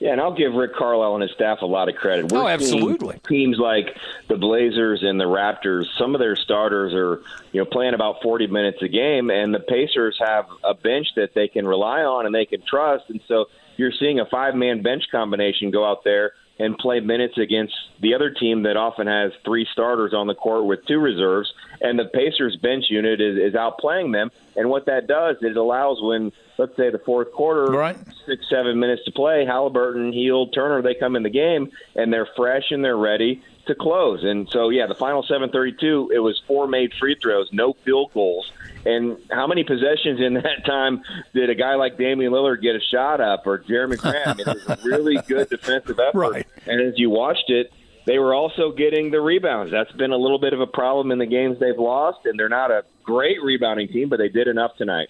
Yeah, 0.02 0.10
and 0.10 0.20
I'll 0.20 0.34
give 0.34 0.52
Rick 0.54 0.74
Carlisle 0.74 1.14
and 1.14 1.22
his 1.22 1.30
staff 1.30 1.58
a 1.62 1.66
lot 1.66 1.88
of 1.88 1.94
credit. 1.94 2.32
We're 2.32 2.40
oh, 2.40 2.48
absolutely. 2.48 3.20
Teams 3.28 3.56
like 3.56 3.96
the 4.28 4.34
Blazers 4.34 5.04
and 5.04 5.20
the 5.20 5.26
Raptors, 5.26 5.84
some 5.96 6.16
of 6.16 6.18
their 6.18 6.34
starters 6.34 6.92
are, 6.92 7.22
you 7.52 7.60
know, 7.60 7.64
playing 7.64 7.94
about 7.94 8.20
40 8.20 8.48
minutes 8.48 8.82
a 8.82 8.88
game, 8.88 9.30
and 9.30 9.54
the 9.54 9.60
Pacers 9.60 10.16
have 10.18 10.46
a 10.64 10.74
bench 10.74 11.06
that 11.14 11.34
they 11.36 11.46
can 11.46 11.68
rely 11.68 12.00
on 12.00 12.26
and 12.26 12.34
they 12.34 12.46
can 12.46 12.62
trust. 12.68 13.04
And 13.10 13.20
so 13.28 13.44
you're 13.76 13.92
seeing 13.92 14.18
a 14.18 14.26
five-man 14.26 14.82
bench 14.82 15.04
combination 15.12 15.70
go 15.70 15.88
out 15.88 16.02
there 16.02 16.32
and 16.62 16.78
play 16.78 17.00
minutes 17.00 17.36
against 17.38 17.74
the 18.00 18.14
other 18.14 18.30
team 18.30 18.62
that 18.62 18.76
often 18.76 19.08
has 19.08 19.32
three 19.44 19.66
starters 19.72 20.14
on 20.14 20.28
the 20.28 20.34
court 20.34 20.64
with 20.64 20.84
two 20.86 20.98
reserves. 20.98 21.52
And 21.80 21.98
the 21.98 22.04
Pacers 22.04 22.56
bench 22.62 22.84
unit 22.88 23.20
is, 23.20 23.36
is 23.36 23.54
outplaying 23.54 24.12
them. 24.12 24.30
And 24.54 24.70
what 24.70 24.86
that 24.86 25.08
does 25.08 25.36
is 25.38 25.50
it 25.50 25.56
allows 25.56 26.00
when, 26.00 26.30
let's 26.58 26.76
say, 26.76 26.90
the 26.90 27.00
fourth 27.00 27.32
quarter, 27.32 27.72
right. 27.72 27.96
six, 28.26 28.48
seven 28.48 28.78
minutes 28.78 29.02
to 29.06 29.12
play, 29.12 29.44
Halliburton, 29.44 30.12
Hield, 30.12 30.54
Turner, 30.54 30.82
they 30.82 30.94
come 30.94 31.16
in 31.16 31.24
the 31.24 31.30
game 31.30 31.72
and 31.96 32.12
they're 32.12 32.28
fresh 32.36 32.70
and 32.70 32.84
they're 32.84 32.96
ready. 32.96 33.42
to 33.66 33.74
close. 33.74 34.24
And 34.24 34.48
so, 34.50 34.70
yeah, 34.70 34.86
the 34.86 34.94
final 34.94 35.22
732, 35.22 36.10
it 36.14 36.18
was 36.18 36.40
four 36.46 36.66
made 36.66 36.92
free 36.98 37.16
throws, 37.20 37.48
no 37.52 37.74
field 37.84 38.12
goals. 38.12 38.50
And 38.84 39.18
how 39.30 39.46
many 39.46 39.64
possessions 39.64 40.20
in 40.20 40.34
that 40.42 40.64
time 40.66 41.02
did 41.34 41.50
a 41.50 41.54
guy 41.54 41.74
like 41.76 41.98
Damian 41.98 42.32
Lillard 42.32 42.62
get 42.62 42.74
a 42.74 42.80
shot 42.80 43.20
up 43.20 43.46
or 43.46 43.58
Jeremy 43.58 43.96
mean, 44.04 44.12
it 44.14 44.46
was 44.46 44.66
a 44.66 44.78
really 44.84 45.18
good 45.28 45.48
defensive 45.50 45.98
effort. 45.98 46.18
Right. 46.18 46.46
And 46.66 46.80
as 46.80 46.94
you 46.96 47.10
watched 47.10 47.48
it, 47.50 47.72
they 48.06 48.18
were 48.18 48.34
also 48.34 48.72
getting 48.72 49.10
the 49.10 49.20
rebounds. 49.20 49.70
That's 49.70 49.92
been 49.92 50.10
a 50.10 50.16
little 50.16 50.38
bit 50.38 50.52
of 50.52 50.60
a 50.60 50.66
problem 50.66 51.12
in 51.12 51.18
the 51.18 51.26
games 51.26 51.58
they've 51.60 51.78
lost, 51.78 52.26
and 52.26 52.38
they're 52.38 52.48
not 52.48 52.70
a 52.70 52.84
great 53.04 53.42
rebounding 53.42 53.88
team, 53.88 54.08
but 54.08 54.18
they 54.18 54.28
did 54.28 54.48
enough 54.48 54.76
tonight. 54.76 55.08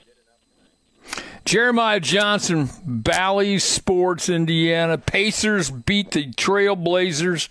Jeremiah 1.44 2.00
Johnson, 2.00 2.68
Bally 2.86 3.58
Sports, 3.58 4.28
Indiana. 4.28 4.96
Pacers 4.98 5.70
beat 5.70 6.12
the 6.12 6.32
Trailblazers. 6.32 7.48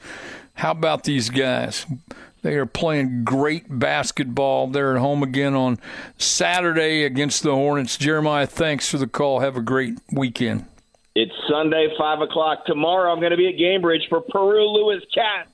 How 0.53 0.71
about 0.71 1.03
these 1.03 1.29
guys? 1.29 1.85
They 2.41 2.55
are 2.55 2.65
playing 2.65 3.23
great 3.23 3.65
basketball. 3.67 4.67
They're 4.67 4.95
at 4.95 5.01
home 5.01 5.21
again 5.23 5.53
on 5.53 5.77
Saturday 6.17 7.03
against 7.03 7.43
the 7.43 7.53
Hornets. 7.53 7.97
Jeremiah, 7.97 8.47
thanks 8.47 8.89
for 8.89 8.97
the 8.97 9.07
call. 9.07 9.41
Have 9.41 9.57
a 9.57 9.61
great 9.61 9.99
weekend. 10.11 10.65
It's 11.13 11.33
Sunday, 11.49 11.89
5 11.97 12.21
o'clock. 12.21 12.65
Tomorrow, 12.65 13.11
I'm 13.11 13.19
going 13.19 13.31
to 13.31 13.37
be 13.37 13.49
at 13.49 13.55
Gainbridge 13.55 14.07
for 14.07 14.21
Peru 14.21 14.65
Lewis 14.69 15.03
Cat. 15.13 15.47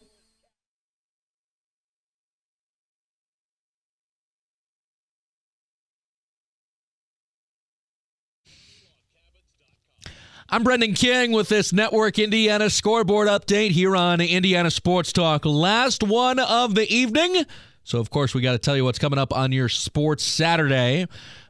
I'm 10.49 10.63
Brendan 10.63 10.93
King 10.93 11.31
with 11.33 11.49
this 11.49 11.73
Network 11.73 12.19
Indiana 12.19 12.69
scoreboard 12.69 13.27
update 13.27 13.71
here 13.71 13.97
on 13.97 14.21
Indiana 14.21 14.71
Sports 14.71 15.11
Talk. 15.11 15.43
Last 15.45 16.03
one 16.03 16.39
of 16.39 16.75
the 16.75 16.89
evening. 16.93 17.45
So, 17.83 17.99
of 17.99 18.09
course, 18.11 18.35
we 18.35 18.41
got 18.41 18.51
to 18.51 18.57
tell 18.57 18.77
you 18.77 18.85
what's 18.85 18.99
coming 18.99 19.17
up 19.17 19.35
on 19.35 19.51
your 19.51 19.69
Sports 19.69 20.23
Saturday. 20.23 21.07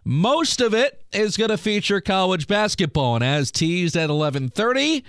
Most 0.09 0.61
of 0.61 0.73
it 0.73 1.03
is 1.11 1.35
going 1.35 1.49
to 1.49 1.57
feature 1.57 1.99
college 1.99 2.47
basketball, 2.47 3.15
and 3.15 3.25
as 3.25 3.51
teased 3.51 3.97
at 3.97 4.09
11:30, 4.09 5.03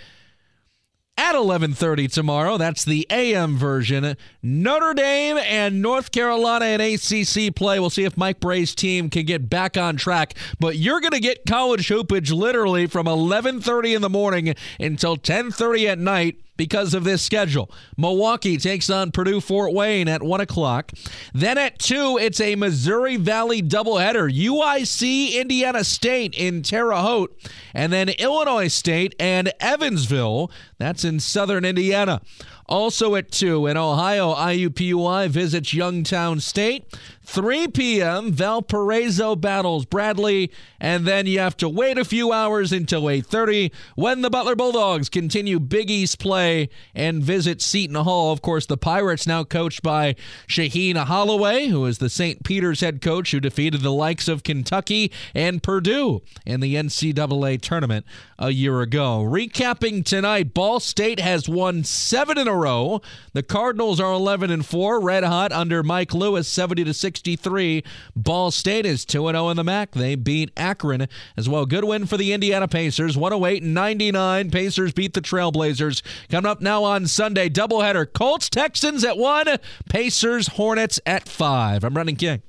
at 1.17 1.37
11:30 1.37 2.13
tomorrow. 2.13 2.59
That's 2.59 2.85
the 2.85 3.07
AM 3.09 3.57
version. 3.57 4.17
Notre 4.43 4.95
Dame 4.95 5.39
and 5.39 5.81
North 5.81 6.11
Carolina 6.11 6.65
in 6.65 6.81
ACC 6.81 7.55
play. 7.55 7.79
We'll 7.79 7.91
see 7.91 8.03
if 8.03 8.17
Mike 8.17 8.41
Brey's 8.41 8.75
team 8.75 9.09
can 9.09 9.25
get 9.25 9.49
back 9.49 9.77
on 9.77 9.97
track. 9.97 10.35
But 10.59 10.79
you're 10.79 11.01
going 11.01 11.13
to 11.13 11.21
get 11.21 11.47
college 11.47 11.87
hoopage 11.89 12.33
literally 12.33 12.89
from 12.89 13.07
11:30 13.07 13.95
in 13.95 14.03
the 14.03 14.11
morning 14.11 14.53
until 14.81 15.17
10:30 15.17 15.87
at 15.87 16.01
night 16.01 16.39
because 16.59 16.93
of 16.93 17.05
this 17.05 17.23
schedule. 17.23 17.71
Milwaukee 17.97 18.59
takes 18.59 18.91
on 18.91 19.13
Purdue 19.13 19.41
Fort 19.41 19.73
Wayne 19.73 20.09
at 20.09 20.23
1 20.23 20.43
o'clock. 20.43 20.93
Then 21.33 21.57
at 21.57 21.79
2, 21.79 22.19
it's 22.21 22.41
a 22.43 22.55
Missouri 22.55 23.17
Valley 23.17 23.63
doubleheader. 23.63 24.31
UIC 24.31 25.33
Indiana 25.33 25.85
State 25.85 26.35
in 26.35 26.63
Terre 26.63 26.97
Haute, 26.97 27.35
and 27.73 27.91
then 27.91 28.11
Illinois 28.11 28.69
State 28.69 29.15
and 29.19 29.51
Evansville. 29.61 30.51
That's 30.77 31.05
in 31.05 31.21
southern 31.21 31.65
Indiana. 31.65 32.21
Also 32.69 33.15
at 33.15 33.31
2 33.31 33.67
in 33.67 33.79
Ohio, 33.79 34.35
IUPUI 34.35 35.29
visits 35.29 35.73
Youngstown 35.73 36.39
State. 36.41 36.85
3 37.29 37.69
p.m., 37.69 38.33
Valparaiso 38.33 39.37
battles 39.37 39.85
Bradley, 39.85 40.51
and 40.81 41.07
then 41.07 41.27
you 41.27 41.39
have 41.41 41.59
to 41.59 41.69
wait 41.69 41.99
a 41.99 42.05
few 42.05 42.33
hours 42.33 42.73
until 42.73 43.03
8.30 43.03 43.71
when 43.97 44.23
the 44.23 44.31
Butler 44.31 44.57
Bulldogs 44.57 45.11
continue 45.11 45.61
Big 45.61 45.91
East 45.91 46.19
play 46.19 46.71
and 46.95 47.23
visit 47.23 47.61
Seton 47.61 47.97
Hall. 47.97 48.33
Of 48.33 48.41
course, 48.41 48.65
the 48.65 48.79
Pirates 48.79 49.27
now 49.27 49.45
coached 49.45 49.83
by 49.83 50.17
Shaheen 50.49 50.97
Holloway, 50.97 51.67
who 51.67 51.85
is 51.85 51.99
the 51.99 52.09
St. 52.09 52.43
Peter's 52.45 52.81
head 52.81 53.03
coach 53.03 53.33
who 53.33 53.41
defeated 53.41 53.83
the 53.83 53.93
likes 53.93 54.27
of 54.27 54.43
Kentucky 54.43 55.13
and 55.35 55.63
Purdue 55.63 56.23
in 56.47 56.61
the 56.61 56.77
NCAA 56.77 57.61
tournament 57.61 58.07
a 58.39 58.53
year 58.53 58.81
ago. 58.81 59.23
Recapping 59.23 60.03
tonight, 60.03 60.55
Ball 60.55 60.81
State 60.81 61.21
has 61.21 61.47
won 61.47 61.85
seven 61.85 62.39
in 62.39 62.49
a 62.49 62.57
row. 62.57 63.03
The 63.35 63.43
Cardinals 63.43 64.01
are 64.01 64.13
11 64.15 64.51
and 64.51 64.65
4, 64.65 64.99
red 64.99 65.25
hot 65.25 65.53
under 65.53 65.83
Mike 65.83 66.15
Lewis, 66.15 66.49
70 66.49 66.85
to 66.85 66.95
63. 67.19 67.83
Ball 68.15 68.53
State 68.53 68.87
is 68.87 69.05
2 69.05 69.27
0 69.27 69.49
in 69.49 69.57
the 69.57 69.65
MAC. 69.65 69.91
They 69.91 70.15
beat 70.15 70.53
Akron 70.57 71.09
as 71.37 71.49
well. 71.49 71.67
Good 71.67 71.83
win 71.83 72.07
for 72.07 72.17
the 72.17 72.33
Indiana 72.33 72.69
Pacers, 72.69 73.17
108 73.17 73.65
99. 73.65 74.51
Pacers 74.51 74.93
beat 74.93 75.15
the 75.15 75.21
Trailblazers. 75.21 76.03
Coming 76.31 76.49
up 76.49 76.61
now 76.61 76.85
on 76.85 77.09
Sunday, 77.09 77.49
doubleheader 77.49 78.11
Colts 78.13 78.49
Texans 78.49 79.03
at 79.03 79.19
1, 79.19 79.59
Pacers 79.89 80.49
Hornets 80.49 81.01
at 81.05 81.29
5. 81.29 81.83
I'm 81.83 81.95
Brendan 81.95 82.17
King. 82.17 82.43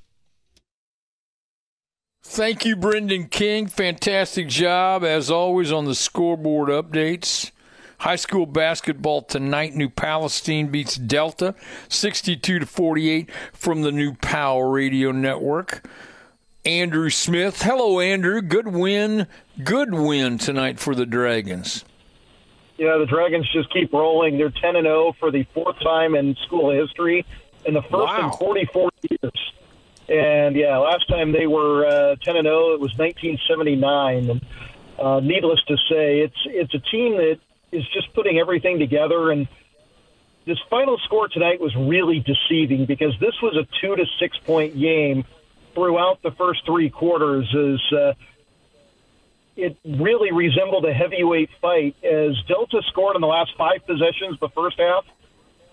Thank 2.21 2.63
you, 2.63 2.75
Brendan 2.75 3.27
King. 3.27 3.65
Fantastic 3.65 4.49
job, 4.49 5.03
as 5.03 5.31
always, 5.31 5.71
on 5.71 5.85
the 5.85 5.95
scoreboard 5.95 6.69
updates. 6.69 7.49
High 7.99 8.15
school 8.15 8.45
basketball 8.45 9.21
tonight. 9.23 9.75
New 9.75 9.89
Palestine 9.89 10.67
beats 10.67 10.95
Delta 10.95 11.53
62 11.89 12.59
to 12.59 12.65
48 12.65 13.29
from 13.51 13.81
the 13.81 13.91
New 13.91 14.13
Power 14.15 14.69
Radio 14.69 15.11
Network. 15.11 15.85
Andrew 16.65 17.09
Smith. 17.09 17.61
Hello, 17.61 17.99
Andrew. 17.99 18.41
Good 18.41 18.69
win. 18.69 19.27
Good 19.63 19.93
win 19.93 20.37
tonight 20.37 20.79
for 20.79 20.95
the 20.95 21.05
Dragons. 21.05 21.83
Yeah, 22.77 22.97
the 22.97 23.05
Dragons 23.05 23.49
just 23.51 23.71
keep 23.73 23.91
rolling. 23.91 24.37
They're 24.37 24.49
10 24.49 24.77
and 24.77 24.85
0 24.85 25.13
for 25.19 25.29
the 25.31 25.45
fourth 25.53 25.77
time 25.81 26.15
in 26.15 26.35
school 26.45 26.71
history 26.71 27.25
in 27.65 27.73
the 27.73 27.81
first 27.81 27.93
Wow. 27.93 28.31
in 28.31 28.37
44 28.37 28.89
years. 29.09 29.51
And 30.07 30.55
yeah, 30.55 30.77
last 30.77 31.07
time 31.09 31.33
they 31.33 31.47
were 31.47 31.85
uh, 31.85 32.15
10 32.23 32.37
and 32.37 32.45
0, 32.45 32.73
it 32.75 32.79
was 32.79 32.97
1979. 32.97 34.29
And 34.29 34.41
uh, 34.97 35.19
needless 35.19 35.59
to 35.67 35.75
say, 35.89 36.19
it's 36.21 36.37
it's 36.45 36.73
a 36.73 36.79
team 36.79 37.17
that 37.17 37.39
is 37.71 37.83
just 37.93 38.13
putting 38.13 38.39
everything 38.39 38.79
together. 38.79 39.31
And 39.31 39.47
this 40.45 40.57
final 40.69 40.97
score 41.05 41.27
tonight 41.27 41.59
was 41.59 41.75
really 41.75 42.19
deceiving 42.19 42.85
because 42.85 43.13
this 43.19 43.35
was 43.41 43.55
a 43.55 43.67
two 43.81 43.95
to 43.95 44.05
six 44.19 44.37
point 44.37 44.77
game 44.79 45.25
throughout 45.73 46.21
the 46.21 46.31
first 46.31 46.65
three 46.65 46.89
quarters. 46.89 47.47
As 47.53 47.97
uh, 47.97 48.13
it 49.55 49.77
really 49.85 50.31
resembled 50.31 50.85
a 50.85 50.93
heavyweight 50.93 51.49
fight 51.61 51.95
as 52.03 52.35
Delta 52.47 52.81
scored 52.87 53.15
in 53.15 53.21
the 53.21 53.27
last 53.27 53.51
five 53.57 53.85
possessions 53.85 54.39
the 54.39 54.49
first 54.49 54.79
half, 54.79 55.05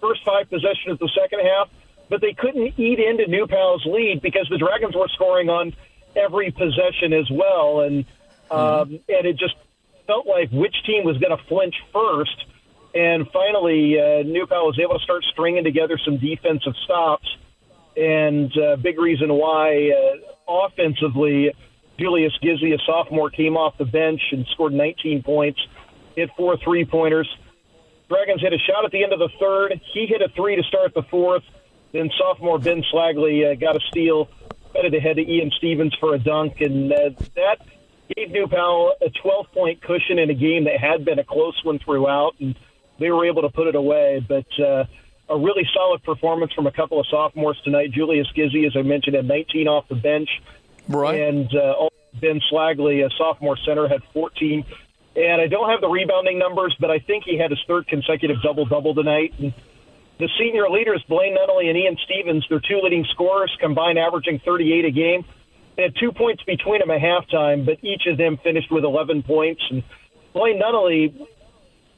first 0.01 0.25
five 0.25 0.51
possessions 0.51 0.93
of 0.93 0.99
the 0.99 1.11
second 1.19 1.41
half, 1.41 1.71
but 2.09 2.21
they 2.21 2.33
couldn't 2.33 2.79
eat 2.79 2.99
into 2.99 3.27
New 3.29 3.47
Pal's 3.47 3.85
lead 3.87 4.21
because 4.23 4.47
the 4.51 4.59
Dragons 4.59 4.95
were 4.95 5.09
scoring 5.09 5.49
on 5.49 5.75
every 6.15 6.51
possession 6.51 7.13
as 7.13 7.31
well, 7.31 7.81
and 7.81 8.05
um, 8.51 9.01
and 9.09 9.27
it 9.27 9.37
just 9.37 9.55
felt 10.07 10.27
like 10.27 10.51
which 10.51 10.75
team 10.87 11.05
was 11.05 11.19
going 11.19 11.37
to 11.37 11.45
flinch 11.45 11.75
first. 11.93 12.45
And 12.95 13.29
finally, 13.31 13.99
uh, 14.01 14.23
was 14.25 14.79
able 14.83 14.99
to 14.99 15.05
start 15.05 15.25
stringing 15.33 15.65
together 15.65 15.99
some 16.03 16.17
defensive 16.17 16.73
stops, 16.85 17.29
and 17.97 18.51
uh, 18.59 18.77
big 18.77 18.99
reason 18.99 19.33
why 19.35 19.91
uh, 19.91 20.67
offensively, 20.67 21.53
Julius 21.99 22.33
Gizzy, 22.43 22.75
a 22.75 22.79
sophomore, 22.87 23.29
came 23.31 23.57
off 23.57 23.77
the 23.77 23.85
bench 23.85 24.21
and 24.33 24.47
scored 24.53 24.73
19 24.73 25.23
points, 25.23 25.61
hit 26.15 26.31
four 26.37 26.57
three 26.57 26.85
pointers. 26.87 27.29
Dragons 28.09 28.41
hit 28.41 28.53
a 28.53 28.59
shot 28.59 28.85
at 28.85 28.93
the 28.93 29.03
end 29.03 29.13
of 29.13 29.19
the 29.19 29.31
third. 29.41 29.81
He 29.93 30.07
hit 30.07 30.23
a 30.23 30.29
three 30.35 30.57
to 30.57 30.63
start 30.63 30.95
the 30.95 31.03
fourth. 31.03 31.43
Then 31.93 32.11
sophomore 32.19 32.59
Ben 32.59 32.83
Slagley 32.93 33.51
uh, 33.51 33.55
got 33.57 33.77
a 33.77 33.81
steal, 33.89 34.29
headed 34.75 34.95
ahead 34.95 35.17
to 35.17 35.23
Ian 35.23 35.51
Stevens 35.59 35.95
for 35.99 36.15
a 36.15 36.19
dunk, 36.19 36.61
and 36.61 36.93
uh, 36.93 37.11
that 37.35 37.59
gave 38.15 38.31
New 38.31 38.47
Pal 38.47 38.95
a 39.01 39.11
12 39.11 39.47
point 39.53 39.83
cushion 39.83 40.19
in 40.19 40.31
a 40.31 40.35
game 40.35 40.65
that 40.65 40.79
had 40.79 41.05
been 41.05 41.19
a 41.19 41.25
close 41.25 41.59
one 41.65 41.79
throughout, 41.79 42.35
and 42.41 42.55
they 42.99 43.11
were 43.11 43.27
able 43.27 43.43
to 43.43 43.49
put 43.49 43.67
it 43.67 43.75
away. 43.75 44.25
But 44.27 44.47
uh, 44.61 44.85
a 45.29 45.37
really 45.39 45.67
solid 45.75 46.03
performance 46.03 46.53
from 46.53 46.67
a 46.67 46.73
couple 46.73 47.01
of 47.01 47.07
sophomores 47.09 47.61
tonight. 47.65 47.93
Julius 47.93 48.29
Gizzy, 48.37 48.67
as 48.67 48.77
I 48.77 48.83
mentioned, 48.83 49.17
had 49.17 49.27
19 49.27 49.69
off 49.69 49.89
the 49.89 49.97
bench. 49.97 50.29
Right. 50.89 51.21
And 51.21 51.55
uh, 51.55 51.89
Ben 52.21 52.41
Slagley, 52.51 53.05
a 53.05 53.11
sophomore 53.17 53.57
center, 53.67 53.89
had 53.89 54.03
14. 54.13 54.65
And 55.17 55.41
I 55.41 55.47
don't 55.47 55.71
have 55.71 55.81
the 55.81 55.89
rebounding 55.89 56.39
numbers, 56.39 56.77
but 56.79 56.91
I 56.91 56.99
think 56.99 57.25
he 57.25 57.39
had 57.39 57.51
his 57.51 57.61
third 57.67 57.89
consecutive 57.89 58.43
double 58.43 58.67
double 58.67 58.95
tonight. 58.95 59.35
And 59.39 59.53
the 60.19 60.29
senior 60.39 60.69
leaders, 60.69 61.03
Blaine 61.09 61.37
Nunnally 61.37 61.69
and 61.69 61.77
Ian 61.77 61.97
Stevens, 62.05 62.47
their 62.49 62.61
two 62.61 62.81
leading 62.83 63.05
scorers, 63.13 63.55
combined 63.61 63.99
averaging 63.99 64.41
38 64.45 64.85
a 64.85 64.91
game. 64.91 65.25
They 65.77 65.83
had 65.83 65.95
two 65.97 66.13
points 66.13 66.43
between 66.43 66.81
them 66.81 66.91
at 66.91 67.01
halftime, 67.01 67.67
but 67.67 67.79
each 67.83 68.07
of 68.07 68.17
them 68.17 68.39
finished 68.39 68.71
with 68.71 68.85
11 68.85 69.23
points. 69.23 69.63
And 69.71 69.83
Blaine 70.33 70.61
Nunnally 70.61 71.27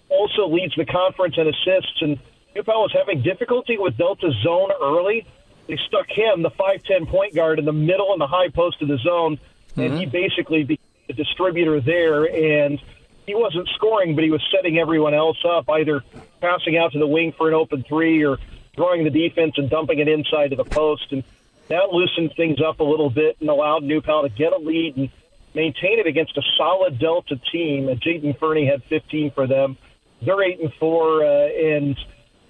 also 0.09 0.49
leads 0.49 0.75
the 0.77 0.85
conference 0.85 1.37
in 1.39 1.47
assists. 1.47 2.03
And 2.03 2.19
Newpal 2.57 2.83
was 2.83 2.93
having 2.93 3.23
difficulty 3.23 3.79
with 3.79 3.97
Delta's 3.97 4.35
zone 4.43 4.71
early. 4.83 5.27
They 5.69 5.79
stuck 5.87 6.09
him, 6.09 6.43
the 6.43 6.51
5'10 6.51 7.09
point 7.09 7.35
guard, 7.35 7.59
in 7.59 7.65
the 7.65 7.73
middle 7.73 8.13
and 8.13 8.21
the 8.21 8.27
high 8.27 8.49
post 8.49 8.83
of 8.83 8.89
the 8.89 8.99
zone, 8.99 9.39
and 9.77 9.93
he 9.99 10.07
mm-hmm. 10.07 10.11
basically 10.11 10.65
became 10.65 10.85
the 11.07 11.13
distributor 11.13 11.81
there. 11.81 12.25
And 12.25 12.81
he 13.27 13.35
wasn't 13.35 13.69
scoring, 13.75 14.15
but 14.15 14.25
he 14.25 14.31
was 14.31 14.43
setting 14.51 14.79
everyone 14.79 15.15
else 15.15 15.37
up, 15.45 15.69
either 15.69 16.03
passing 16.41 16.79
out 16.79 16.93
to 16.93 16.99
the 16.99 17.07
wing 17.07 17.33
for 17.37 17.49
an 17.49 17.55
open 17.55 17.85
three 17.87 18.25
or 18.25 18.39
drawing 18.77 19.05
the 19.05 19.11
defense 19.11 19.55
and 19.57 19.69
dumping 19.69 19.99
it 19.99 20.09
inside 20.09 20.49
to 20.49 20.57
the 20.57 20.65
post. 20.65 21.13
And 21.13 21.23
that 21.69 21.91
loosened 21.93 22.33
things 22.37 22.59
up 22.67 22.81
a 22.81 22.85
little 22.85 23.11
bit 23.11 23.37
and 23.41 23.49
allowed 23.49 23.83
New 23.83 24.01
Pal 24.01 24.23
to 24.23 24.29
get 24.29 24.53
a 24.53 24.59
lead 24.59 24.97
and 24.97 25.11
maintain 25.55 25.99
it 25.99 26.07
against 26.07 26.37
a 26.37 26.43
solid 26.57 26.99
Delta 26.99 27.37
team. 27.53 27.89
And 27.89 28.01
Jayden 28.01 28.39
Fernie 28.39 28.67
had 28.67 28.83
15 28.89 29.33
for 29.35 29.47
them. 29.47 29.77
They're 30.25 30.43
eight 30.43 30.61
and 30.61 30.73
four, 30.81 31.25
uh, 31.25 31.47
and 31.47 31.97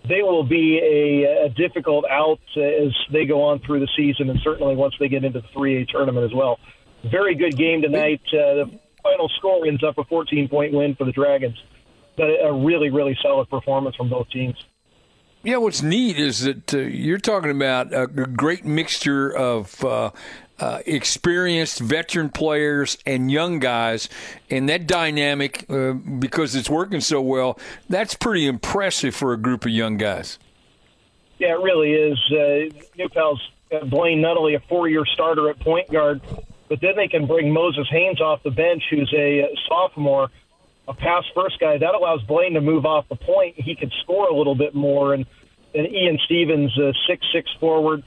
they 0.09 0.23
will 0.23 0.45
be 0.45 0.79
a, 0.79 1.47
a 1.47 1.49
difficult 1.51 2.05
out 2.11 2.41
as 2.57 2.95
they 3.13 3.27
go 3.27 3.43
on 3.43 3.61
through 3.61 3.81
the 3.81 3.89
season, 3.97 4.31
and 4.31 4.41
certainly 4.43 4.75
once 4.75 4.95
they 4.99 5.09
get 5.09 5.25
into 5.25 5.41
the 5.41 5.49
3A 5.49 5.89
tournament 5.89 6.25
as 6.25 6.35
well. 6.35 6.59
Very 7.11 7.35
good 7.35 7.57
game 7.57 7.83
tonight. 7.83 8.23
Uh, 8.29 8.65
the 8.65 8.81
final 9.03 9.29
score 9.37 9.67
ends 9.67 9.85
up 9.85 9.99
a 9.99 10.05
14 10.05 10.49
point 10.49 10.73
win 10.73 10.95
for 10.95 11.05
the 11.05 11.13
Dragons. 11.13 11.57
But 12.17 12.31
a 12.43 12.53
really, 12.53 12.91
really 12.91 13.17
solid 13.23 13.49
performance 13.49 13.95
from 13.95 14.09
both 14.09 14.29
teams. 14.31 14.57
Yeah, 15.43 15.59
what's 15.59 15.83
neat 15.83 16.19
is 16.19 16.41
that 16.41 16.75
uh, 16.75 16.79
you're 16.79 17.19
talking 17.19 17.51
about 17.51 17.95
a 17.95 18.07
great 18.07 18.65
mixture 18.65 19.31
of 19.35 19.83
uh, 19.85 20.11
uh, 20.59 20.81
experienced 20.85 21.79
veteran 21.79 22.29
players 22.29 22.99
and 23.07 23.31
young 23.31 23.61
guys, 23.61 24.09
and 24.51 24.69
that 24.69 24.87
dynamic, 24.89 25.65
uh, 25.71 25.93
because 25.93 26.57
it's 26.57 26.69
working 26.69 27.01
so 27.01 27.21
well, 27.21 27.59
that's 27.89 28.15
pretty 28.15 28.47
impressive 28.47 29.15
for 29.15 29.33
a 29.33 29.37
group 29.37 29.65
of 29.65 29.71
young 29.71 29.97
guys. 29.97 30.39
Yeah, 31.39 31.53
it 31.53 31.61
really 31.61 31.93
is. 31.93 32.19
Uh, 32.33 32.77
New 32.97 33.09
Pal's 33.09 33.41
Blaine 33.87 34.21
not 34.21 34.37
only 34.37 34.55
a 34.55 34.61
four-year 34.69 35.05
starter 35.07 35.49
at 35.51 35.61
point 35.61 35.89
guard, 35.91 36.21
but 36.69 36.81
then 36.81 36.97
they 36.97 37.07
can 37.07 37.27
bring 37.27 37.53
Moses 37.53 37.87
Haynes 37.91 38.21
off 38.21 38.43
the 38.43 38.51
bench, 38.51 38.83
who's 38.91 39.13
a 39.17 39.49
sophomore, 39.69 40.31
a 40.89 40.95
pass 40.95 41.25
first 41.35 41.61
guy. 41.61 41.79
That 41.79 41.95
allows 41.95 42.23
Blaine 42.23 42.55
to 42.55 42.61
move 42.61 42.87
off 42.87 43.09
the 43.09 43.17
point. 43.17 43.55
He 43.61 43.77
could 43.77 43.93
score 44.03 44.29
a 44.29 44.35
little 44.35 44.55
bit 44.55 44.75
more, 44.75 45.15
and 45.15 45.27
and 45.75 45.87
Ian 45.87 46.19
Stevens, 46.25 46.77
a 46.79 46.93
six 47.07 47.25
six 47.33 47.51
forward. 47.61 48.03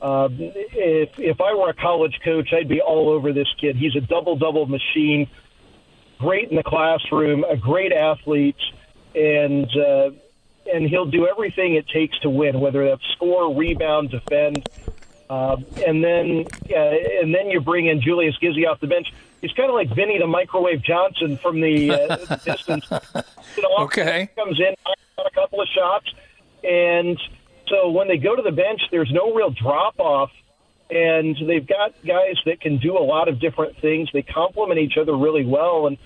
Uh, 0.00 0.28
if 0.30 1.18
if 1.18 1.40
I 1.40 1.54
were 1.54 1.70
a 1.70 1.74
college 1.74 2.20
coach, 2.22 2.52
I'd 2.52 2.68
be 2.68 2.80
all 2.80 3.08
over 3.08 3.32
this 3.32 3.48
kid. 3.60 3.76
He's 3.76 3.96
a 3.96 4.00
double 4.00 4.36
double 4.36 4.66
machine, 4.66 5.28
great 6.18 6.50
in 6.50 6.56
the 6.56 6.62
classroom, 6.62 7.44
a 7.44 7.56
great 7.56 7.92
athlete, 7.92 8.60
and 9.14 9.68
uh, 9.76 10.10
and 10.72 10.88
he'll 10.88 11.06
do 11.06 11.26
everything 11.26 11.74
it 11.74 11.88
takes 11.88 12.18
to 12.20 12.30
win, 12.30 12.60
whether 12.60 12.86
that's 12.88 13.02
score, 13.12 13.54
rebound, 13.54 14.10
defend. 14.10 14.68
Uh, 15.30 15.56
and 15.86 16.04
then 16.04 16.44
uh, 16.70 17.22
and 17.22 17.34
then 17.34 17.50
you 17.50 17.60
bring 17.60 17.86
in 17.86 18.00
Julius 18.00 18.36
Gizzy 18.40 18.66
off 18.68 18.80
the 18.80 18.86
bench. 18.86 19.12
He's 19.40 19.52
kind 19.52 19.68
of 19.68 19.74
like 19.74 19.94
Vinnie 19.94 20.18
the 20.18 20.26
Microwave 20.26 20.82
Johnson 20.82 21.36
from 21.38 21.60
the 21.60 21.90
uh, 21.90 22.16
distance. 22.44 22.86
You 22.90 23.62
know, 23.62 23.84
okay, 23.84 24.28
comes 24.36 24.58
in, 24.58 24.74
a 25.24 25.30
couple 25.30 25.60
of 25.60 25.68
shots, 25.68 26.06
and 26.64 27.18
so 27.68 27.90
when 27.90 28.08
they 28.08 28.16
go 28.16 28.34
to 28.34 28.42
the 28.42 28.52
bench, 28.52 28.80
there's 28.90 29.10
no 29.12 29.32
real 29.32 29.50
drop 29.50 29.98
off, 30.00 30.30
and 30.90 31.36
they've 31.46 31.66
got 31.66 31.94
guys 32.04 32.36
that 32.46 32.60
can 32.60 32.78
do 32.78 32.96
a 32.96 33.04
lot 33.04 33.28
of 33.28 33.40
different 33.40 33.78
things. 33.78 34.08
They 34.12 34.22
complement 34.22 34.80
each 34.80 34.96
other 34.96 35.16
really 35.16 35.44
well, 35.44 35.86
and 35.86 35.98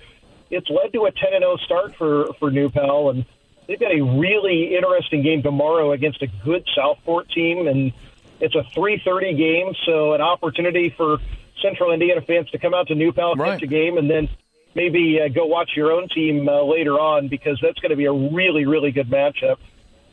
it's 0.51 0.69
led 0.69 0.93
to 0.93 1.05
a 1.05 1.11
10 1.11 1.33
and 1.33 1.41
0 1.41 1.57
start 1.57 1.95
for 1.95 2.33
for 2.39 2.51
New 2.51 2.69
Pal, 2.69 3.09
and 3.09 3.25
they've 3.67 3.79
got 3.79 3.91
a 3.91 4.01
really 4.01 4.75
interesting 4.75 5.23
game 5.23 5.41
tomorrow 5.41 5.91
against 5.93 6.21
a 6.21 6.27
good 6.43 6.67
Southport 6.75 7.29
team, 7.29 7.67
and 7.67 7.93
it's 8.39 8.55
a 8.55 8.63
3:30 8.75 9.37
game, 9.37 9.73
so 9.85 10.13
an 10.13 10.21
opportunity 10.21 10.89
for 10.89 11.17
Central 11.61 11.91
Indiana 11.91 12.21
fans 12.21 12.49
to 12.51 12.57
come 12.57 12.73
out 12.73 12.87
to 12.87 12.95
New 12.95 13.11
Pal, 13.11 13.35
right. 13.35 13.53
catch 13.53 13.63
a 13.63 13.67
game, 13.67 13.97
and 13.97 14.09
then 14.09 14.29
maybe 14.75 15.19
uh, 15.21 15.27
go 15.27 15.45
watch 15.45 15.71
your 15.75 15.91
own 15.91 16.09
team 16.09 16.47
uh, 16.49 16.63
later 16.63 16.99
on 16.99 17.27
because 17.27 17.59
that's 17.61 17.79
going 17.79 17.91
to 17.91 17.95
be 17.95 18.05
a 18.05 18.13
really, 18.13 18.65
really 18.65 18.91
good 18.91 19.09
matchup 19.09 19.57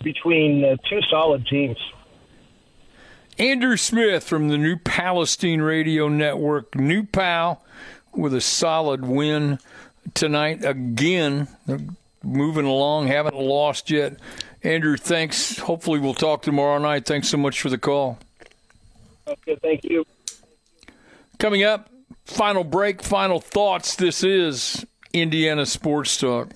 between 0.03 0.65
uh, 0.65 0.77
two 0.89 1.01
solid 1.09 1.47
teams. 1.47 1.79
Andrew 3.39 3.77
Smith 3.77 4.25
from 4.25 4.49
the 4.49 4.59
New 4.59 4.77
Palestine 4.77 5.63
Radio 5.63 6.09
Network, 6.09 6.75
New 6.75 7.05
Pal, 7.05 7.63
with 8.13 8.35
a 8.35 8.41
solid 8.41 9.07
win 9.07 9.59
tonight 10.15 10.65
again. 10.65 11.49
Moving 12.23 12.67
along, 12.67 13.07
haven't 13.07 13.37
lost 13.37 13.91
yet. 13.91 14.19
Andrew, 14.63 14.99
thanks. 14.99 15.59
Hopefully, 15.59 15.99
we'll 16.01 16.13
talk 16.13 16.43
tomorrow 16.43 16.79
night. 16.79 17.07
Thanks 17.07 17.29
so 17.29 17.39
much 17.39 17.63
for 17.63 17.71
the 17.71 17.79
call. 17.79 18.19
Okay, 19.27 19.57
thank 19.63 19.85
you. 19.85 20.05
Coming 21.41 21.63
up, 21.63 21.89
final 22.27 22.65
break, 22.65 23.03
final 23.03 23.41
thoughts. 23.41 23.97
This 23.97 24.23
is 24.23 24.85
Indiana 25.15 25.65
Sports 25.65 26.19
Talk. 26.19 26.53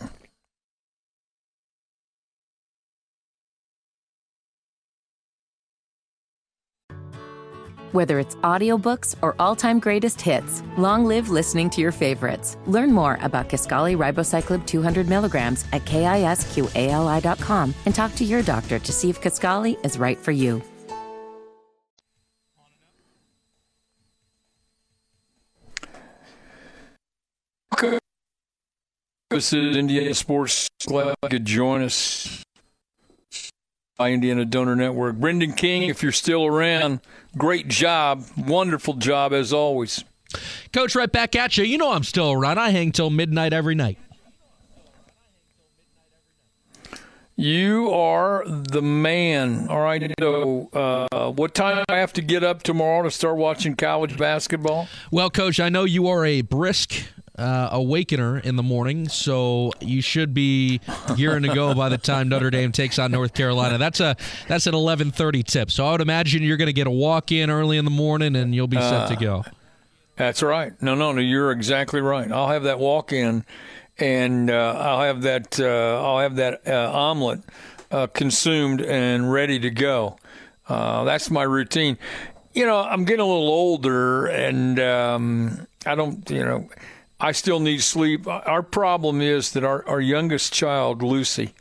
Whether 7.93 8.19
it's 8.19 8.35
audiobooks 8.37 9.17
or 9.23 9.35
all-time 9.39 9.79
greatest 9.79 10.21
hits, 10.21 10.63
long 10.77 11.07
live 11.07 11.31
listening 11.31 11.71
to 11.71 11.81
your 11.81 11.93
favorites. 11.93 12.59
Learn 12.67 12.93
more 12.93 13.19
about 13.23 13.49
Kisqali 13.49 13.97
Ribociclib 13.97 14.67
200 14.67 15.09
milligrams 15.09 15.65
at 15.73 15.87
kisqali.com 15.87 17.75
and 17.87 17.95
talk 17.95 18.15
to 18.17 18.25
your 18.25 18.43
doctor 18.43 18.79
to 18.79 18.93
see 18.93 19.09
if 19.09 19.23
Kisqali 19.23 19.83
is 19.83 19.97
right 19.97 20.19
for 20.19 20.33
you. 20.33 20.61
This 29.35 29.53
is 29.53 29.77
Indiana 29.77 30.15
Sports. 30.15 30.69
Glad 30.87 31.17
you 31.21 31.29
could 31.29 31.45
join 31.45 31.83
us 31.83 32.45
by 33.99 34.13
Indiana 34.13 34.45
Donor 34.45 34.77
Network. 34.77 35.17
Brendan 35.17 35.55
King, 35.55 35.89
if 35.89 36.05
you're 36.05 36.13
still 36.13 36.47
around, 36.47 37.01
great 37.37 37.67
job. 37.67 38.25
Wonderful 38.39 38.95
job 38.95 39.33
as 39.33 39.53
always. 39.53 40.05
Coach, 40.73 40.95
right 40.95 41.11
back 41.11 41.35
at 41.35 41.59
you. 41.59 41.65
You 41.65 41.79
know 41.79 41.91
I'm 41.91 42.05
still 42.05 42.31
around. 42.31 42.59
I 42.59 42.71
hang 42.71 42.93
till 42.93 43.11
midnight 43.11 43.53
every 43.53 43.75
night. 43.75 43.99
You 47.35 47.91
are 47.91 48.45
the 48.47 48.83
man. 48.83 49.67
All 49.69 49.81
right. 49.81 50.15
So, 50.21 50.69
uh, 50.73 51.33
what 51.33 51.57
time 51.57 51.79
do 51.79 51.85
I 51.89 51.99
have 51.99 52.13
to 52.13 52.23
get 52.23 52.45
up 52.45 52.63
tomorrow 52.63 53.03
to 53.03 53.11
start 53.11 53.37
watching 53.37 53.75
college 53.75 54.17
basketball? 54.17 54.87
Well, 55.11 55.29
Coach, 55.29 55.59
I 55.59 55.71
know 55.71 55.83
you 55.83 56.07
are 56.07 56.25
a 56.25 56.43
brisk 56.43 56.95
uh, 57.39 57.69
awakener 57.73 58.39
in 58.39 58.57
the 58.57 58.63
morning, 58.63 59.09
so 59.09 59.73
you 59.81 60.01
should 60.01 60.35
be 60.35 60.81
gearing 61.17 61.43
to 61.43 61.53
go 61.55 61.75
by 61.75 61.89
the 61.89 61.99
time 61.99 62.29
Notre 62.29 62.51
Dame 62.51 62.71
takes 62.73 62.99
on 62.99 63.11
North 63.11 63.35
Carolina. 63.35 63.79
That's 63.79 64.01
a 64.01 64.17
that's 64.47 64.67
an 64.67 64.75
eleven 64.75 65.11
thirty 65.11 65.43
tip. 65.43 65.71
So 65.71 65.87
I 65.87 65.93
would 65.93 66.01
imagine 66.01 66.43
you're 66.43 66.57
going 66.57 66.67
to 66.67 66.73
get 66.73 66.87
a 66.87 66.93
walk 66.93 67.33
in 67.33 67.51
early 67.51 67.77
in 67.77 67.85
the 67.85 67.91
morning, 67.91 68.37
and 68.37 68.55
you'll 68.55 68.69
be 68.69 68.77
set 68.77 68.93
uh, 68.93 69.09
to 69.09 69.17
go. 69.17 69.45
That's 70.17 70.43
right. 70.43 70.81
No, 70.81 70.95
no, 70.95 71.13
no. 71.13 71.21
You're 71.21 71.51
exactly 71.51 72.01
right. 72.01 72.31
I'll 72.31 72.49
have 72.49 72.65
that 72.65 72.79
walk 72.79 73.13
in, 73.13 73.45
and 73.99 74.49
uh, 74.49 74.77
I'll 74.79 75.01
have 75.01 75.23
that 75.23 75.59
uh, 75.59 76.03
I'll 76.05 76.21
have 76.21 76.37
that 76.37 76.67
uh, 76.69 76.93
omelet 76.93 77.41
uh, 77.91 78.07
consumed 78.09 78.81
and 78.81 79.33
ready 79.33 79.59
to 79.59 79.71
go. 79.71 80.19
that's 80.69 81.31
my 81.31 81.43
routine. 81.43 81.99
You 82.53 82.67
know, 82.67 82.79
I'm 82.79 83.05
getting 83.05 83.25
a 83.25 83.27
little 83.27 83.49
older, 83.49 84.27
and 84.27 84.79
um, 84.79 85.67
I 85.85 85.97
don't, 85.97 86.31
you 86.31 86.45
know 86.45 86.69
I 87.25 87.33
still 87.33 87.59
need 87.59 87.81
sleep. 87.81 88.27
Our 88.29 88.63
problem 88.63 89.23
is 89.23 89.53
that 89.53 89.65
our, 89.65 89.83
our 89.89 90.01
youngest 90.01 90.53
child, 90.53 91.03
Lucy, 91.03 91.55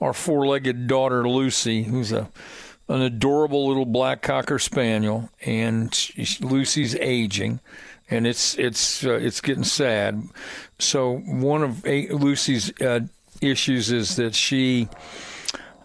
our 0.00 0.14
four 0.14 0.46
legged 0.46 0.86
daughter, 0.86 1.28
Lucy, 1.28 1.82
who's 1.82 2.12
a 2.12 2.30
an 2.88 3.02
adorable 3.02 3.68
little 3.68 3.84
black 3.84 4.22
cocker 4.22 4.58
spaniel, 4.58 5.28
and 5.44 6.10
Lucy's 6.40 6.94
aging, 6.96 7.60
and 8.08 8.26
it's 8.26 8.58
it's 8.58 9.04
uh, 9.04 9.12
it's 9.12 9.42
getting 9.42 9.64
sad. 9.64 10.22
So 10.78 11.18
one 11.18 11.62
of 11.62 11.84
Lucy's 11.84 12.72
uh, 12.80 13.00
issues 13.42 13.92
is 13.92 14.16
that 14.16 14.34
she 14.34 14.88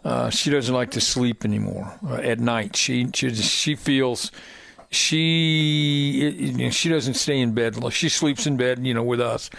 uh, 0.06 0.30
she 0.30 0.50
doesn't 0.50 0.74
like 0.74 0.92
to 0.92 1.02
sleep 1.02 1.44
anymore 1.44 2.00
uh, 2.08 2.16
at 2.16 2.40
night. 2.40 2.78
She 2.78 3.10
she 3.14 3.36
she 3.36 3.76
feels 3.76 4.32
she 4.90 6.70
she 6.72 6.90
doesn't 6.90 7.16
stay 7.16 7.40
in 7.40 7.54
bed. 7.54 7.76
She 7.94 8.10
sleeps 8.10 8.48
in 8.48 8.58
bed, 8.58 8.86
you 8.86 8.94
know, 8.94 9.04
with 9.04 9.22
us. 9.22 9.50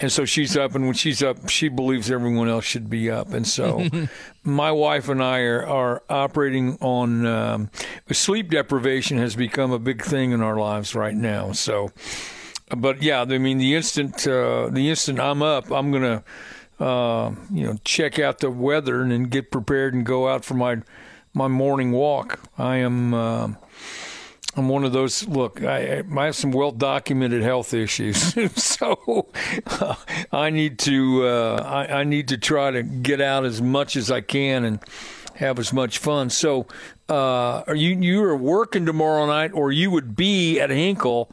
And 0.00 0.12
so 0.12 0.24
she's 0.24 0.56
up, 0.56 0.76
and 0.76 0.84
when 0.84 0.94
she's 0.94 1.24
up, 1.24 1.48
she 1.48 1.68
believes 1.68 2.08
everyone 2.08 2.48
else 2.48 2.64
should 2.64 2.88
be 2.88 3.10
up. 3.10 3.32
And 3.32 3.44
so, 3.44 3.88
my 4.44 4.70
wife 4.70 5.08
and 5.08 5.20
I 5.20 5.40
are, 5.40 5.66
are 5.66 6.02
operating 6.08 6.78
on 6.80 7.26
um, 7.26 7.70
sleep 8.12 8.50
deprivation 8.50 9.18
has 9.18 9.34
become 9.34 9.72
a 9.72 9.78
big 9.80 10.02
thing 10.02 10.30
in 10.30 10.40
our 10.40 10.56
lives 10.56 10.94
right 10.94 11.16
now. 11.16 11.50
So, 11.50 11.90
but 12.76 13.02
yeah, 13.02 13.22
I 13.22 13.38
mean, 13.38 13.58
the 13.58 13.74
instant 13.74 14.24
uh, 14.24 14.68
the 14.70 14.88
instant 14.88 15.18
I'm 15.18 15.42
up, 15.42 15.72
I'm 15.72 15.90
gonna 15.90 16.22
uh, 16.78 17.34
you 17.52 17.64
know 17.64 17.76
check 17.84 18.20
out 18.20 18.38
the 18.38 18.52
weather 18.52 19.02
and 19.02 19.10
then 19.10 19.24
get 19.24 19.50
prepared 19.50 19.94
and 19.94 20.06
go 20.06 20.28
out 20.28 20.44
for 20.44 20.54
my 20.54 20.76
my 21.34 21.48
morning 21.48 21.90
walk. 21.90 22.38
I 22.56 22.76
am. 22.76 23.14
Uh, 23.14 23.48
I'm 24.58 24.68
one 24.68 24.84
of 24.84 24.92
those. 24.92 25.26
Look, 25.28 25.62
I, 25.62 26.02
I 26.16 26.24
have 26.24 26.34
some 26.34 26.50
well 26.50 26.72
documented 26.72 27.42
health 27.42 27.72
issues, 27.72 28.34
so 28.62 29.28
uh, 29.66 29.94
I 30.32 30.50
need 30.50 30.80
to 30.80 31.26
uh, 31.26 31.62
I, 31.64 32.00
I, 32.00 32.04
need 32.04 32.28
to 32.28 32.38
try 32.38 32.72
to 32.72 32.82
get 32.82 33.20
out 33.20 33.44
as 33.44 33.62
much 33.62 33.94
as 33.96 34.10
I 34.10 34.20
can 34.20 34.64
and 34.64 34.80
have 35.36 35.60
as 35.60 35.72
much 35.72 35.98
fun. 35.98 36.28
So, 36.30 36.66
uh, 37.08 37.62
are 37.68 37.74
you 37.74 37.90
you 38.00 38.22
are 38.24 38.36
working 38.36 38.84
tomorrow 38.84 39.26
night, 39.26 39.52
or 39.54 39.70
you 39.70 39.90
would 39.92 40.16
be 40.16 40.58
at 40.60 40.70
Hinkle? 40.70 41.30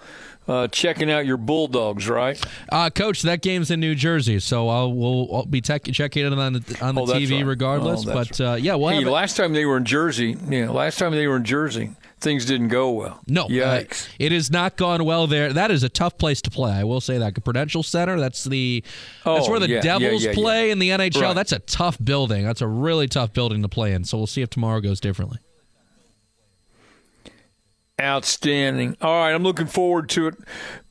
Uh, 0.47 0.67
checking 0.67 1.09
out 1.09 1.25
your 1.25 1.37
Bulldogs, 1.37 2.07
right? 2.07 2.39
Uh, 2.71 2.91
Coach, 2.91 3.23
that 3.23 3.41
game's 3.41 3.71
in 3.71 3.79
New 3.79 3.95
Jersey, 3.95 4.39
so 4.39 4.69
I'll 4.69 4.93
we'll 4.93 5.27
I'll 5.33 5.45
be 5.47 5.59
tech, 5.59 5.85
checking 5.85 6.23
it 6.23 6.31
on 6.31 6.53
the 6.53 6.77
on 6.81 6.93
the 6.93 7.01
Oh, 7.01 7.05
TV 7.07 7.37
right. 7.37 7.45
regardless. 7.47 8.05
Oh, 8.05 8.13
but 8.13 8.39
uh, 8.39 8.53
yeah, 8.53 8.75
we'll 8.75 8.89
hey, 8.89 9.03
last 9.05 9.37
time 9.37 9.53
they 9.53 9.65
were 9.65 9.77
in 9.77 9.85
Jersey, 9.85 10.37
yeah, 10.47 10.69
last 10.69 10.99
time 10.99 11.13
they 11.13 11.25
were 11.25 11.37
in 11.37 11.45
Jersey, 11.45 11.95
things 12.25 12.43
didn't 12.43 12.67
go 12.67 12.89
well. 12.91 13.21
No, 13.27 13.43
uh, 13.45 13.83
it 14.19 14.31
has 14.33 14.51
not 14.51 14.75
gone 14.75 15.05
well 15.05 15.27
there. 15.27 15.53
That 15.53 15.71
is 15.71 15.83
a 15.83 15.89
tough 15.89 16.17
place 16.17 16.41
to 16.41 16.49
play. 16.49 16.73
I 16.73 16.83
will 16.83 16.99
say 16.99 17.17
that. 17.19 17.41
Prudential 17.41 17.83
Center. 17.83 18.19
That's 18.19 18.43
the 18.43 18.83
that's 19.23 19.47
Oh, 19.47 19.49
where 19.51 19.61
the 19.61 19.69
yeah, 19.69 19.79
Devils 19.81 20.23
yeah, 20.23 20.31
yeah. 20.31 20.35
play 20.35 20.71
in 20.71 20.79
the 20.79 20.89
NHL. 20.89 21.21
Right. 21.21 21.33
That's 21.35 21.53
a 21.53 21.59
tough 21.59 21.97
building. 22.03 22.43
That's 22.43 22.61
a 22.61 22.67
really 22.67 23.07
tough 23.07 23.31
building 23.31 23.61
to 23.61 23.69
play 23.69 23.93
in. 23.93 24.03
So 24.03 24.17
we'll 24.17 24.27
see 24.27 24.41
if 24.41 24.49
tomorrow 24.49 24.81
goes 24.81 24.99
differently. 24.99 25.39
Outstanding. 28.01 28.97
All 29.01 29.21
right, 29.23 29.31
I'm 29.31 29.43
looking 29.43 29.67
forward 29.67 30.09
to 30.09 30.27
it. 30.27 30.35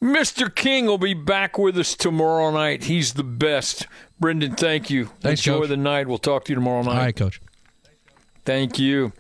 Mr. 0.03 0.53
King 0.55 0.87
will 0.87 0.97
be 0.97 1.13
back 1.13 1.59
with 1.59 1.77
us 1.77 1.95
tomorrow 1.95 2.51
night. 2.51 2.85
He's 2.85 3.13
the 3.13 3.23
best. 3.25 3.87
Brendan, 4.19 4.55
thank 4.57 4.89
you. 4.89 5.11
Thanks, 5.21 5.47
Enjoy 5.47 5.61
Coach. 5.61 5.69
the 5.69 5.77
night. 5.77 6.09
We'll 6.09 6.17
talk 6.17 6.47
to 6.47 6.53
you 6.53 6.55
tomorrow 6.55 6.83
night. 6.83 6.93
All 6.93 6.97
right, 6.99 7.15
Coach. 7.17 7.43
Thank 8.47 8.79
you. 8.79 9.13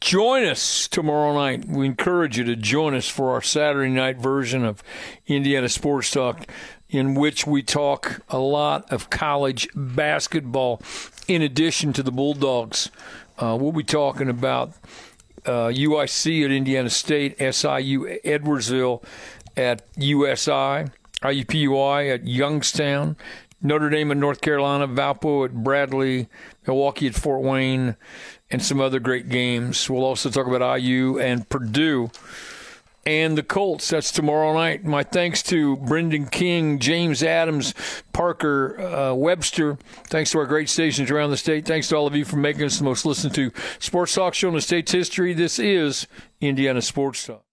Join 0.00 0.44
us 0.44 0.86
tomorrow 0.86 1.34
night. 1.34 1.66
We 1.66 1.84
encourage 1.84 2.38
you 2.38 2.44
to 2.44 2.54
join 2.54 2.94
us 2.94 3.08
for 3.08 3.32
our 3.32 3.42
Saturday 3.42 3.90
night 3.90 4.18
version 4.18 4.64
of 4.64 4.82
Indiana 5.26 5.68
Sports 5.68 6.12
Talk, 6.12 6.46
in 6.88 7.14
which 7.14 7.46
we 7.48 7.62
talk 7.62 8.20
a 8.28 8.38
lot 8.38 8.90
of 8.92 9.10
college 9.10 9.68
basketball 9.74 10.80
in 11.26 11.42
addition 11.42 11.92
to 11.94 12.04
the 12.04 12.12
Bulldogs. 12.12 12.90
Uh, 13.38 13.56
we'll 13.60 13.72
be 13.72 13.82
talking 13.82 14.28
about 14.28 14.72
uh, 15.44 15.68
UIC 15.68 16.44
at 16.44 16.52
Indiana 16.52 16.90
State, 16.90 17.36
SIU 17.38 18.18
Edwardsville 18.24 19.02
at 19.56 19.82
USI, 19.96 20.90
IUPUI 21.22 22.14
at 22.14 22.26
Youngstown, 22.26 23.16
Notre 23.60 23.90
Dame 23.90 24.12
at 24.12 24.16
North 24.16 24.40
Carolina, 24.40 24.86
Valpo 24.86 25.44
at 25.44 25.52
Bradley, 25.52 26.28
Milwaukee 26.66 27.08
at 27.08 27.14
Fort 27.14 27.42
Wayne, 27.42 27.96
and 28.50 28.62
some 28.62 28.80
other 28.80 29.00
great 29.00 29.28
games. 29.28 29.88
We'll 29.88 30.04
also 30.04 30.30
talk 30.30 30.46
about 30.46 30.80
IU 30.80 31.18
and 31.18 31.48
Purdue 31.48 32.10
and 33.08 33.38
the 33.38 33.42
Colts. 33.42 33.88
That's 33.88 34.12
tomorrow 34.12 34.52
night. 34.52 34.84
My 34.84 35.02
thanks 35.02 35.42
to 35.44 35.76
Brendan 35.76 36.26
King, 36.26 36.78
James 36.78 37.22
Adams, 37.22 37.74
Parker 38.12 38.78
uh, 38.80 39.14
Webster. 39.14 39.78
Thanks 40.08 40.30
to 40.32 40.38
our 40.38 40.46
great 40.46 40.68
stations 40.68 41.10
around 41.10 41.30
the 41.30 41.36
state. 41.36 41.64
Thanks 41.66 41.88
to 41.88 41.96
all 41.96 42.06
of 42.06 42.14
you 42.14 42.26
for 42.26 42.36
making 42.36 42.64
us 42.64 42.78
the 42.78 42.84
most 42.84 43.06
listened 43.06 43.34
to 43.34 43.50
sports 43.78 44.14
talk 44.14 44.34
show 44.34 44.48
in 44.48 44.54
the 44.54 44.60
state's 44.60 44.92
history. 44.92 45.32
This 45.32 45.58
is 45.58 46.06
Indiana 46.40 46.82
Sports 46.82 47.26
Talk. 47.26 47.47